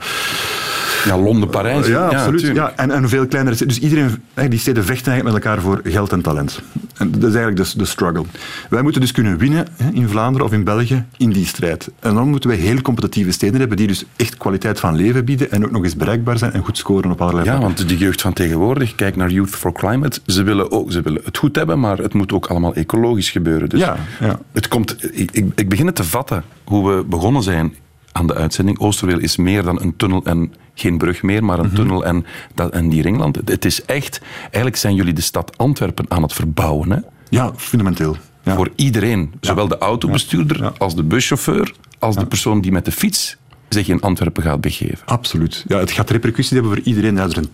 Ja, 1.06 1.18
Londen, 1.18 1.50
Parijs. 1.50 1.88
ja, 1.88 2.08
absoluut. 2.08 2.40
tuurlijk. 2.40 2.60
Ja, 2.60 2.84
en, 2.84 2.92
en 2.92 3.10
veel 3.10 3.28
kleinere 3.28 3.56
steden. 3.56 3.74
Dus 3.74 3.84
iedereen, 3.84 4.24
die 4.50 4.60
steden 4.60 4.86
vechten 4.86 5.12
eigenlijk 5.12 5.36
met 5.36 5.46
elkaar 5.46 5.62
voor 5.64 5.82
geld 5.84 6.12
en 6.12 6.22
talent. 6.22 6.62
En 7.02 7.12
dat 7.12 7.30
is 7.30 7.36
eigenlijk 7.36 7.70
de, 7.72 7.78
de 7.78 7.86
struggle. 7.86 8.24
Wij 8.70 8.82
moeten 8.82 9.02
dus 9.02 9.12
kunnen 9.12 9.38
winnen 9.38 9.68
hè, 9.76 9.90
in 9.94 10.08
Vlaanderen 10.10 10.48
of 10.48 10.54
in 10.54 10.64
België 10.64 11.06
in 11.18 11.30
die 11.30 11.46
strijd. 11.46 11.90
En 12.00 12.14
dan 12.16 12.30
moeten 12.30 12.50
wij 12.50 12.58
heel 12.60 12.82
competitieve 12.82 13.32
steden 13.32 13.60
hebben 13.60 13.78
die 13.78 13.88
dus 13.88 14.06
echt 14.16 14.38
kwaliteit 14.38 14.80
van 14.80 14.96
leven 14.96 15.26
bieden 15.26 15.52
en 15.52 15.66
ook 15.66 15.72
nog 15.72 15.84
eens 15.84 15.96
bereikbaar 15.96 16.38
zijn 16.38 16.52
en 16.52 16.64
goed 16.64 16.78
scoren 16.78 17.12
op 17.12 17.22
allerlei 17.22 17.46
Ja, 17.46 17.56
vlakken. 17.56 17.76
want 17.78 17.90
de 17.90 17.98
jeugd 17.98 18.22
van 18.22 18.34
tegenwoordig, 18.34 18.96
kijk 18.96 19.16
naar 19.16 19.30
Youth 19.30 19.50
for 19.50 19.72
Climate, 19.74 20.20
ze 20.26 20.44
willen, 20.44 20.72
ook, 20.72 20.92
ze 20.92 21.02
willen 21.02 21.22
het 21.24 21.38
goed 21.38 21.56
hebben, 21.56 21.80
maar 21.80 21.98
het 21.98 22.14
moet 22.14 22.34
ook 22.34 22.46
allemaal 22.48 22.74
ecologisch 22.74 23.30
gebeuren. 23.30 23.70
Dus 23.70 23.80
Ja, 23.80 23.98
ja. 24.20 24.40
Het 24.52 24.68
komt, 24.68 24.96
ik, 25.20 25.32
ik, 25.32 25.46
ik 25.56 25.70
begin 25.70 25.86
het 25.86 25.96
te 25.96 26.04
vatten 26.04 26.44
hoe 26.64 26.96
we 26.96 27.04
begonnen 27.04 27.44
zijn 27.44 27.74
aan 28.12 28.28
de 28.28 28.34
uitzending. 28.36 28.80
Oosterweel 28.80 29.20
is 29.20 29.38
meer 29.38 29.64
dan 29.64 29.82
een 29.82 29.96
tunnel 29.96 30.24
en 30.24 30.54
geen 30.74 30.98
brug 30.98 31.22
meer, 31.24 31.44
maar 31.44 31.60
een 31.60 31.66
Mhm. 31.66 31.76
tunnel 31.76 32.06
en, 32.06 32.26
dat, 32.56 32.72
en 32.72 32.90
die 32.90 33.02
ringland. 33.02 33.36
Het- 33.46 33.66
is 33.66 33.86
echt, 33.86 34.22
eigenlijk 34.42 34.76
zijn 34.76 34.96
jullie 34.96 35.14
de 35.14 35.22
stad 35.22 35.58
Antwerpen 35.58 36.06
aan 36.08 36.22
het 36.22 36.34
verbouwen. 36.34 36.92
Hè? 36.92 36.98
Ja, 37.30 37.52
fundamenteel. 37.58 38.18
Ja. 38.44 38.56
Voor 38.56 38.70
iedereen, 38.76 39.34
zowel 39.42 39.68
de 39.68 39.78
autobestuurder 39.78 40.62
Ja. 40.64 40.74
als 40.78 40.96
de 40.96 41.04
buschauffeur, 41.04 41.74
als 42.00 42.16
de 42.16 42.26
persoon 42.26 42.62
die 42.62 42.72
met 42.72 42.86
de 42.86 42.92
fiets 42.92 43.38
zich 43.70 43.88
in 43.88 44.02
Antwerpen 44.02 44.44
gaat 44.44 44.62
begeven. 44.62 45.06
Absoluut. 45.06 45.64
Ja, 45.68 45.78
het 45.80 45.92
gaat 45.92 46.10
repercussies 46.10 46.54
hebben 46.54 46.72
voor 46.76 46.82
iedereen. 46.86 47.16
Ja, 47.16 47.24
er 47.24 47.32
zijn 47.32 47.48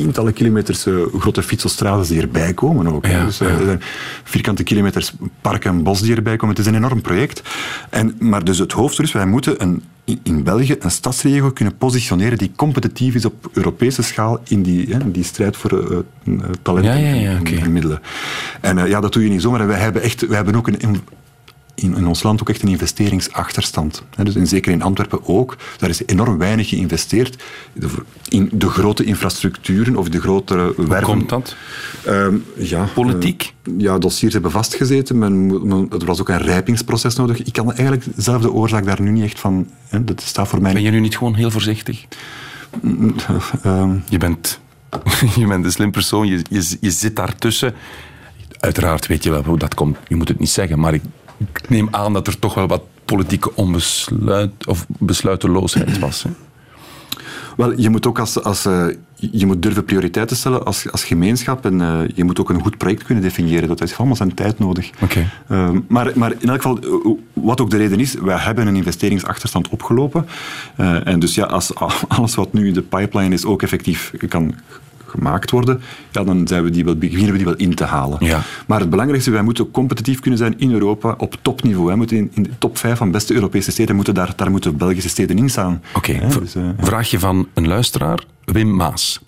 tientallen 0.00 0.32
kilometers 0.32 0.86
eh, 0.86 0.94
grote 1.18 1.42
fietselstraten 1.42 2.08
die 2.08 2.20
erbij 2.20 2.54
komen 2.54 2.86
ook. 2.86 3.06
Ja, 3.06 3.24
dus, 3.24 3.40
eh, 3.40 3.48
ja. 3.48 3.66
er 3.66 3.78
vierkante 4.24 4.62
kilometers 4.62 5.12
park 5.40 5.64
en 5.64 5.82
bos 5.82 6.00
die 6.00 6.16
erbij 6.16 6.36
komen. 6.36 6.56
Het 6.56 6.64
is 6.64 6.70
een 6.70 6.78
enorm 6.78 7.00
project. 7.00 7.42
En, 7.90 8.16
maar 8.18 8.44
dus 8.44 8.58
het 8.58 8.72
hoofddoel 8.72 9.06
is, 9.06 9.12
wij 9.12 9.26
moeten 9.26 9.62
een, 9.62 9.82
in, 10.22 10.42
België 10.42 10.76
een 10.78 10.90
stadsregio 10.90 11.50
kunnen 11.50 11.76
positioneren 11.76 12.38
die 12.38 12.52
competitief 12.56 13.14
is 13.14 13.24
op 13.24 13.50
Europese 13.52 14.02
schaal 14.02 14.40
in 14.48 14.62
die, 14.62 14.86
hè, 14.94 15.10
die 15.10 15.24
strijd 15.24 15.56
voor 15.56 15.70
eh, 15.70 15.98
eh, 15.98 16.50
talent 16.62 16.86
Ja, 16.86 16.94
ja, 16.94 17.40
en, 17.44 17.72
middelen. 17.72 18.00
En 18.60 18.88
ja, 18.88 19.00
dat 19.00 19.12
doe 19.12 19.22
je 19.24 19.30
niet 19.30 19.42
zomaar. 19.42 19.60
En 19.60 19.66
wij 19.66 19.78
hebben, 19.78 20.02
echt, 20.02 20.26
wij 20.26 20.36
hebben 20.36 20.54
ook 20.56 20.68
een... 20.68 21.02
in, 21.74 21.96
in, 21.96 22.06
ons 22.06 22.22
land 22.22 22.40
ook 22.40 22.48
echt 22.48 22.62
een 22.62 22.68
investeringsachterstand. 22.68 24.02
Dus 24.22 24.34
in, 24.34 24.46
zeker 24.46 24.72
in 24.72 24.82
Antwerpen 24.82 25.26
ook. 25.26 25.56
Daar 25.78 25.88
is 25.88 26.02
enorm 26.06 26.38
weinig 26.38 26.68
geïnvesteerd 26.68 27.42
in 28.28 28.48
de 28.52 28.68
grote 28.68 29.04
infrastructuren 29.04 29.96
of 29.96 30.08
de 30.08 30.20
grotere 30.20 30.74
werven. 30.76 31.02
komt 31.06 31.28
dat? 31.28 31.56
Ehm, 32.04 32.34
ja, 32.56 32.88
Politiek? 32.94 33.54
eh, 33.62 33.72
ja, 33.78 33.98
dossiers 33.98 34.32
hebben 34.32 34.50
vastgezeten. 34.50 35.18
Men, 35.18 35.46
men- 35.68 35.88
er 35.98 36.04
was 36.06 36.20
ook 36.20 36.28
een 36.28 36.38
rijpingsproces 36.38 37.14
nodig. 37.16 37.42
Ik 37.42 37.52
kan 37.52 37.72
eigenlijk 37.72 38.04
zelf 38.16 38.42
de 38.42 38.52
oorzaak 38.52 38.84
daar 38.84 39.02
nu 39.02 39.10
niet 39.10 39.24
echt 39.24 39.40
van... 39.40 39.68
Dat 40.02 40.22
staat 40.22 40.48
voor 40.48 40.60
mij... 40.62 40.72
Ben 40.72 40.82
je 40.82 40.90
nu 40.90 41.00
niet 41.00 41.16
gewoon 41.18 41.34
heel 41.34 41.50
voorzichtig? 41.50 42.04
Ehm, 43.62 43.96
Je 44.08 44.18
bent, 44.18 44.60
je 45.38 45.46
bent 45.46 45.64
een 45.64 45.72
slim 45.72 45.90
persoon, 45.90 46.26
je, 46.26 46.42
je, 46.50 46.76
je 46.80 46.90
zit 46.90 47.16
daartussen. 47.16 47.74
Uiteraard 48.60 49.06
weet 49.06 49.24
je 49.24 49.30
wel 49.30 49.42
hoe 49.42 49.58
dat 49.58 49.74
komt, 49.74 49.96
je 50.08 50.16
moet 50.16 50.28
het 50.28 50.38
niet 50.38 50.48
zeggen, 50.50 50.78
maar 50.78 50.94
ik, 50.94 51.02
ik 51.36 51.68
neem 51.68 51.88
aan 51.90 52.12
dat 52.12 52.26
er 52.26 52.38
toch 52.38 52.54
wel 52.54 52.66
wat 52.66 52.82
politieke 53.04 53.54
onbesluit 53.54 54.66
of 54.66 54.86
besluiteloosheid 54.88 55.98
was. 55.98 56.22
Hè? 56.22 56.30
Wel, 57.56 57.80
je 57.80 57.90
moet 57.90 58.06
ook 58.06 58.18
als, 58.18 58.42
als, 58.42 58.66
eh, 58.66 58.86
je 59.14 59.46
moet 59.46 59.62
durven 59.62 59.84
prioriteiten 59.84 60.36
stellen 60.36 60.64
als, 60.64 60.90
als 60.90 61.04
gemeenschap 61.04 61.64
en 61.64 61.80
eh, 61.80 62.00
je 62.14 62.24
moet 62.24 62.40
ook 62.40 62.50
een 62.50 62.62
goed 62.62 62.78
project 62.78 63.02
kunnen 63.02 63.22
definiëren. 63.22 63.68
Dat 63.68 63.78
heeft 63.78 63.96
allemaal 63.98 64.16
zijn 64.16 64.34
tijd 64.34 64.58
nodig. 64.58 64.90
Oké. 65.02 65.30
Ehm, 65.48 65.80
maar, 65.88 66.12
maar 66.14 66.32
in 66.38 66.48
elk 66.48 66.62
geval, 66.62 66.78
eh, 66.78 67.10
wat 67.32 67.60
ook 67.60 67.70
de 67.70 67.76
reden 67.76 68.00
is, 68.00 68.14
wij 68.14 68.38
hebben 68.38 68.66
een 68.66 68.76
investeringsachterstand 68.76 69.68
opgelopen. 69.68 70.26
En 71.04 71.18
dus 71.18 71.34
ja, 71.34 71.44
als 71.44 71.74
alles 72.08 72.34
wat 72.34 72.52
nu 72.52 72.66
in 72.66 72.74
de 72.74 72.82
pipeline 72.82 73.34
is 73.34 73.44
ook 73.44 73.62
effectief 73.62 74.12
kan 74.28 74.54
gemaakt 75.14 75.50
worden, 75.50 75.80
ja, 76.12 76.24
dan 76.24 76.48
zijn 76.48 76.64
we 76.64 76.70
die 76.70 76.84
wel, 76.84 76.96
beginnen 76.96 77.30
we 77.30 77.36
die 77.36 77.44
wel 77.44 77.56
in 77.56 77.74
te 77.74 77.84
halen. 77.84 78.24
Ja. 78.24 78.42
Maar 78.66 78.80
het 78.80 78.90
belangrijkste, 78.90 79.30
wij 79.30 79.42
moeten 79.42 79.70
competitief 79.70 80.20
kunnen 80.20 80.38
zijn 80.38 80.54
in 80.58 80.72
Europa 80.72 81.14
op 81.18 81.36
topniveau. 81.42 81.86
Wij 81.86 81.96
moeten 81.96 82.16
in, 82.16 82.30
in 82.34 82.42
de 82.42 82.50
top 82.58 82.78
5 82.78 82.98
van 82.98 83.10
beste 83.10 83.34
Europese 83.34 83.70
steden, 83.70 83.96
moeten 83.96 84.14
daar, 84.14 84.32
daar 84.36 84.50
moeten 84.50 84.76
Belgische 84.76 85.08
steden 85.08 85.38
in 85.38 85.48
staan. 85.48 85.82
Oké, 85.94 86.18
dus, 86.40 86.54
eh, 86.54 86.62
vraagje 86.78 87.18
van 87.18 87.48
een 87.54 87.66
luisteraar, 87.66 88.24
Wim 88.44 88.74
Maas. 88.74 89.20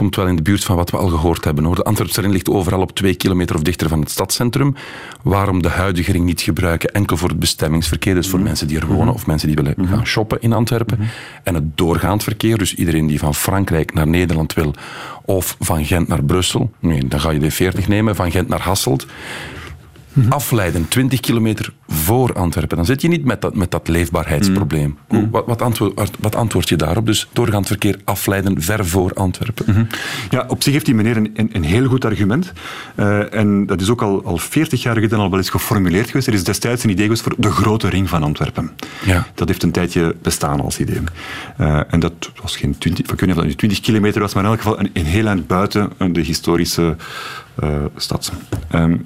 Komt 0.00 0.16
wel 0.16 0.26
in 0.26 0.36
de 0.36 0.42
buurt 0.42 0.64
van 0.64 0.76
wat 0.76 0.90
we 0.90 0.96
al 0.96 1.08
gehoord 1.08 1.44
hebben. 1.44 1.64
Hoor. 1.64 1.74
De 1.74 1.82
Antwerpse 1.82 2.28
ligt 2.28 2.48
overal 2.48 2.80
op 2.80 2.92
twee 2.92 3.14
kilometer 3.14 3.56
of 3.56 3.62
dichter 3.62 3.88
van 3.88 4.00
het 4.00 4.10
stadscentrum. 4.10 4.74
Waarom 5.22 5.62
de 5.62 5.68
huidige 5.68 6.12
ring 6.12 6.24
niet 6.24 6.40
gebruiken? 6.40 6.92
Enkel 6.92 7.16
voor 7.16 7.28
het 7.28 7.38
bestemmingsverkeer, 7.38 8.14
dus 8.14 8.28
voor 8.28 8.40
mensen 8.40 8.66
die 8.66 8.78
er 8.78 8.86
wonen 8.86 9.14
of 9.14 9.26
mensen 9.26 9.48
die 9.48 9.56
willen 9.56 9.88
gaan 9.88 10.06
shoppen 10.06 10.40
in 10.40 10.52
Antwerpen. 10.52 10.98
En 11.42 11.54
het 11.54 11.76
doorgaand 11.76 12.22
verkeer, 12.22 12.58
dus 12.58 12.74
iedereen 12.74 13.06
die 13.06 13.18
van 13.18 13.34
Frankrijk 13.34 13.94
naar 13.94 14.06
Nederland 14.06 14.54
wil 14.54 14.74
of 15.24 15.56
van 15.58 15.84
Gent 15.84 16.08
naar 16.08 16.24
Brussel. 16.24 16.70
Nee, 16.78 17.08
dan 17.08 17.20
ga 17.20 17.30
je 17.30 17.38
de 17.38 17.50
40 17.50 17.88
nemen, 17.88 18.16
van 18.16 18.30
Gent 18.30 18.48
naar 18.48 18.62
Hasselt. 18.62 19.06
Afleiden, 20.28 20.88
20 20.88 21.20
kilometer 21.20 21.72
voor 21.88 22.32
Antwerpen. 22.32 22.76
Dan 22.76 22.86
zit 22.86 23.02
je 23.02 23.08
niet 23.08 23.24
met 23.24 23.40
dat, 23.40 23.54
met 23.54 23.70
dat 23.70 23.88
leefbaarheidsprobleem. 23.88 24.98
Hoe- 25.08 25.28
Wat, 25.30 25.46
wat, 25.46 25.62
antwoord, 25.62 26.10
wat 26.20 26.34
antwoord 26.34 26.68
je 26.68 26.76
daarop? 26.76 27.06
Dus 27.06 27.28
doorgaand 27.32 27.66
verkeer 27.66 27.96
afleiden 28.04 28.62
ver 28.62 28.86
voor 28.86 29.12
Antwerpen. 29.14 29.88
Ja, 30.30 30.44
op 30.48 30.62
zich 30.62 30.72
heeft 30.72 30.84
die 30.84 30.94
meneer 30.94 31.16
een, 31.16 31.30
een, 31.34 31.50
een 31.52 31.64
heel 31.64 31.86
goed 31.86 32.04
argument. 32.04 32.52
Eh, 32.94 33.34
en 33.34 33.66
dat 33.66 33.80
is 33.80 33.88
ook 33.90 34.02
al, 34.02 34.24
al 34.24 34.36
40 34.38 34.82
jaar 34.82 34.94
geleden 34.94 35.18
al 35.18 35.28
wel 35.30 35.38
eens 35.38 35.50
geformuleerd 35.50 36.06
geweest. 36.06 36.26
Er 36.26 36.34
is 36.34 36.44
destijds 36.44 36.84
een 36.84 36.90
idee 36.90 37.02
geweest 37.04 37.22
voor 37.22 37.34
de 37.38 37.50
grote 37.50 37.88
ring 37.88 38.08
van 38.08 38.22
Antwerpen. 38.22 38.70
Ja. 39.04 39.26
Dat 39.34 39.48
heeft 39.48 39.62
een 39.62 39.70
tijdje 39.72 40.16
bestaan 40.22 40.60
als 40.60 40.78
idee. 40.80 40.98
Eh, 41.56 41.80
en 41.88 42.00
dat 42.00 42.12
was 42.42 42.56
geen 42.56 42.78
20, 42.78 43.04
ik 43.04 43.10
weet 43.10 43.20
niet 43.20 43.30
of 43.30 43.36
dat 43.36 43.44
nu 43.44 43.54
20 43.54 43.80
kilometer 43.80 44.20
was, 44.20 44.34
maar 44.34 44.44
in 44.44 44.50
elk 44.50 44.58
geval 44.60 44.78
een, 44.80 44.90
een 44.92 45.04
heel 45.04 45.26
eind 45.26 45.46
buiten 45.46 45.90
de 46.12 46.20
historische 46.20 46.96
eh, 47.54 47.68
stad. 47.96 48.32
Ehm, 48.70 48.96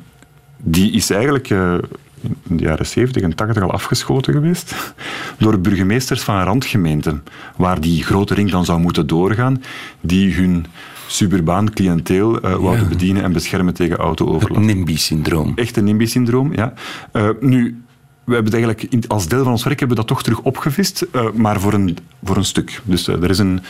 die 0.64 0.92
is 0.92 1.10
eigenlijk 1.10 1.50
eh, 1.50 1.74
in 2.20 2.56
de 2.56 2.62
jaren 2.62 2.86
70 2.86 3.22
en 3.22 3.34
80 3.34 3.62
al 3.62 3.72
afgeschoten 3.72 4.32
geweest 4.32 4.94
door 5.38 5.58
burgemeesters 5.58 6.22
van 6.22 6.42
randgemeenten, 6.42 7.22
waar 7.56 7.80
die 7.80 8.04
grote 8.04 8.34
ring 8.34 8.50
dan 8.50 8.64
zou 8.64 8.80
moeten 8.80 9.06
doorgaan, 9.06 9.62
die 10.00 10.34
hun 10.34 10.66
suburbaan 11.06 11.72
cliënteel 11.72 12.40
eh 12.40 12.54
wouden 12.54 12.88
bedienen 12.88 13.22
en 13.22 13.32
beschermen 13.32 13.74
tegen 13.74 13.92
Het 13.92 14.00
auto-overlast. 14.00 14.66
NIMBY-syndroom. 14.66 15.52
Echt 15.54 15.76
een 15.76 15.84
NIMBY-syndroom, 15.84 16.54
ja. 16.54 16.72
Eh, 17.12 17.28
nu, 17.40 17.82
we 18.24 18.34
hebben 18.34 18.52
het 18.52 18.64
eigenlijk 18.64 19.06
als 19.08 19.28
deel 19.28 19.42
van 19.42 19.52
ons 19.52 19.64
werk 19.64 19.78
hebben 19.78 19.96
we 19.96 20.02
dat 20.02 20.12
toch 20.12 20.22
terug 20.22 20.40
opgevist, 20.40 21.06
maar 21.34 21.60
voor 21.60 21.72
een, 21.72 21.98
voor 22.22 22.36
een 22.36 22.44
stuk. 22.44 22.80
Dus 22.84 23.06
er 23.06 23.30
is 23.30 23.38
een 23.38 23.60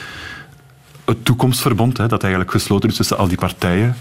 het 1.04 1.24
toekomstverbond 1.24 1.96
hè, 1.98 2.06
dat 2.06 2.22
eigenlijk 2.22 2.52
gesloten 2.52 2.88
is 2.88 2.96
tussen 2.96 3.18
al 3.18 3.28
die 3.28 3.36
partijen. 3.36 3.96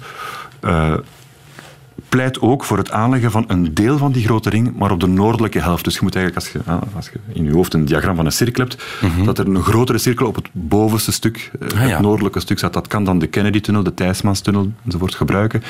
Eh, 2.13 2.19
pleit 2.19 2.41
ook 2.41 2.63
voor 2.63 2.77
het 2.77 2.91
aanleggen 2.91 3.31
van 3.31 3.43
een 3.47 3.73
deel 3.73 3.97
van 3.97 4.11
die 4.11 4.23
grote 4.25 4.49
ring, 4.49 4.75
maar 4.77 4.91
op 4.91 4.99
de 4.99 5.07
noordelijke 5.07 5.59
helft. 5.59 5.83
Dus 5.83 5.93
je 5.93 5.99
moet 6.01 6.15
eigenlijk, 6.15 6.45
als 6.45 6.53
je, 6.53 6.71
ah, 6.71 6.81
als 6.95 7.09
je 7.09 7.19
in 7.33 7.43
je 7.43 7.51
hoofd 7.53 7.73
een 7.73 7.85
diagram 7.85 8.15
van 8.15 8.25
een 8.25 8.31
cirkel 8.31 8.63
hebt, 8.63 8.83
dat 9.25 9.37
er 9.37 9.47
een 9.47 9.61
grotere 9.63 9.97
cirkel 9.97 10.27
op 10.27 10.35
het 10.35 10.47
bovenste 10.51 11.11
stuk, 11.11 11.51
eh, 11.59 11.67
Mhm. 11.67 11.77
Ah, 11.81 11.87
ja. 11.87 11.93
het 11.93 12.01
noordelijke 12.01 12.39
stuk 12.39 12.57
staat. 12.57 12.73
Dat 12.73 12.87
kan 12.87 13.03
dan 13.03 13.19
de 13.19 13.27
Kennedy-tunnel, 13.27 13.83
de 13.83 13.93
Thijsmanstunnel 13.93 14.71
enzovoort 14.85 15.15
gebruiken. 15.15 15.63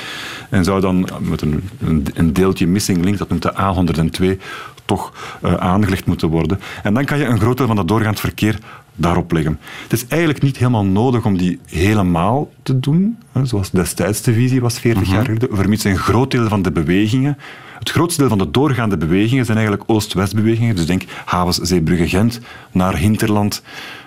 En 0.50 0.64
zou 0.64 0.80
dan 0.80 1.08
met 1.20 1.40
een, 1.42 1.68
een, 1.80 2.06
een 2.14 2.32
deeltje 2.32 2.66
missing 2.66 3.04
link, 3.04 3.18
dat 3.18 3.28
noemt 3.28 3.42
de 3.42 3.52
A102, 3.52 4.40
toch 4.84 5.12
eh, 5.42 5.54
aangelegd 5.54 6.06
moeten 6.06 6.28
worden. 6.28 6.60
En 6.82 6.94
dan 6.94 7.04
kan 7.04 7.18
je 7.18 7.24
een 7.24 7.40
groot 7.40 7.56
deel 7.56 7.66
van 7.66 7.76
dat 7.76 7.88
doorgaand 7.88 8.20
verkeer 8.20 8.58
daarop 8.94 9.32
leggen. 9.32 9.58
Het 9.82 9.92
is 9.92 10.06
eigenlijk 10.06 10.42
niet 10.42 10.56
helemaal 10.56 10.84
nodig 10.84 11.24
om 11.24 11.36
die 11.38 11.58
helemaal 11.66 12.50
te 12.62 12.80
doen, 12.80 13.18
hè, 13.32 13.44
zoals 13.46 13.70
destijds 13.70 14.22
de 14.22 14.32
visie 14.32 14.60
was, 14.60 14.78
40 14.78 15.10
jaar 15.10 15.24
geleden, 15.24 15.48
vermits 15.56 15.84
een 15.84 15.98
groot 15.98 16.30
deel 16.30 16.48
van 16.48 16.62
de 16.62 16.72
bewegingen, 16.72 17.38
het 17.78 17.90
grootste 17.90 18.20
deel 18.20 18.28
van 18.28 18.38
de 18.38 18.50
doorgaande 18.50 18.96
bewegingen 18.96 19.44
zijn 19.44 19.58
eigenlijk 19.58 19.90
Oost-West 19.90 20.34
bewegingen. 20.34 20.76
Dus 20.76 20.86
denk 20.86 21.02
havens 21.24 21.56
Zeebrugge-Gent 21.56 22.40
naar 22.72 22.96
Hinterland, 22.96 23.62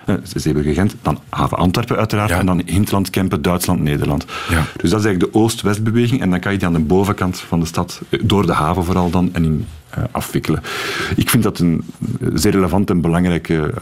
eh, 0.06 0.14
Zeebrugge-Gent, 0.34 0.94
dan 1.02 1.18
haven 1.28 1.58
Antwerpen 1.58 1.96
uiteraard, 1.96 2.30
Ja. 2.30 2.38
en 2.38 2.46
dan 2.46 2.62
Hinterland, 2.66 3.10
Kempen, 3.10 3.42
Duitsland, 3.42 3.80
Nederland. 3.80 4.24
Ja. 4.48 4.64
Dus 4.76 4.90
dat 4.90 5.00
is 5.00 5.06
eigenlijk 5.06 5.32
de 5.32 5.38
Oost-West 5.38 5.82
beweging 5.82 6.20
en 6.20 6.30
dan 6.30 6.40
kan 6.40 6.52
je 6.52 6.58
die 6.58 6.66
aan 6.66 6.72
de 6.72 6.78
bovenkant 6.78 7.38
van 7.40 7.60
de 7.60 7.66
stad, 7.66 8.00
eh, 8.08 8.20
door 8.24 8.46
de 8.46 8.52
haven 8.52 8.84
vooral 8.84 9.10
dan, 9.10 9.30
en 9.32 9.44
in 9.44 9.66
eh, 9.90 10.02
afwikkelen. 10.10 10.62
Ik 11.16 11.30
vind 11.30 11.42
dat 11.42 11.58
een 11.58 11.82
eh, 12.20 12.28
zeer 12.34 12.52
relevant 12.52 12.90
en 12.90 13.00
belangrijke 13.00 13.72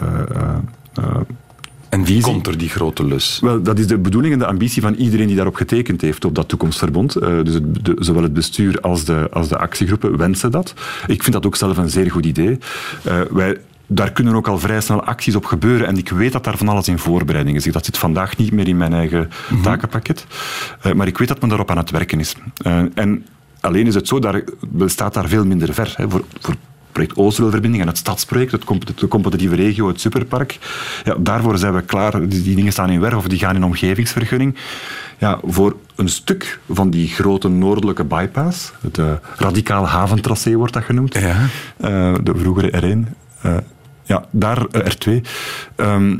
En 1.88 2.04
wie 2.04 2.22
komt 2.22 2.46
er, 2.46 2.58
die 2.58 2.68
grote 2.68 3.04
lus? 3.04 3.38
wel, 3.40 3.62
dat 3.62 3.78
is 3.78 3.86
de 3.86 3.98
bedoeling 3.98 4.32
en 4.32 4.38
de 4.38 4.46
ambitie 4.46 4.82
van 4.82 4.94
iedereen 4.94 5.26
die 5.26 5.36
daarop 5.36 5.54
getekend 5.54 6.00
heeft, 6.00 6.24
op 6.24 6.34
dat 6.34 6.48
toekomstverbond. 6.48 7.16
Eh, 7.16 7.42
dus 7.42 7.54
het, 7.54 7.84
de- 7.84 7.96
zowel 7.98 8.22
het 8.22 8.32
bestuur 8.32 8.80
als 8.80 9.04
de, 9.04 9.28
als 9.32 9.48
de 9.48 9.58
actiegroepen 9.58 10.16
wensen 10.16 10.50
dat. 10.50 10.74
Ik 11.06 11.22
vind 11.22 11.32
dat 11.34 11.46
ook 11.46 11.56
zelf 11.56 11.76
een 11.76 11.90
zeer 11.90 12.10
goed 12.10 12.26
idee. 12.26 12.58
Eh, 13.02 13.20
wij, 13.30 13.56
daar 13.86 14.12
kunnen 14.12 14.34
ook 14.34 14.48
al 14.48 14.58
vrij 14.58 14.80
snel 14.80 15.02
acties 15.02 15.34
op 15.34 15.44
gebeuren. 15.44 15.86
En 15.86 15.96
ik 15.96 16.08
weet 16.08 16.32
dat 16.32 16.44
daar 16.44 16.56
van 16.58 16.68
alles 16.68 16.88
in 16.88 16.98
voorbereiding 16.98 17.56
is. 17.56 17.64
Dat 17.64 17.84
zit 17.84 17.98
vandaag 17.98 18.36
niet 18.36 18.52
meer 18.52 18.68
in 18.68 18.76
mijn 18.76 18.92
eigen 18.92 19.30
takenpakket. 19.62 20.26
Eh, 20.82 20.92
maar 20.92 21.06
ik 21.06 21.18
weet 21.18 21.28
dat 21.28 21.40
men 21.40 21.48
daarop 21.48 21.70
aan 21.70 21.76
het 21.76 21.90
werken 21.90 22.20
is. 22.20 22.34
En 22.94 23.26
alleen 23.60 23.86
is 23.86 23.94
het 23.94 24.08
zo, 24.08 24.18
daar 24.18 24.42
bestaat 24.68 25.14
daar 25.14 25.28
veel 25.28 25.44
minder 25.46 25.74
ver. 25.74 25.94
Hè, 25.96 26.10
voor, 26.10 26.24
voor 26.40 26.54
project 26.96 27.16
Oosterweelverbinding 27.16 27.82
en 27.82 27.88
het 27.88 27.98
stadsproject, 27.98 28.52
het 28.52 28.66
de 28.96 29.08
competitieve 29.08 29.54
regio, 29.54 29.88
het 29.88 30.00
superpark. 30.00 30.58
Ja, 31.04 31.14
daarvoor 31.18 31.58
zijn 31.58 31.74
we 31.74 31.82
klaar. 31.82 32.28
Die, 32.28 32.42
die 32.42 32.56
dingen 32.56 32.72
staan 32.72 32.90
in 32.90 33.00
werf 33.00 33.14
of 33.14 33.28
die 33.28 33.38
gaan 33.38 33.54
in 33.54 33.64
omgevingsvergunning. 33.64 34.56
Ja, 35.18 35.38
voor 35.44 35.76
een 35.96 36.08
stuk 36.08 36.60
van 36.68 36.90
die 36.90 37.08
grote 37.08 37.48
noordelijke 37.48 38.04
bypass, 38.04 38.72
het 38.80 38.98
eh, 38.98 39.12
radicaal 39.36 39.88
haventracé 39.88 40.54
wordt 40.54 40.72
dat 40.72 40.84
genoemd, 40.84 41.14
Ja. 41.14 41.36
Eh, 41.76 42.14
de 42.22 42.32
vroegere 42.36 42.70
R1, 42.70 43.14
eh, 43.42 43.56
ja, 44.02 44.24
daar 44.30 44.66
eh, 44.66 44.92
R2. 44.92 45.20
Ehm, 45.76 46.18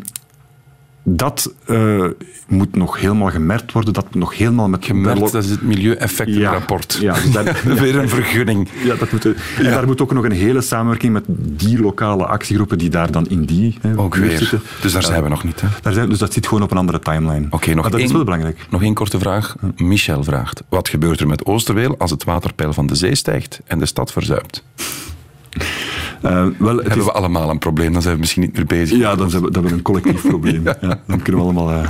dat 1.09 1.53
eh, 1.67 2.05
moet 2.49 2.77
nog 2.77 3.01
helemaal 3.01 3.31
gemerkt 3.31 3.73
worden, 3.73 3.93
dat 3.93 4.05
moet 4.05 4.15
nog 4.15 4.37
helemaal 4.37 4.69
met 4.69 4.85
Gemerkt, 4.85 5.33
dat 5.33 5.45
is 5.45 5.51
het 5.51 5.63
milieueffectenrapport. 5.63 6.99
Ja, 7.01 7.13
dus 7.15 7.31
daar- 7.33 7.61
Weer 7.81 7.97
een 7.99 8.09
vergunning. 8.09 8.69
ja, 8.85 8.95
dat 8.95 9.13
moet, 9.13 9.25
en 9.25 9.35
daar 9.63 9.87
moet 9.87 10.01
ook 10.01 10.13
nog 10.13 10.25
een 10.25 10.33
hele 10.33 10.61
samenwerking 10.61 11.13
met 11.13 11.25
die 11.29 11.81
lokale 11.81 12.27
actiegroepen 12.27 12.79
die 12.79 12.91
daar 12.91 13.11
dan 13.11 13.27
in 13.29 13.45
die 13.45 13.79
hè, 13.81 13.99
Ook 13.99 14.15
weer. 14.15 14.39
zitten. 14.39 14.61
Dus 14.83 14.93
daar 14.93 15.03
Ja, 15.03 15.09
zijn 15.09 15.23
we 15.23 15.29
nog 15.29 15.45
niet. 15.45 15.61
Hè? 15.61 15.69
Daar 15.83 15.93
zijn, 15.93 16.09
dus 16.09 16.19
dat 16.19 16.33
zit 16.33 16.47
gewoon 16.47 16.63
op 16.63 16.71
een 16.71 16.79
andere 16.79 16.99
timeline. 16.99 17.47
Oké, 17.51 17.67
nog 17.75 17.83
maar 17.83 17.91
dat 17.91 18.01
één, 18.01 18.09
is 18.09 18.13
wel 18.15 18.25
belangrijk. 18.25 18.67
Nog 18.71 18.83
één 18.83 18.95
korte 18.95 19.19
vraag. 19.19 19.57
Michel 19.77 20.25
vraagt: 20.25 20.63
wat 20.69 20.89
gebeurt 20.89 21.21
er 21.21 21.27
met 21.27 21.45
Oosterweel 21.45 21.95
als 21.99 22.11
het 22.11 22.25
waterpeil 22.25 22.73
van 22.73 22.87
de 22.87 22.95
zee 22.95 23.15
stijgt 23.15 23.61
en 23.67 23.79
de 23.79 23.87
stad 23.87 24.13
verzuipt? 24.13 24.63
Eh, 26.31 26.47
wel, 26.59 26.77
Hebben 26.77 26.99
is, 26.99 27.05
we 27.05 27.13
allemaal 27.13 27.51
een 27.51 27.59
probleem, 27.59 27.93
dan 27.93 28.03
zijn 28.03 28.15
we 28.15 28.21
misschien 28.21 28.43
niet 28.43 28.53
meer 28.57 28.67
bezig. 28.67 28.99
ja, 28.99 29.15
dan 29.17 29.31
zijn 29.31 29.43
we, 29.43 29.51
dan 29.51 29.63
hebben 29.63 29.71
we 29.71 29.77
een 29.77 29.83
collectief 30.03 30.29
probleem. 30.35 30.63
ja. 30.65 30.99
dan 31.07 31.23
kunnen 31.23 31.41
we 31.43 31.47
allemaal... 31.49 31.71
eh. 31.71 31.89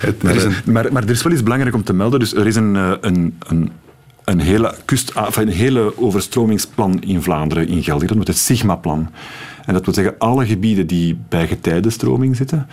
Het- 0.00 0.22
Maar, 0.22 0.32
er 0.32 0.36
is 0.38 0.44
eh, 0.44 0.50
een- 0.64 0.72
maar, 0.72 0.92
maar 0.92 1.02
er 1.02 1.10
is 1.10 1.22
wel 1.22 1.32
iets 1.32 1.42
belangrijk 1.42 1.74
om 1.74 1.82
te 1.84 1.92
melden. 1.92 2.20
Dus 2.20 2.34
er 2.34 2.46
is 2.46 2.56
een, 2.56 2.74
een, 2.74 3.34
een, 3.38 3.70
een, 4.24 4.40
hele, 4.40 4.74
kust, 4.84 5.14
ah, 5.14 5.26
enfin, 5.26 5.46
een 5.46 5.52
hele 5.52 5.98
overstromingsplan 5.98 7.00
in 7.02 7.22
Vlaanderen 7.22 7.68
in 7.68 7.82
Gelderland, 7.82 8.18
met 8.18 8.28
het 8.28 8.38
Sigma-plan. 8.38 9.08
En 9.66 9.74
dat 9.74 9.84
wil 9.84 9.94
zeggen, 9.94 10.14
alle 10.18 10.46
gebieden 10.46 10.86
die 10.86 11.18
bij 11.28 11.46
getijdenstroming 11.46 12.36
zitten, 12.36 12.66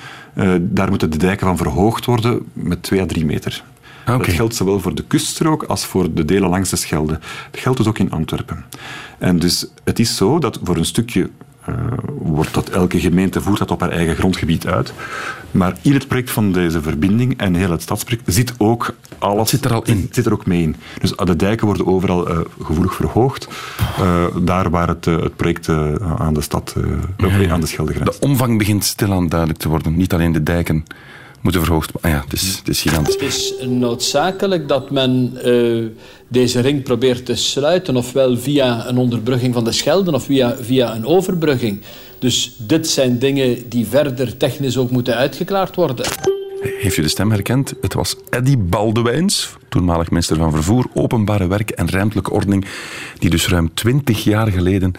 daar 0.60 0.90
moeten 0.90 1.10
de 1.10 1.18
dijken 1.18 1.48
van 1.48 1.58
verhoogd 1.58 2.06
worden 2.06 2.40
met 2.54 2.84
2 2.84 3.02
à 3.02 3.06
3 3.06 3.26
meter. 3.26 3.64
Ah, 4.06 4.16
oké. 4.16 4.26
Dat 4.26 4.36
geldt 4.36 4.56
zowel 4.56 4.80
voor 4.80 4.96
de 4.96 5.04
kuststrook 5.04 5.64
als 5.64 5.86
voor 5.86 6.14
de 6.14 6.26
delen 6.26 6.50
langs 6.50 6.70
de 6.70 6.76
Schelde. 6.76 7.20
Dat 7.52 7.62
geldt 7.62 7.78
dus 7.78 7.88
ook 7.88 8.00
in 8.00 8.12
Antwerpen. 8.12 8.66
En 9.18 9.40
dus 9.40 9.68
het 9.84 10.00
is 10.00 10.16
zo 10.16 10.40
dat 10.40 10.60
voor 10.64 10.78
een 10.78 10.86
stukje 10.86 11.30
eh, 11.66 11.76
wordt 12.18 12.54
dat 12.54 12.70
elke 12.70 13.00
gemeente 13.00 13.42
voert 13.42 13.58
dat 13.58 13.72
op 13.72 13.80
haar 13.80 13.90
eigen 13.90 14.16
grondgebied 14.16 14.68
uit. 14.68 14.94
Maar 15.52 15.78
in 15.82 15.94
het 15.94 16.08
project 16.08 16.32
van 16.32 16.52
deze 16.52 16.82
verbinding 16.82 17.38
en 17.38 17.56
heel 17.56 17.72
het 17.72 17.82
stadsproject 17.82 18.34
zit 18.34 18.54
ook 18.58 18.94
alles... 19.18 19.50
Zit 19.50 19.66
er 19.66 19.74
al 19.74 19.84
in? 19.84 20.08
Zit 20.12 20.26
er 20.26 20.34
ook 20.34 20.46
mee 20.46 20.62
in. 20.62 20.76
Dus 21.00 21.12
de 21.12 21.36
dijken 21.36 21.66
worden 21.66 21.88
overal 21.88 22.30
eh, 22.30 22.40
gevoelig 22.62 22.96
verhoogd. 22.96 23.48
Eh, 24.00 24.26
daar 24.42 24.70
waar 24.70 24.88
het, 24.88 25.06
het 25.06 25.36
project 25.36 25.70
aan 26.18 26.34
de 26.34 26.42
stad, 26.42 26.76
aan 27.50 27.62
de 27.62 27.68
Schelde 27.68 27.94
grenst. 27.94 28.20
De 28.20 28.28
omvang 28.28 28.58
begint 28.58 28.84
stilaan 28.84 29.28
duidelijk 29.28 29.60
te 29.60 29.70
worden. 29.70 29.96
Niet 29.96 30.14
alleen 30.14 30.32
de 30.32 30.44
dijken 30.44 30.86
moeten 31.46 31.64
verhoogd 31.64 31.92
worden. 31.92 32.12
Ah 32.12 32.18
ja, 32.18 32.24
het 32.24 32.42
is, 32.42 32.58
het 32.58 32.68
is 32.68 32.82
gigantisch. 32.82 33.14
Het 33.14 33.24
is 33.24 33.54
noodzakelijk 33.68 34.68
dat 34.68 34.92
men 34.92 35.32
eh, 35.44 35.86
deze 36.28 36.60
ring 36.60 36.84
probeert 36.84 37.26
te 37.26 37.36
sluiten, 37.36 37.96
ofwel 37.96 38.38
via 38.38 38.88
een 38.88 38.98
onderbrugging 38.98 39.54
van 39.54 39.64
de 39.64 39.72
Schelden 39.72 40.14
of 40.14 40.24
via, 40.24 40.56
via 40.62 40.96
een 40.96 41.06
overbrugging. 41.06 41.82
Dus 42.20 42.56
dit 42.58 42.88
zijn 42.88 43.20
dingen 43.20 43.70
die 43.70 43.86
verder 43.86 44.38
technisch 44.38 44.78
ook 44.78 44.90
moeten 44.92 45.16
uitgeklaard 45.16 45.76
worden. 45.76 46.06
Heeft 46.80 46.98
u 46.98 47.02
de 47.02 47.08
stem 47.08 47.32
herkend? 47.32 47.74
Het 47.82 47.94
was 47.94 48.16
Eddy 48.30 48.58
Baldewijns, 48.58 49.50
toenmalig 49.70 50.10
minister 50.10 50.38
van 50.38 50.52
Vervoer, 50.52 50.86
Openbare 50.94 51.48
Werken 51.48 51.78
en 51.78 51.90
Ruimtelijke 51.90 52.32
Ordening, 52.32 52.66
die 53.20 53.30
dus 53.30 53.48
ruim 53.48 53.74
twintig 53.74 54.24
jaar 54.24 54.52
geleden 54.52 54.92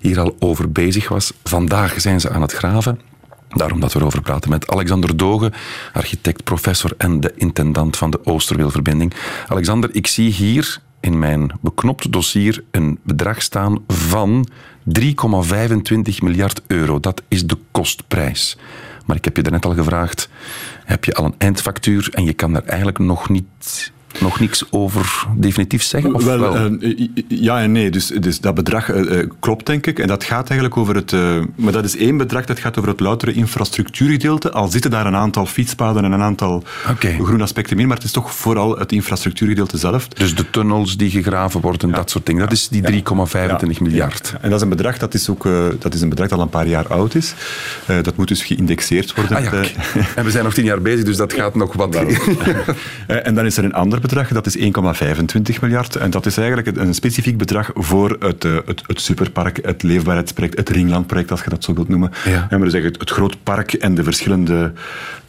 hier 0.00 0.20
al 0.20 0.36
over 0.38 0.72
bezig 0.72 1.08
was. 1.08 1.32
Vandaag 1.44 2.00
zijn 2.00 2.20
ze 2.20 2.30
aan 2.30 2.42
het 2.42 2.52
graven. 2.52 3.11
Daarom 3.54 3.80
dat 3.80 3.92
we 3.92 3.98
erover 3.98 4.22
praten 4.22 4.50
met 4.50 4.68
Alexander 4.68 5.16
Dogen, 5.16 5.52
architect, 5.92 6.44
professor 6.44 6.94
en 6.98 7.20
de 7.20 7.32
intendant 7.36 7.96
van 7.96 8.10
de 8.10 8.26
Oosterweelverbinding. 8.26 9.12
Alexander, 9.48 9.94
ik 9.94 10.06
zie 10.06 10.30
hier 10.30 10.80
in 11.00 11.18
mijn 11.18 11.52
beknopt 11.60 12.12
dossier 12.12 12.64
een 12.70 12.98
bedrag 13.02 13.42
staan 13.42 13.78
van 13.86 14.48
3,25 14.98 15.04
miljard 16.22 16.62
euro. 16.66 17.00
Dat 17.00 17.22
is 17.28 17.46
de 17.46 17.58
kostprijs. 17.70 18.56
Maar 19.06 19.16
ik 19.16 19.24
heb 19.24 19.36
je 19.36 19.42
daarnet 19.42 19.64
al 19.64 19.74
gevraagd, 19.74 20.28
heb 20.84 21.04
je 21.04 21.14
al 21.14 21.24
een 21.24 21.34
eindfactuur 21.38 22.08
en 22.12 22.24
je 22.24 22.32
kan 22.32 22.52
daar 22.52 22.64
eigenlijk 22.64 22.98
nog 22.98 23.28
niet 23.28 23.92
nog 24.20 24.40
niks 24.40 24.64
over 24.70 25.26
definitief 25.36 25.82
zeggen? 25.82 26.14
Of 26.14 26.24
wel, 26.24 26.38
wel, 26.38 26.54
eh, 26.56 27.08
ja 27.28 27.60
en 27.60 27.72
nee. 27.72 27.90
Dus, 27.90 28.06
dus 28.06 28.40
dat 28.40 28.54
bedrag 28.54 28.90
eh, 28.90 29.20
eh, 29.20 29.30
klopt, 29.40 29.66
denk 29.66 29.86
ik. 29.86 29.98
En 29.98 30.06
dat 30.06 30.24
gaat 30.24 30.48
eigenlijk 30.50 30.76
over 30.76 30.94
het... 30.94 31.12
maar 31.54 31.72
dat 31.72 31.84
is 31.84 31.96
één 31.96 32.16
bedrag 32.16 32.44
dat 32.44 32.58
gaat 32.58 32.78
over 32.78 32.90
het 32.90 33.00
loutere 33.00 33.32
infrastructuurgedeelte. 33.32 34.52
Al 34.52 34.68
zitten 34.68 34.90
daar 34.90 35.06
een 35.06 35.16
aantal 35.16 35.46
fietspaden 35.46 36.04
en 36.04 36.12
een 36.12 36.22
aantal 36.22 36.62
groene 36.98 37.42
aspecten 37.42 37.78
in. 37.78 37.86
Maar 37.86 37.96
het 37.96 38.04
is 38.04 38.12
toch 38.12 38.34
vooral 38.34 38.78
het 38.78 38.92
infrastructuurgedeelte 38.92 39.78
zelf. 39.78 40.08
Dus 40.08 40.34
de 40.34 40.50
tunnels 40.50 40.96
die 40.96 41.10
gegraven 41.10 41.60
worden, 41.60 41.90
dat 41.90 42.10
soort 42.10 42.26
dingen. 42.26 42.42
Dat 42.42 42.52
is 42.52 42.68
die 42.68 42.82
3,25 42.82 43.80
miljard. 43.80 44.34
En 44.40 44.48
dat 44.50 44.58
is 44.58 44.62
een 44.62 44.68
bedrag 44.68 44.98
dat 44.98 45.14
is 45.14 45.28
ook 45.28 45.48
dat 45.78 45.94
is 45.94 46.00
een 46.00 46.08
bedrag 46.08 46.28
dat 46.28 46.38
al 46.38 46.44
een 46.44 46.50
paar 46.50 46.66
jaar 46.66 46.86
oud 46.86 47.14
is. 47.14 47.34
Dat 48.02 48.16
moet 48.16 48.28
dus 48.28 48.42
geïndexeerd 48.42 49.14
worden. 49.14 49.36
Ah 49.36 49.42
ja. 49.42 49.50
En 50.14 50.24
we 50.24 50.30
zijn 50.30 50.44
nog 50.44 50.54
tien 50.54 50.64
jaar 50.64 50.80
bezig, 50.80 51.04
dus 51.04 51.16
dat 51.16 51.32
gaat 51.32 51.54
nog 51.54 51.72
wat... 51.72 51.96
En 53.06 53.34
dan 53.34 53.46
is 53.46 53.56
er 53.56 53.64
een 53.64 53.72
ander 53.72 54.00
dat 54.10 54.46
is 54.46 54.56
1,25 54.56 55.60
miljard. 55.60 55.96
En 55.96 56.10
dat 56.10 56.26
is 56.26 56.36
eigenlijk 56.36 56.76
een- 56.76 56.94
specifiek 56.94 57.36
bedrag 57.38 57.70
voor 57.74 58.16
het, 58.20 58.44
eh, 58.44 58.56
het, 58.66 58.82
het 58.86 59.00
superpark, 59.00 59.58
het 59.62 59.82
leefbaarheidsproject, 59.82 60.56
het 60.56 60.68
Ringlandproject, 60.68 61.30
als 61.30 61.42
je 61.42 61.50
dat 61.50 61.64
zo 61.64 61.74
wilt 61.74 61.88
noemen. 61.88 62.10
Ja. 62.24 62.46
En 62.50 62.60
we 62.60 62.70
zeggen 62.70 62.90
het, 62.90 63.00
het 63.00 63.10
groot 63.10 63.42
park 63.42 63.72
en 63.72 63.94
de 63.94 64.02
verschillende 64.04 64.72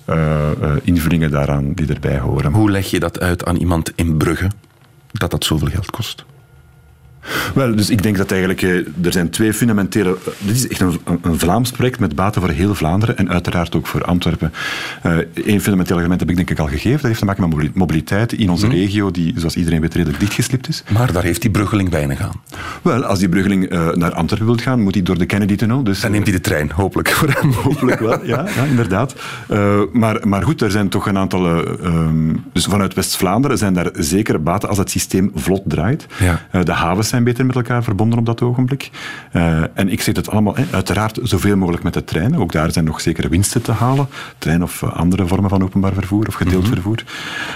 eh, 0.06 0.52
eh, 0.52 0.72
invullingen 0.84 1.32
daaraan 1.32 1.74
die 1.74 1.94
erbij 1.94 2.20
horen. 2.20 2.52
Hoe 2.54 2.72
leg 2.72 2.90
je 2.90 3.00
dat 3.00 3.20
uit 3.20 3.46
aan 3.46 3.56
iemand 3.56 3.92
in 3.96 4.18
Brugge, 4.18 4.48
dat 5.12 5.32
dat 5.32 5.44
zoveel 5.46 5.68
geld 5.68 5.92
kost? 5.92 6.26
Wel, 7.54 7.76
dus 7.76 7.90
ik 7.90 8.04
denk 8.04 8.18
dat 8.18 8.32
eigenlijk, 8.32 8.62
eh, 8.62 8.76
er 9.06 9.12
zijn 9.12 9.30
twee 9.30 9.54
fundamentele... 9.54 10.10
eh, 10.26 10.32
dit 10.40 10.56
is 10.56 10.68
echt 10.68 10.80
een, 10.82 11.00
Vlaams 11.38 11.72
project 11.72 12.00
met 12.00 12.16
baten 12.16 12.42
voor 12.42 12.50
heel 12.50 12.76
Vlaanderen 12.76 13.18
en 13.18 13.30
uiteraard 13.30 13.76
ook 13.76 13.88
voor 13.88 14.04
Antwerpen. 14.04 14.54
Eén 15.34 15.62
fundamenteel 15.62 15.96
argument 15.96 16.20
heb 16.20 16.30
ik 16.30 16.36
denk 16.36 16.50
ik 16.50 16.60
al 16.60 16.68
gegeven. 16.68 16.92
Dat 16.98 17.02
heeft 17.06 17.20
te 17.20 17.26
maken 17.26 17.42
met 17.42 17.50
mobili- 17.52 17.72
mobiliteit 17.74 18.34
in 18.34 18.50
onze 18.50 18.68
regio, 18.68 19.12
die, 19.12 19.34
zoals 19.36 19.56
iedereen 19.56 19.82
weet, 19.82 19.94
redelijk 19.94 20.20
dichtgeslipt 20.20 20.68
is. 20.68 20.84
Maar 20.94 21.12
daar 21.12 21.24
heeft 21.24 21.42
die 21.42 21.52
Bruggeling 21.52 21.90
weinig 21.90 22.22
aan. 22.22 22.42
Wel, 22.82 23.04
als 23.04 23.20
die 23.20 23.30
Bruggeling 23.30 23.70
eh, 23.70 23.90
naar 23.90 24.14
Antwerpen 24.14 24.48
wil 24.48 24.58
gaan, 24.58 24.82
moet 24.82 24.94
hij 24.94 25.04
door 25.04 25.18
de 25.18 25.26
Kennedy-tunnel. 25.26 25.84
Dus, 25.84 26.00
Dan 26.00 26.12
neemt 26.12 26.24
hij 26.24 26.36
de 26.36 26.42
trein, 26.42 26.72
hopelijk 26.72 27.10
voor 27.10 27.30
hem. 27.30 27.52
Hopelijk 27.52 28.00
wel, 28.00 28.26
ja, 28.26 28.46
ja 28.56 28.64
inderdaad. 28.64 29.16
Eh, 29.48 29.80
maar, 29.92 30.28
maar 30.28 30.44
goed, 30.44 30.62
er 30.62 30.72
zijn 30.72 30.90
toch 30.90 31.08
een 31.08 31.18
aantal... 31.18 31.46
eh, 31.46 31.86
ehm, 31.86 32.36
dus 32.54 32.66
vanuit 32.66 32.94
West-Vlaanderen 32.94 33.58
zijn 33.58 33.74
daar 33.74 33.90
zeker 33.94 34.44
baten 34.44 34.70
als 34.70 34.78
het 34.78 34.90
systeem 34.90 35.32
vlot 35.36 35.62
draait. 35.66 36.06
Ja. 36.20 36.42
Eh, 36.52 36.64
de 36.64 36.72
havens 36.72 37.08
zijn 37.14 37.26
beter 37.26 37.46
met 37.46 37.56
elkaar 37.56 37.84
verbonden 37.84 38.20
op 38.20 38.26
dat 38.26 38.42
ogenblik. 38.42 38.90
Eh, 39.32 39.64
en 39.74 39.90
ik 39.90 40.02
zeg 40.02 40.16
het 40.16 40.30
allemaal, 40.30 40.56
uiteraard 40.72 41.20
zoveel 41.24 41.58
mogelijk 41.58 41.84
met 41.84 41.94
de 41.94 42.04
trein. 42.04 42.38
Ook 42.38 42.52
daar 42.52 42.72
zijn 42.72 42.86
nog 42.86 43.02
zekere 43.02 43.30
winsten 43.30 43.62
te 43.62 43.72
halen. 43.72 44.08
Trein 44.38 44.64
of 44.64 44.84
eh, 44.84 44.94
andere 44.94 45.28
vormen 45.28 45.50
van 45.50 45.64
openbaar 45.64 45.94
vervoer 45.94 46.28
of 46.28 46.34
gedeeld 46.34 46.68
vervoer. 46.68 47.04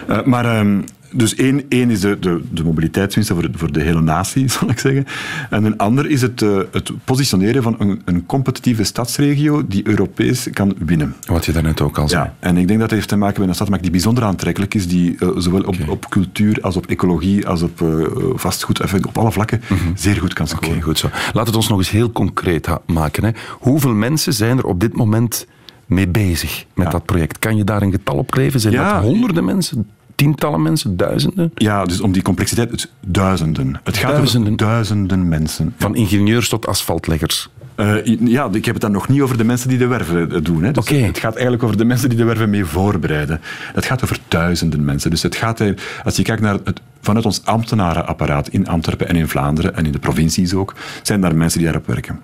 Eh, 0.08 0.24
maar... 0.24 0.66
dus 1.12 1.36
één, 1.36 1.64
één 1.70 1.89
is 1.89 1.99
de, 1.99 2.20
de, 2.20 2.41
de 2.51 2.64
mobiliteitswinsten 2.64 3.36
voor, 3.36 3.49
voor 3.53 3.72
de 3.72 3.82
hele 3.82 4.01
natie, 4.01 4.47
zal 4.60 4.70
ik 4.70 4.80
zeggen. 4.80 5.05
En 5.49 5.64
een 5.64 5.78
ander 5.78 6.10
is 6.10 6.22
het, 6.22 6.41
eh, 6.41 6.58
het 6.72 6.91
positioneren 7.03 7.64
van 7.64 7.76
een, 7.80 8.01
een 8.05 8.26
competitieve 8.26 8.84
stadsregio 8.84 9.68
die 9.68 9.88
Europees 9.88 10.47
kan 10.53 10.76
winnen. 10.86 11.16
Wat 11.26 11.45
je 11.45 11.51
daarnet 11.51 11.82
ook 11.82 11.97
al 11.97 12.10
zei. 12.10 12.24
Ja, 12.24 12.36
en 12.39 12.58
ik 12.58 12.68
denk 12.68 12.80
dat 12.80 12.86
dat 12.88 12.97
heeft 12.97 13.10
te 13.10 13.16
maken 13.16 13.39
met 13.39 13.49
een 13.49 13.55
stad 13.55 13.82
die 13.82 13.91
bijzonder 13.91 14.24
aantrekkelijk 14.24 14.74
is, 14.74 14.88
die 14.88 15.16
eh, 15.20 15.30
zowel 15.38 15.62
op, 15.62 15.76
op 15.88 16.10
cultuur 16.10 16.62
als 16.62 16.76
op 16.76 16.86
ecologie 16.86 17.47
als 17.47 17.62
op 17.62 17.82
eh, 17.82 17.88
vastgoed, 18.36 18.84
even 18.84 19.05
op 19.05 19.18
alle 19.18 19.32
vlakken, 19.32 19.62
zeer 19.95 20.16
goed 20.16 20.34
kan 20.34 20.47
scoren. 20.47 20.70
Oké, 20.70 20.82
goed 20.82 20.97
zo. 20.97 21.10
Laat 21.34 21.47
het 21.47 21.55
ons 21.55 21.68
nog 21.68 21.78
eens 21.78 21.89
heel 21.89 22.12
concreet 22.12 22.68
maken. 22.86 23.24
Hè. 23.24 23.32
Hoeveel 23.60 23.93
mensen 23.93 24.34
zijn 24.34 24.58
er 24.58 24.66
op 24.66 24.80
dit 24.80 24.93
moment 24.93 25.47
mee 25.86 26.08
bezig 26.08 26.66
met 26.74 26.86
Ja. 26.86 26.91
dat 26.91 27.05
project? 27.05 27.39
Kan 27.39 27.58
je 27.58 27.64
daar 27.64 27.82
een 27.82 27.91
getal 27.91 28.16
op 28.16 28.34
geven? 28.34 28.60
Zijn 28.60 28.74
Ja. 28.74 28.93
dat 28.93 29.03
honderden 29.03 29.45
mensen, 29.45 29.89
tientallen 30.18 30.61
mensen, 30.61 30.97
duizenden? 30.97 31.51
Ja, 31.55 31.86
dus 31.86 32.01
om 32.01 32.11
die 32.11 32.22
complexiteit, 32.22 32.72
het 32.72 32.91
duizenden. 33.05 33.80
Het 33.84 33.97
gaat 33.97 34.11
Duizenden. 34.11 34.53
over 34.53 34.65
duizenden 34.68 35.28
mensen. 35.28 35.74
Van 35.78 35.95
ingenieurs 35.95 36.49
tot 36.49 36.68
asfaltleggers. 36.68 37.49
Eh, 37.78 38.17
ja, 38.19 38.49
ik 38.51 38.65
heb 38.65 38.73
het 38.73 38.84
dan 38.84 38.91
nog 38.91 39.07
niet 39.07 39.21
over 39.21 39.38
de 39.38 39.43
mensen 39.43 39.69
die 39.69 39.78
de 39.78 39.88
werven 39.88 40.32
eh, 40.32 40.39
doen. 40.43 40.63
Hè. 40.63 40.71
Dus. 40.71 40.89
Het 40.89 41.19
gaat 41.19 41.34
eigenlijk 41.34 41.63
over 41.63 41.78
de 41.78 41.86
mensen 41.86 42.09
die 42.09 42.17
de 42.17 42.23
werven 42.23 42.49
mee 42.49 42.65
voorbereiden. 42.65 43.41
Het 43.73 43.86
gaat 43.86 44.03
over 44.03 44.19
duizenden 44.28 44.86
mensen. 44.86 45.09
Dus 45.09 45.23
het 45.23 45.36
gaat, 45.36 45.63
als 46.03 46.15
je 46.15 46.23
kijkt 46.23 46.41
naar 46.41 46.57
het, 46.63 46.82
vanuit 47.01 47.25
ons 47.25 47.45
ambtenarenapparaat 47.45 48.47
in 48.47 48.67
Antwerpen 48.67 49.07
en 49.07 49.15
in 49.15 49.28
Vlaanderen 49.28 49.75
en 49.75 49.86
in 49.86 49.91
de 49.91 49.99
provincies 49.99 50.53
ook, 50.53 50.73
zijn 51.01 51.21
daar 51.21 51.36
mensen 51.36 51.59
die 51.59 51.67
daarop 51.67 51.88
werken. 51.88 52.19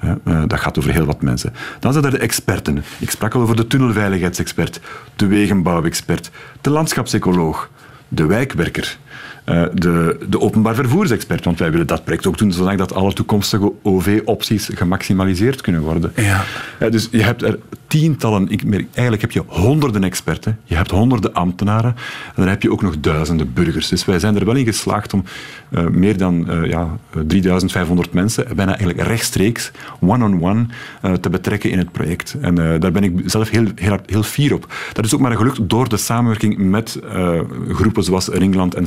Eh, 0.00 0.42
dat 0.46 0.60
gaat 0.60 0.78
over 0.78 0.92
heel 0.92 1.04
wat 1.04 1.22
mensen. 1.22 1.52
Dan 1.80 1.92
zijn 1.92 2.04
er 2.04 2.10
de 2.10 2.18
experten. 2.18 2.84
Ik 2.98 3.10
sprak 3.10 3.34
al 3.34 3.40
over 3.40 3.56
de 3.56 3.66
tunnelveiligheidsexpert, 3.66 4.80
de 5.16 5.26
wegenbouwexpert, 5.26 6.30
de 6.60 6.70
landschapsecoloog, 6.70 7.70
de 8.08 8.26
wijkwerker. 8.26 8.98
Eh, 9.44 9.62
de, 9.74 10.18
de 10.28 10.40
openbaar 10.40 10.74
vervoersexpert, 10.74 11.44
want 11.44 11.58
wij 11.58 11.70
willen 11.70 11.86
dat 11.86 12.04
project 12.04 12.26
ook 12.26 12.38
doen 12.38 12.52
zodat 12.52 12.78
dat 12.78 12.94
alle 12.94 13.12
toekomstige 13.12 13.72
OV-opties 13.82 14.70
gemaximaliseerd 14.74 15.60
kunnen 15.60 15.80
worden. 15.82 16.12
Ja. 16.16 16.44
Ja, 16.80 16.88
dus 16.88 17.08
je 17.10 17.22
hebt 17.22 17.42
er 17.42 17.58
tientallen, 17.86 18.48
ik 18.50 18.64
merk, 18.64 18.84
eigenlijk 18.92 19.20
heb 19.20 19.30
je 19.32 19.42
honderden 19.46 20.04
experten, 20.04 20.58
je 20.64 20.74
hebt 20.74 20.90
honderden 20.90 21.32
ambtenaren 21.34 21.94
en 22.26 22.32
dan 22.36 22.48
heb 22.48 22.62
je 22.62 22.70
ook 22.72 22.82
nog 22.82 23.00
duizenden 23.00 23.52
burgers. 23.52 23.88
Dus 23.88 24.04
wij 24.04 24.18
zijn 24.18 24.36
er 24.38 24.44
wel 24.44 24.54
in 24.54 24.64
geslaagd 24.64 25.12
om 25.12 25.24
eh, 25.70 25.86
meer 25.86 26.16
dan 26.16 26.50
eh, 26.50 26.64
ja, 26.70 26.88
3500 27.26 28.12
mensen 28.12 28.46
bijna 28.56 28.76
eigenlijk 28.76 29.08
rechtstreeks, 29.08 29.70
one-on-one, 30.00 30.66
eh, 31.00 31.12
te 31.12 31.30
betrekken 31.30 31.70
in 31.70 31.78
het 31.78 31.92
project. 31.92 32.36
En 32.40 32.58
eh, 32.72 32.80
daar 32.80 32.92
ben 32.92 33.04
ik 33.04 33.12
zelf 33.26 33.48
heel, 33.50 33.66
heel, 33.74 33.88
hard- 33.88 34.10
heel 34.10 34.22
fier 34.22 34.54
op. 34.54 34.72
Dat 34.92 35.04
is 35.04 35.14
ook 35.14 35.20
maar 35.20 35.36
gelukt 35.36 35.68
door 35.68 35.88
de 35.88 35.96
samenwerking 35.96 36.58
met 36.58 37.00
eh, 37.12 37.40
groepen 37.68 38.02
zoals 38.02 38.28
Ringland 38.28 38.74
en 38.74 38.86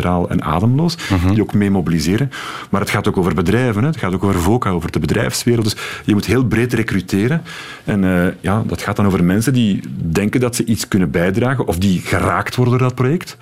Straten-Generaal 0.00 0.28
en 0.28 0.42
Ademloos, 0.42 0.96
die 1.32 1.42
ook 1.42 1.54
mee 1.54 1.70
mobiliseren. 1.70 2.30
Maar 2.70 2.80
het 2.80 2.90
gaat 2.90 3.08
ook 3.08 3.16
over 3.16 3.34
bedrijven, 3.34 3.82
hè. 3.82 3.88
het 3.88 3.96
gaat 3.96 4.14
ook 4.14 4.24
over 4.24 4.40
VOCA, 4.40 4.70
over 4.70 4.92
de 4.92 4.98
bedrijfswereld. 4.98 5.64
Dus 5.64 5.76
je 6.04 6.12
moet 6.12 6.26
heel 6.26 6.44
breed 6.44 6.72
recruteren. 6.72 7.42
En 7.84 8.04
eh, 8.04 8.32
ja, 8.40 8.62
dat 8.66 8.82
gaat 8.82 8.96
dan 8.96 9.06
over 9.06 9.24
mensen 9.24 9.52
die 9.52 9.80
denken 9.96 10.40
dat 10.40 10.56
ze 10.56 10.64
iets 10.64 10.88
kunnen 10.88 11.10
bijdragen 11.10 11.66
of 11.66 11.78
die 11.78 12.00
geraakt 12.00 12.56
worden 12.56 12.78
door 12.78 12.88
dat 12.88 12.96
project. 12.96 13.36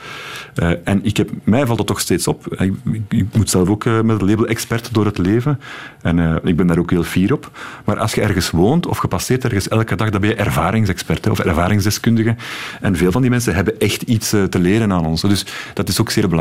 Eh, 0.55 0.71
en 0.85 1.05
ik 1.05 1.17
heb, 1.17 1.31
mij 1.45 1.67
valt 1.67 1.79
dat 1.79 1.87
toch 1.87 2.01
steeds 2.01 2.27
op. 2.27 2.47
Ik, 2.47 2.75
ik, 2.93 3.03
ik 3.09 3.27
moet 3.37 3.51
zelf 3.51 3.69
ook 3.69 3.85
eh, 3.85 4.01
met 4.01 4.21
het 4.21 4.31
label 4.31 4.47
expert 4.47 4.95
door 4.95 5.05
het 5.05 5.19
leven. 5.19 5.59
En 6.03 6.19
eh, 6.19 6.37
ik 6.45 6.57
ben 6.57 6.67
daar 6.67 6.79
ook 6.79 6.91
heel 6.91 7.03
fier 7.03 7.33
op. 7.33 7.51
Maar 7.85 7.99
als 7.99 8.15
je 8.15 8.21
ergens 8.21 8.51
woont 8.51 8.87
of 8.87 9.03
je 9.03 9.09
passeert 9.09 9.45
ergens 9.45 9.69
elke 9.69 9.97
dag, 9.97 10.11
dan 10.11 10.21
ben 10.21 10.31
je 10.31 10.37
ervaringsexpert 10.37 11.25
hè, 11.25 11.31
of 11.31 11.39
ervaringsdeskundige. 11.39 12.37
En 12.81 12.97
veel 12.97 13.13
van 13.13 13.21
die 13.21 13.31
mensen 13.31 13.55
hebben 13.55 13.81
echt 13.81 14.03
iets 14.03 14.33
eh, 14.33 14.43
te 14.43 14.59
leren 14.59 14.93
aan 14.93 15.07
ons. 15.07 15.21
Dus 15.21 15.45
dat 15.75 15.89
is 15.89 16.01
ook 16.01 16.11
zeer 16.11 16.29
belangrijk. 16.29 16.40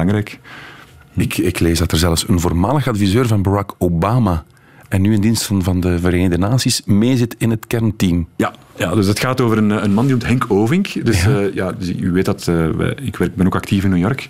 Ik, 1.16 1.38
ik 1.38 1.60
lees 1.60 1.80
dat 1.80 1.91
er 1.91 1.97
zelfs 1.97 2.28
een 2.28 2.39
voormalig 2.39 2.88
adviseur 2.88 3.28
van 3.28 3.41
Barack 3.41 3.76
Obama 3.78 4.43
en 4.89 5.02
nu 5.02 5.14
in 5.14 5.22
dienst 5.22 5.43
van, 5.43 5.64
van 5.64 5.80
de 5.80 6.00
Verenigde 6.00 6.38
Naties 6.38 6.82
meezit 6.86 7.36
in 7.38 7.50
het 7.50 7.68
kernteam. 7.68 8.28
Ja, 8.36 8.54
ja, 8.76 8.95
dus 8.95 9.08
het 9.08 9.20
gaat 9.20 9.41
over 9.41 9.58
een, 9.58 9.70
een 9.70 9.93
man 9.93 10.04
die 10.04 10.12
noemt 10.12 10.26
Henk 10.26 10.45
Ovink. 10.47 11.06
Dus, 11.06 11.24
Ja. 11.24 11.30
ja. 11.39 11.50
ja, 11.54 11.72
dus 11.72 11.89
u 11.89 12.12
weet 12.12 12.26
dat, 12.26 12.47
eh, 12.47 12.66
ik 13.02 13.16
werk, 13.16 13.36
ben 13.36 13.45
ook 13.45 13.56
actief 13.56 13.84
in 13.84 13.89
New 13.89 14.00
York. 14.00 14.30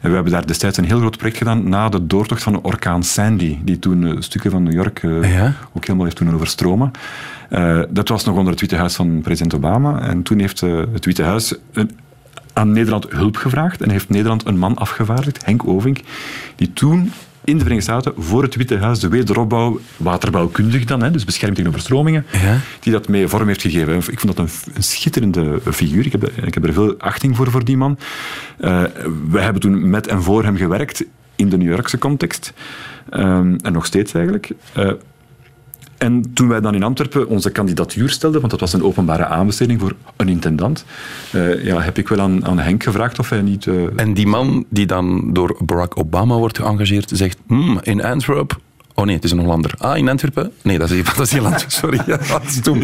En 0.00 0.08
we 0.08 0.14
hebben 0.14 0.32
daar 0.32 0.46
destijds 0.46 0.76
een 0.78 0.84
heel 0.84 0.98
groot 0.98 1.16
project 1.16 1.36
gedaan 1.38 1.68
na 1.68 1.88
de 1.88 2.06
doortocht 2.06 2.42
van 2.42 2.52
de 2.52 2.62
orkaan 2.62 3.02
Sandy, 3.02 3.56
die 3.64 3.78
toen 3.78 4.06
eh, 4.06 4.16
stukken 4.18 4.50
van 4.50 4.62
New 4.62 4.72
York 4.74 5.02
eh, 5.02 5.34
Ja. 5.34 5.54
ook 5.72 5.84
helemaal 5.84 6.04
heeft 6.04 6.18
doen 6.18 6.34
overstromen. 6.34 6.90
Eh, 7.48 7.80
dat 7.88 8.08
was 8.08 8.24
nog 8.24 8.36
onder 8.36 8.50
het 8.50 8.60
Witte 8.60 8.76
Huis 8.76 8.94
van 8.94 9.20
president 9.22 9.54
Obama. 9.54 10.00
En 10.00 10.22
toen 10.22 10.38
heeft 10.38 10.62
eh, 10.62 10.82
het 10.92 11.04
Witte 11.04 11.22
Huis 11.22 11.54
een, 11.72 11.90
aan 12.56 12.72
Nederland 12.72 13.06
hulp 13.10 13.36
gevraagd 13.36 13.80
en 13.82 13.90
heeft 13.90 14.08
Nederland 14.08 14.46
een 14.46 14.58
man 14.58 14.76
afgevaardigd, 14.76 15.44
Henk 15.44 15.66
Ovink, 15.66 16.00
die 16.56 16.72
toen 16.72 17.12
in 17.44 17.58
de 17.58 17.62
Verenigde 17.62 17.90
Staten 17.92 18.12
voor 18.22 18.42
het 18.42 18.54
Witte 18.56 18.76
Huis 18.78 18.98
de 18.98 19.08
wederopbouw, 19.08 19.80
waterbouwkundig 19.96 20.84
dan, 20.84 21.02
hè, 21.02 21.10
dus 21.10 21.24
bescherming 21.24 21.56
tegen 21.58 21.72
overstromingen, 21.72 22.26
Ja. 22.32 22.58
die 22.80 22.92
dat 22.92 23.08
mee 23.08 23.28
vorm 23.28 23.46
heeft 23.46 23.60
gegeven. 23.60 23.96
Ik 23.96 24.20
vond 24.20 24.36
dat 24.36 24.38
een, 24.38 24.52
een 24.74 24.82
schitterende 24.82 25.60
figuur. 25.70 26.06
Ik 26.06 26.12
heb, 26.12 26.24
ik 26.28 26.54
heb 26.54 26.64
er 26.64 26.72
veel 26.72 26.94
achting 26.98 27.36
voor, 27.36 27.50
voor 27.50 27.64
die 27.64 27.76
man. 27.76 27.98
Eh 28.58 28.82
wij 29.30 29.42
hebben 29.42 29.62
toen 29.62 29.90
met 29.90 30.06
en 30.06 30.22
voor 30.22 30.44
hem 30.44 30.56
gewerkt 30.56 31.04
in 31.36 31.48
de 31.48 31.56
New 31.56 31.68
Yorkse 31.68 31.98
context. 31.98 32.52
Ehm, 33.10 33.54
en 33.62 33.72
nog 33.72 33.86
steeds 33.86 34.12
eigenlijk. 34.12 34.50
Eh, 34.72 34.90
en 35.98 36.30
toen 36.34 36.48
wij 36.48 36.60
dan 36.60 36.74
in 36.74 36.82
Antwerpen 36.82 37.28
onze 37.28 37.50
kandidatuur 37.50 38.08
stelden, 38.10 38.38
want 38.40 38.52
dat 38.52 38.60
was 38.60 38.72
een 38.72 38.82
openbare 38.82 39.24
aanbesteding 39.26 39.80
voor 39.80 39.94
een 40.16 40.28
intendant, 40.28 40.84
eh, 41.32 41.64
ja, 41.64 41.80
heb 41.80 41.98
ik 41.98 42.08
wel 42.08 42.20
aan, 42.20 42.46
aan 42.46 42.58
Henk 42.58 42.82
gevraagd 42.82 43.18
of 43.18 43.28
hij 43.30 43.40
niet... 43.42 43.66
eh, 43.66 43.74
En 43.96 44.14
die 44.14 44.26
man 44.26 44.64
die 44.68 44.86
dan 44.86 45.32
door 45.32 45.56
Barack 45.64 45.98
Obama 45.98 46.34
wordt 46.36 46.58
geëngageerd, 46.58 47.10
zegt: 47.14 47.38
"Hmm, 47.46 47.78
in 47.82 48.04
Antwerp. 48.04 48.58
Oh 48.94 49.04
nee, 49.04 49.14
het 49.14 49.24
is 49.24 49.30
een 49.30 49.38
Hollander. 49.38 49.74
Ah, 49.78 49.96
in 49.96 50.08
Antwerpen? 50.08 50.52
Nee, 50.62 50.78
dat 50.78 50.90
is, 50.90 51.04
dat 51.16 51.18
is 51.26 51.32
Ierland. 51.34 51.64
Sorry, 51.68 52.00
ja, 52.06 52.16
dat 52.16 52.42
is 52.46 52.60
toen. 52.60 52.82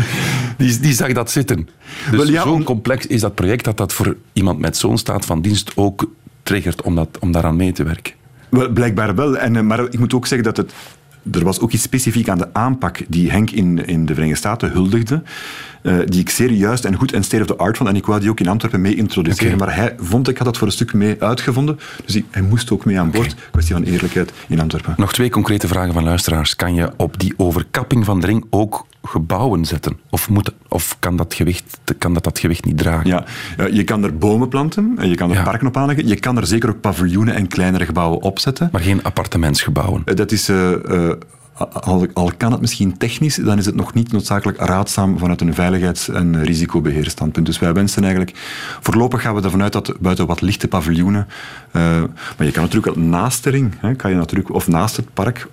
Die, 0.57 0.79
die 0.81 0.93
zag 0.93 1.13
dat 1.13 1.31
zitten. 1.31 1.69
Dus 2.11 2.19
Wel, 2.19 2.29
ja, 2.29 2.43
zo'n 2.43 2.53
om- 2.55 2.65
complex 2.65 3.07
is 3.07 3.21
dat 3.21 3.35
project 3.35 3.65
dat 3.65 3.77
dat 3.77 3.93
voor 3.93 4.17
iemand 4.33 4.59
met 4.59 4.77
zo'n 4.77 4.99
staat 4.99 5.25
van 5.25 5.41
dienst 5.41 5.73
ook 5.75 6.05
triggert 6.43 6.83
om, 6.83 6.95
dat, 6.95 7.09
om 7.21 7.33
daaraan 7.33 7.57
mee 7.57 7.73
te 7.73 7.83
werken. 7.85 8.13
Wel, 8.49 8.69
blijkbaar 8.69 9.15
wel. 9.15 9.37
En, 9.39 9.57
eh, 9.57 9.63
maar 9.63 9.81
ik 9.91 9.99
moet 9.99 10.15
ook 10.15 10.27
zeggen 10.27 10.47
dat 10.55 10.57
het 10.57 10.73
er 11.31 11.45
was 11.45 11.61
ook 11.61 11.73
iets 11.73 11.83
specifiek 11.83 12.29
aan 12.29 12.39
de 12.39 12.55
aanpak 12.55 13.01
die 13.09 13.31
Henk 13.31 13.51
in, 13.51 13.87
in 13.87 14.07
de 14.07 14.15
Verenigde 14.15 14.39
Staten 14.39 14.71
huldigde, 14.71 15.23
eh, 15.83 15.97
die 16.07 16.21
ik 16.21 16.31
zeer 16.31 16.51
juist 16.51 16.85
en 16.85 16.95
goed 16.97 17.13
en 17.13 17.23
state 17.25 17.43
of 17.43 17.49
the 17.49 17.57
art 17.57 17.77
vond. 17.77 17.89
En 17.89 17.97
ik 17.97 18.07
wou 18.07 18.21
die 18.21 18.31
ook 18.31 18.41
in 18.41 18.49
Antwerpen 18.49 18.81
mee 18.81 18.95
introduceren. 18.95 19.59
Maar 19.59 19.75
hij 19.77 19.95
vond, 19.99 20.29
ik 20.29 20.37
had 20.37 20.47
dat 20.47 20.57
voor 20.59 20.67
een 20.67 20.73
stuk 20.73 20.93
mee 20.93 21.17
uitgevonden. 21.23 21.79
Dus 22.05 22.17
ik, 22.17 22.25
hij 22.31 22.43
moest 22.43 22.71
ook 22.71 22.85
mee 22.85 23.01
aan 23.01 23.11
boord. 23.11 23.35
Kwestie 23.51 23.75
van 23.75 23.85
eerlijkheid 23.85 24.33
in 24.49 24.61
Antwerpen. 24.61 24.95
Nog 24.97 25.13
twee 25.13 25.31
concrete 25.31 25.69
vragen 25.69 25.93
van 25.93 26.05
luisteraars. 26.05 26.57
Kan 26.57 26.75
je 26.75 26.91
op 26.97 27.19
die 27.19 27.35
overkapping 27.37 28.05
van 28.05 28.21
de 28.21 28.27
ring 28.27 28.45
ook 28.51 28.87
gebouwen 29.03 29.65
zetten? 29.65 29.99
Of, 30.11 30.29
moet, 30.29 30.53
of 30.69 30.97
kan, 30.99 31.17
dat 31.17 31.35
gewicht, 31.35 31.79
kan 31.99 32.15
dat 32.15 32.25
dat 32.25 32.39
gewicht 32.39 32.65
niet 32.65 32.79
dragen? 32.79 33.07
Ja, 33.07 33.25
eh, 33.57 33.69
je 33.73 33.85
kan 33.85 34.05
er 34.05 34.17
bomen 34.19 34.49
planten, 34.49 34.95
en 34.99 35.09
je 35.09 35.15
kan 35.15 35.31
er 35.31 35.37
Ja. 35.37 35.43
parken 35.43 35.67
op 35.67 35.77
aanleggen. 35.77 36.07
Je 36.07 36.17
kan 36.17 36.37
er 36.37 36.47
zeker 36.47 36.69
ook 36.69 36.81
paviljoenen 36.81 37.35
en 37.35 37.47
kleinere 37.49 37.85
gebouwen 37.85 38.23
opzetten. 38.23 38.69
Maar 38.73 38.81
geen 38.81 39.03
appartementsgebouwen. 39.03 40.03
Eh, 40.05 40.15
Dat 40.17 40.33
is, 40.33 40.49
eh, 40.49 40.73
eh, 40.73 41.17
al, 41.55 42.07
al 42.13 42.33
kan 42.37 42.53
het 42.53 42.61
misschien 42.61 42.99
technisch, 42.99 43.37
dan 43.37 43.59
is 43.59 43.67
het 43.67 43.75
nog 43.75 43.95
niet 43.95 44.13
noodzakelijk 44.13 44.59
raadzaam 44.59 45.19
vanuit 45.19 45.41
een 45.41 45.55
veiligheids- 45.55 46.09
en 46.09 46.45
risicobeheerstandpunt. 46.45 47.47
Dus 47.47 47.59
wij 47.59 47.73
wensen 47.73 48.03
eigenlijk, 48.03 48.33
voorlopig 48.81 49.23
gaan 49.23 49.35
we 49.35 49.43
ervan 49.43 49.63
uit 49.63 49.73
dat 49.73 49.95
buiten 50.01 50.27
wat 50.27 50.41
lichte 50.41 50.69
paviljoenen, 50.69 51.29
eh, 51.71 51.83
maar 52.37 52.47
je 52.47 52.51
kan 52.51 52.63
natuurlijk 52.63 52.97
naast 52.97 53.45
de 53.45 53.51
ring, 53.51 53.75
hè, 53.79 53.95
kan 53.95 54.11
je 54.11 54.17
natuurlijk, 54.17 54.55
of 54.55 54.69
naast 54.69 54.97
het 54.97 55.15
park, 55.15 55.49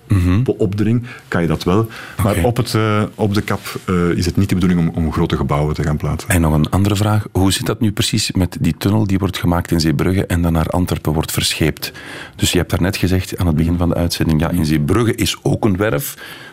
op 0.56 0.76
de 0.76 0.82
ring, 0.82 1.06
kan 1.28 1.42
je 1.42 1.48
dat 1.48 1.64
wel. 1.64 1.88
Maar 2.22 2.44
op, 2.44 2.56
het, 2.56 2.74
eh, 2.74 3.02
op 3.14 3.34
de 3.34 3.42
kap 3.42 3.60
eh, 3.84 4.10
is 4.10 4.26
het 4.26 4.36
niet 4.36 4.48
de 4.48 4.54
bedoeling 4.54 4.80
om, 4.80 5.04
om 5.04 5.12
grote 5.12 5.36
gebouwen 5.36 5.74
te 5.74 5.82
gaan 5.82 5.96
plaatsen. 5.96 6.30
En 6.30 6.40
nog 6.40 6.54
een 6.54 6.70
andere 6.70 6.96
vraag. 6.96 7.26
Hoe 7.32 7.52
zit 7.52 7.66
dat 7.66 7.80
nu 7.80 7.92
precies 7.92 8.32
met 8.32 8.56
die 8.60 8.74
tunnel 8.78 9.06
die 9.06 9.18
wordt 9.18 9.38
gemaakt 9.38 9.70
in 9.70 9.80
Zeebrugge 9.80 10.26
en 10.26 10.42
dan 10.42 10.52
naar 10.52 10.66
Antwerpen 10.66 11.12
wordt 11.12 11.32
verscheept? 11.32 11.92
Dus 12.36 12.52
je 12.52 12.58
hebt 12.58 12.70
daarnet 12.70 12.96
gezegd 12.96 13.38
aan 13.38 13.46
het 13.46 13.56
begin 13.56 13.76
van 13.78 13.88
de 13.88 13.94
uitzending, 13.94 14.40
ja, 14.40 14.50
in 14.50 14.66
Zeebrugge 14.66 15.14
is 15.14 15.36
ook 15.42 15.64
een 15.64 15.76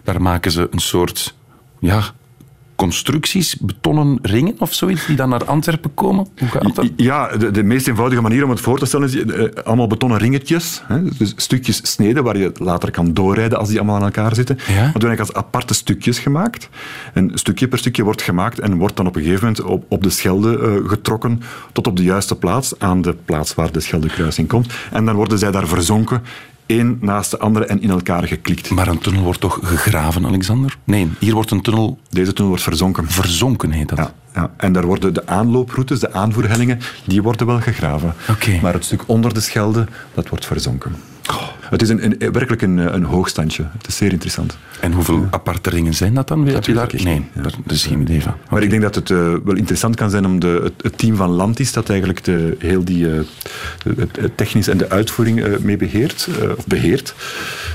Daar 0.03 0.21
maken 0.21 0.51
ze 0.51 0.67
een 0.71 0.79
soort, 0.79 1.35
ja, 1.79 2.03
constructies, 2.77 3.55
betonnen 3.55 4.19
ringen 4.21 4.55
of 4.59 4.73
zoiets, 4.73 5.05
die 5.05 5.15
dan 5.15 5.29
naar 5.29 5.45
Antwerpen 5.45 5.93
komen. 5.93 6.27
Hoe 6.37 6.47
gaat 6.47 6.75
dat? 6.75 6.89
Ja, 6.95 7.37
de, 7.37 7.51
de 7.51 7.63
meest 7.63 7.87
eenvoudige 7.87 8.21
manier 8.21 8.43
om 8.43 8.49
het 8.49 8.59
voor 8.59 8.79
te 8.79 8.85
stellen 8.85 9.07
is 9.07 9.15
eh, 9.15 9.63
allemaal 9.63 9.87
betonnen 9.87 10.17
ringetjes. 10.17 10.81
Hè, 10.85 11.03
dus 11.17 11.33
stukjes 11.35 11.79
sneden 11.91 12.23
waar 12.23 12.37
je 12.37 12.51
later 12.53 12.91
kan 12.91 13.13
doorrijden 13.13 13.57
als 13.57 13.69
die 13.69 13.77
allemaal 13.77 13.95
aan 13.95 14.03
elkaar 14.03 14.35
zitten. 14.35 14.55
Ja. 14.55 14.63
Dat 14.65 14.75
worden 14.75 15.07
eigenlijk 15.07 15.19
als 15.19 15.45
aparte 15.45 15.73
stukjes 15.73 16.19
gemaakt. 16.19 16.69
En 17.13 17.31
stukje 17.33 17.67
per 17.67 17.77
stukje 17.77 18.03
wordt 18.03 18.21
gemaakt 18.21 18.59
en 18.59 18.77
wordt 18.77 18.95
dan 18.95 19.07
op 19.07 19.15
een 19.15 19.23
gegeven 19.23 19.47
moment 19.47 19.63
op, 19.63 19.85
op 19.89 20.03
de 20.03 20.09
Schelde 20.09 20.59
eh, 20.59 20.89
getrokken 20.89 21.41
tot 21.71 21.87
op 21.87 21.95
de 21.97 22.03
juiste 22.03 22.35
plaats, 22.35 22.79
aan 22.79 23.01
de 23.01 23.15
plaats 23.25 23.55
waar 23.55 23.71
de 23.71 23.79
Scheldekruising 23.79 24.47
komt. 24.47 24.73
En 24.91 25.05
dan 25.05 25.15
worden 25.15 25.39
zij 25.39 25.51
daar 25.51 25.67
verzonken, 25.67 26.21
één 26.67 26.97
naast 27.01 27.31
de 27.31 27.39
andere 27.39 27.65
en 27.65 27.81
in 27.81 27.89
elkaar 27.89 28.27
geklikt. 28.27 28.69
Maar 28.69 28.87
een 28.87 28.99
tunnel 28.99 29.23
wordt 29.23 29.39
toch 29.39 29.59
gegraven, 29.63 30.25
Alexander? 30.25 30.77
Nee, 30.83 31.11
hier 31.19 31.33
wordt 31.33 31.51
een 31.51 31.61
tunnel 31.61 31.99
Deze 32.09 32.33
tunnel 32.33 32.47
wordt 32.47 32.63
verzonken. 32.63 33.09
verzonken, 33.09 33.71
heet 33.71 33.89
dat. 33.89 33.97
Ja, 33.97 34.13
ja. 34.33 34.51
En 34.57 34.73
daar 34.73 34.85
worden 34.85 35.13
de 35.13 35.27
aanlooproutes, 35.27 35.99
de 35.99 36.13
aanvoerhellingen, 36.13 36.79
die 37.05 37.21
worden 37.21 37.47
wel 37.47 37.61
gegraven. 37.61 38.13
Oké. 38.29 38.59
Maar 38.61 38.73
het 38.73 38.85
stuk 38.85 39.03
onder 39.05 39.33
de 39.33 39.39
Schelde, 39.39 39.87
dat 40.13 40.29
wordt 40.29 40.45
verzonken. 40.45 40.95
Het 41.69 41.81
is 41.81 41.89
een, 41.89 42.03
een, 42.03 42.31
werkelijk 42.31 42.61
een, 42.61 42.77
een 42.77 43.03
hoogstandje. 43.03 43.65
Het 43.77 43.87
is 43.87 43.95
zeer 43.97 44.11
interessant. 44.11 44.57
En 44.79 44.91
hoeveel 44.93 45.27
aparte 45.29 45.69
ringen 45.69 45.93
zijn 45.93 46.13
dat 46.13 46.27
dan? 46.27 46.47
Heb 46.47 46.65
je 46.65 46.73
daar? 46.73 46.87
weet 46.91 47.03
Nee, 47.03 47.25
ja. 47.35 47.41
daar 47.41 47.51
daar 47.65 47.75
is 47.75 47.85
geen 47.85 48.01
idee 48.01 48.21
van. 48.21 48.33
Maar 48.49 48.63
ik 48.63 48.69
denk 48.69 48.81
dat 48.81 48.95
het 48.95 49.09
eh, 49.11 49.17
wel 49.43 49.55
interessant 49.55 49.95
kan 49.95 50.09
zijn 50.09 50.25
om 50.25 50.39
de, 50.39 50.59
het, 50.63 50.73
het 50.81 50.97
team 50.97 51.15
van 51.15 51.29
Lantis, 51.29 51.71
dat 51.71 51.89
eigenlijk 51.89 52.23
de, 52.23 52.55
heel 52.59 52.83
die 52.85 53.11
eh, 53.11 53.19
het, 53.97 54.15
het 54.19 54.37
technisch 54.37 54.67
en 54.67 54.77
de 54.77 54.89
uitvoering 54.89 55.41
eh, 55.43 55.57
mee 55.59 55.77
beheert, 55.77 56.27
eh, 56.41 56.49
of 56.57 56.67
beheert, 56.67 57.13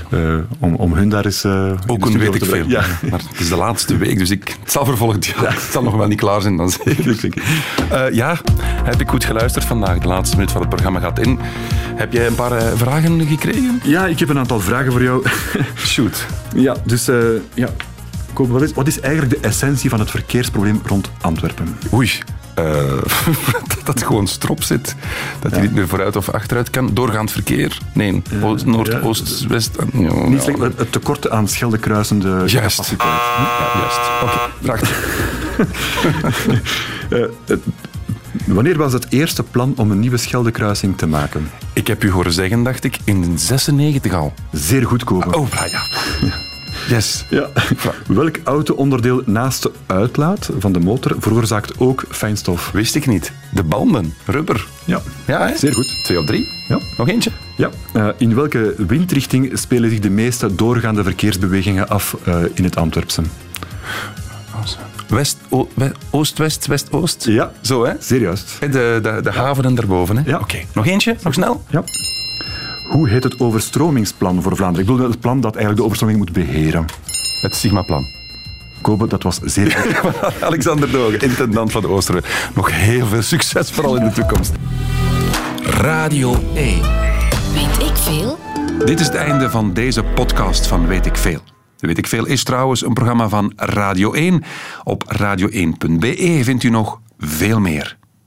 eh, 0.09 0.35
om, 0.59 0.75
om 0.75 0.93
hun 0.93 1.09
daar 1.09 1.25
eens... 1.25 1.43
eh, 1.43 1.71
Ook 1.87 2.05
een 2.05 2.17
weet 2.17 2.35
ik 2.35 2.45
veel. 2.45 2.67
Ja. 2.67 2.83
Maar 3.09 3.19
het 3.29 3.39
is 3.39 3.49
de 3.49 3.55
laatste 3.57 3.97
week, 3.97 4.17
dus 4.17 4.29
ik, 4.29 4.55
het 4.63 4.71
zal 4.71 4.85
voor 4.85 4.97
volgend 4.97 5.25
jaar. 5.25 5.53
Het 5.53 5.69
zal 5.71 5.83
nog 5.83 5.95
wel 5.95 6.07
niet 6.07 6.19
klaar 6.19 6.41
zijn, 6.41 6.57
dan 6.57 6.69
zeker. 6.69 7.43
Eh, 7.91 8.03
ja, 8.11 8.37
heb 8.83 9.01
ik 9.01 9.09
goed 9.09 9.25
geluisterd 9.25 9.65
vandaag. 9.65 9.97
De 9.97 10.07
laatste 10.07 10.35
minuut 10.35 10.51
van 10.51 10.61
het 10.61 10.69
programma 10.69 10.99
gaat 10.99 11.19
in. 11.19 11.39
Heb 11.95 12.13
jij 12.13 12.27
een 12.27 12.35
paar 12.35 12.51
eh, 12.51 12.67
vragen 12.75 13.21
gekregen? 13.27 13.81
Ja, 13.83 14.05
ik 14.05 14.19
heb 14.19 14.29
een 14.29 14.37
aantal 14.37 14.59
vragen 14.59 14.91
voor 14.91 15.03
jou. 15.03 15.25
Shoot. 15.77 16.25
Ja, 16.55 16.75
dus 16.85 17.07
eh, 17.07 17.17
ja. 17.53 17.69
Wat 18.33 18.61
is, 18.61 18.73
wat 18.73 18.87
is 18.87 18.99
eigenlijk 18.99 19.41
de 19.41 19.47
essentie 19.47 19.89
van 19.89 19.99
het 19.99 20.09
verkeersprobleem 20.11 20.81
rond 20.85 21.09
Antwerpen? 21.21 21.77
Oei. 21.93 22.11
Eh, 22.55 22.63
dat 23.85 23.87
het 23.87 24.03
gewoon 24.03 24.27
strop 24.27 24.63
zit. 24.63 24.95
Dat 25.39 25.51
hij 25.51 25.61
niet 25.61 25.73
meer 25.73 25.87
vooruit 25.87 26.15
of 26.15 26.29
achteruit 26.29 26.69
kan. 26.69 26.93
Doorgaand 26.93 27.31
verkeer? 27.31 27.77
Nee. 27.93 28.21
Oost, 28.41 28.65
Noord, 28.65 28.87
ja. 28.91 28.99
Oost, 28.99 29.47
West. 29.47 29.75
Ja, 29.93 30.27
Niet 30.27 30.41
slecht, 30.41 30.59
het 30.59 30.91
tekort 30.91 31.29
aan 31.29 31.47
scheldekruisende 31.47 32.27
Juist. 32.45 32.75
capaciteit. 32.77 32.99
Ja, 33.37 33.71
juist. 33.79 33.99
Oké, 34.23 34.39
vraag. 34.61 34.81
Eh, 37.09 37.19
het- 37.45 37.61
wanneer 38.45 38.77
was 38.77 38.93
het 38.93 39.05
eerste 39.09 39.43
plan 39.43 39.73
om 39.77 39.91
een 39.91 39.99
nieuwe 39.99 40.17
scheldekruising 40.17 40.97
te 40.97 41.07
maken? 41.07 41.49
Ik 41.73 41.87
heb 41.87 42.03
u 42.03 42.11
horen 42.11 42.33
zeggen, 42.33 42.63
dacht 42.63 42.83
ik, 42.83 42.97
in 43.03 43.39
96 43.39 44.13
al. 44.13 44.33
Zeer 44.51 44.85
goed, 44.85 45.03
Kobe. 45.03 45.37
Oh, 45.37 45.47
ja. 45.49 45.81
Yes. 46.87 47.25
Ja. 47.29 47.49
Welk 48.07 48.39
auto-onderdeel 48.43 49.21
naast 49.25 49.63
de 49.63 49.71
uitlaat 49.85 50.49
van 50.59 50.71
de 50.71 50.79
motor 50.79 51.15
veroorzaakt 51.19 51.79
ook 51.79 52.03
fijnstof? 52.09 52.71
Wist 52.71 52.95
ik 52.95 53.07
niet. 53.07 53.31
De 53.51 53.63
banden, 53.63 54.13
rubber. 54.25 54.67
Ja. 54.85 55.01
Ja, 55.25 55.47
hè? 55.47 55.57
Zeer 55.57 55.73
goed. 55.73 56.03
Twee 56.03 56.19
op 56.19 56.25
drie. 56.25 56.49
Ja. 56.67 56.79
Nog 56.97 57.09
eentje? 57.09 57.31
Ja. 57.57 57.69
Eh, 57.93 58.07
in 58.17 58.35
welke 58.35 58.73
windrichting 58.87 59.51
spelen 59.53 59.89
zich 59.89 59.99
de 59.99 60.09
meeste 60.09 60.55
doorgaande 60.55 61.03
verkeersbewegingen 61.03 61.89
af 61.89 62.17
eh, 62.23 62.35
in 62.53 62.63
het 62.63 62.75
Antwerpse? 62.75 63.21
West, 65.13 65.37
o- 65.49 65.67
we- 65.73 65.91
oost, 66.09 66.37
west, 66.37 66.65
west, 66.65 66.91
oost. 66.91 67.25
Ja. 67.25 67.51
Zo, 67.61 67.85
hè? 67.85 67.93
Zeer 67.99 68.21
juist. 68.21 68.57
De, 68.59 68.67
de, 69.01 69.19
de 69.23 69.31
haven 69.31 69.65
en 69.65 69.75
daarboven, 69.75 70.17
hè? 70.17 70.21
Ja. 70.25 70.37
Oké. 70.39 70.57
Nog 70.73 70.85
eentje? 70.87 71.15
Nog 71.23 71.33
snel? 71.33 71.63
Ja. 71.69 71.83
Hoe 72.89 73.09
heet 73.09 73.23
het 73.23 73.39
overstromingsplan 73.39 74.41
voor 74.41 74.55
Vlaanderen? 74.55 74.87
Ik 74.87 74.91
bedoel 74.95 75.09
het 75.11 75.19
plan 75.19 75.41
dat 75.41 75.51
eigenlijk 75.51 75.77
de 75.77 75.83
overstroming 75.83 76.17
moet 76.17 76.31
beheren. 76.31 76.85
Het 77.41 77.55
Sigma-plan. 77.55 78.05
Kobe, 78.81 79.07
dat 79.07 79.23
was 79.23 79.39
zeer 79.43 79.71
goed. 79.71 80.13
Alexander 80.49 80.91
Dogen, 80.91 81.19
intendant 81.21 81.71
van 81.71 81.81
de 81.81 81.87
Oosterweg. 81.87 82.49
Nog 82.55 82.71
heel 82.71 83.05
veel 83.05 83.21
succes, 83.21 83.71
vooral 83.71 83.95
in 83.95 84.03
de 84.03 84.11
toekomst. 84.11 84.51
Radio 85.63 86.35
1. 86.55 86.81
Weet 87.53 87.87
ik 87.89 87.95
veel? 87.95 88.39
Dit 88.85 88.99
is 88.99 89.05
het 89.05 89.15
einde 89.15 89.49
van 89.49 89.73
deze 89.73 90.03
podcast 90.03 90.67
van 90.67 90.87
Weet 90.87 91.05
ik 91.05 91.17
Veel. 91.17 91.39
Weet 91.87 91.97
ik 91.97 92.07
Veel 92.07 92.25
is 92.25 92.43
trouwens 92.43 92.85
een 92.85 92.93
programma 92.93 93.29
van 93.29 93.53
Radio 93.55 94.13
1. 94.13 94.43
Op 94.83 95.03
radio1.be 95.17 96.39
vindt 96.43 96.63
u 96.63 96.69
nog 96.69 96.99
veel 97.17 97.59
meer. 97.59 97.97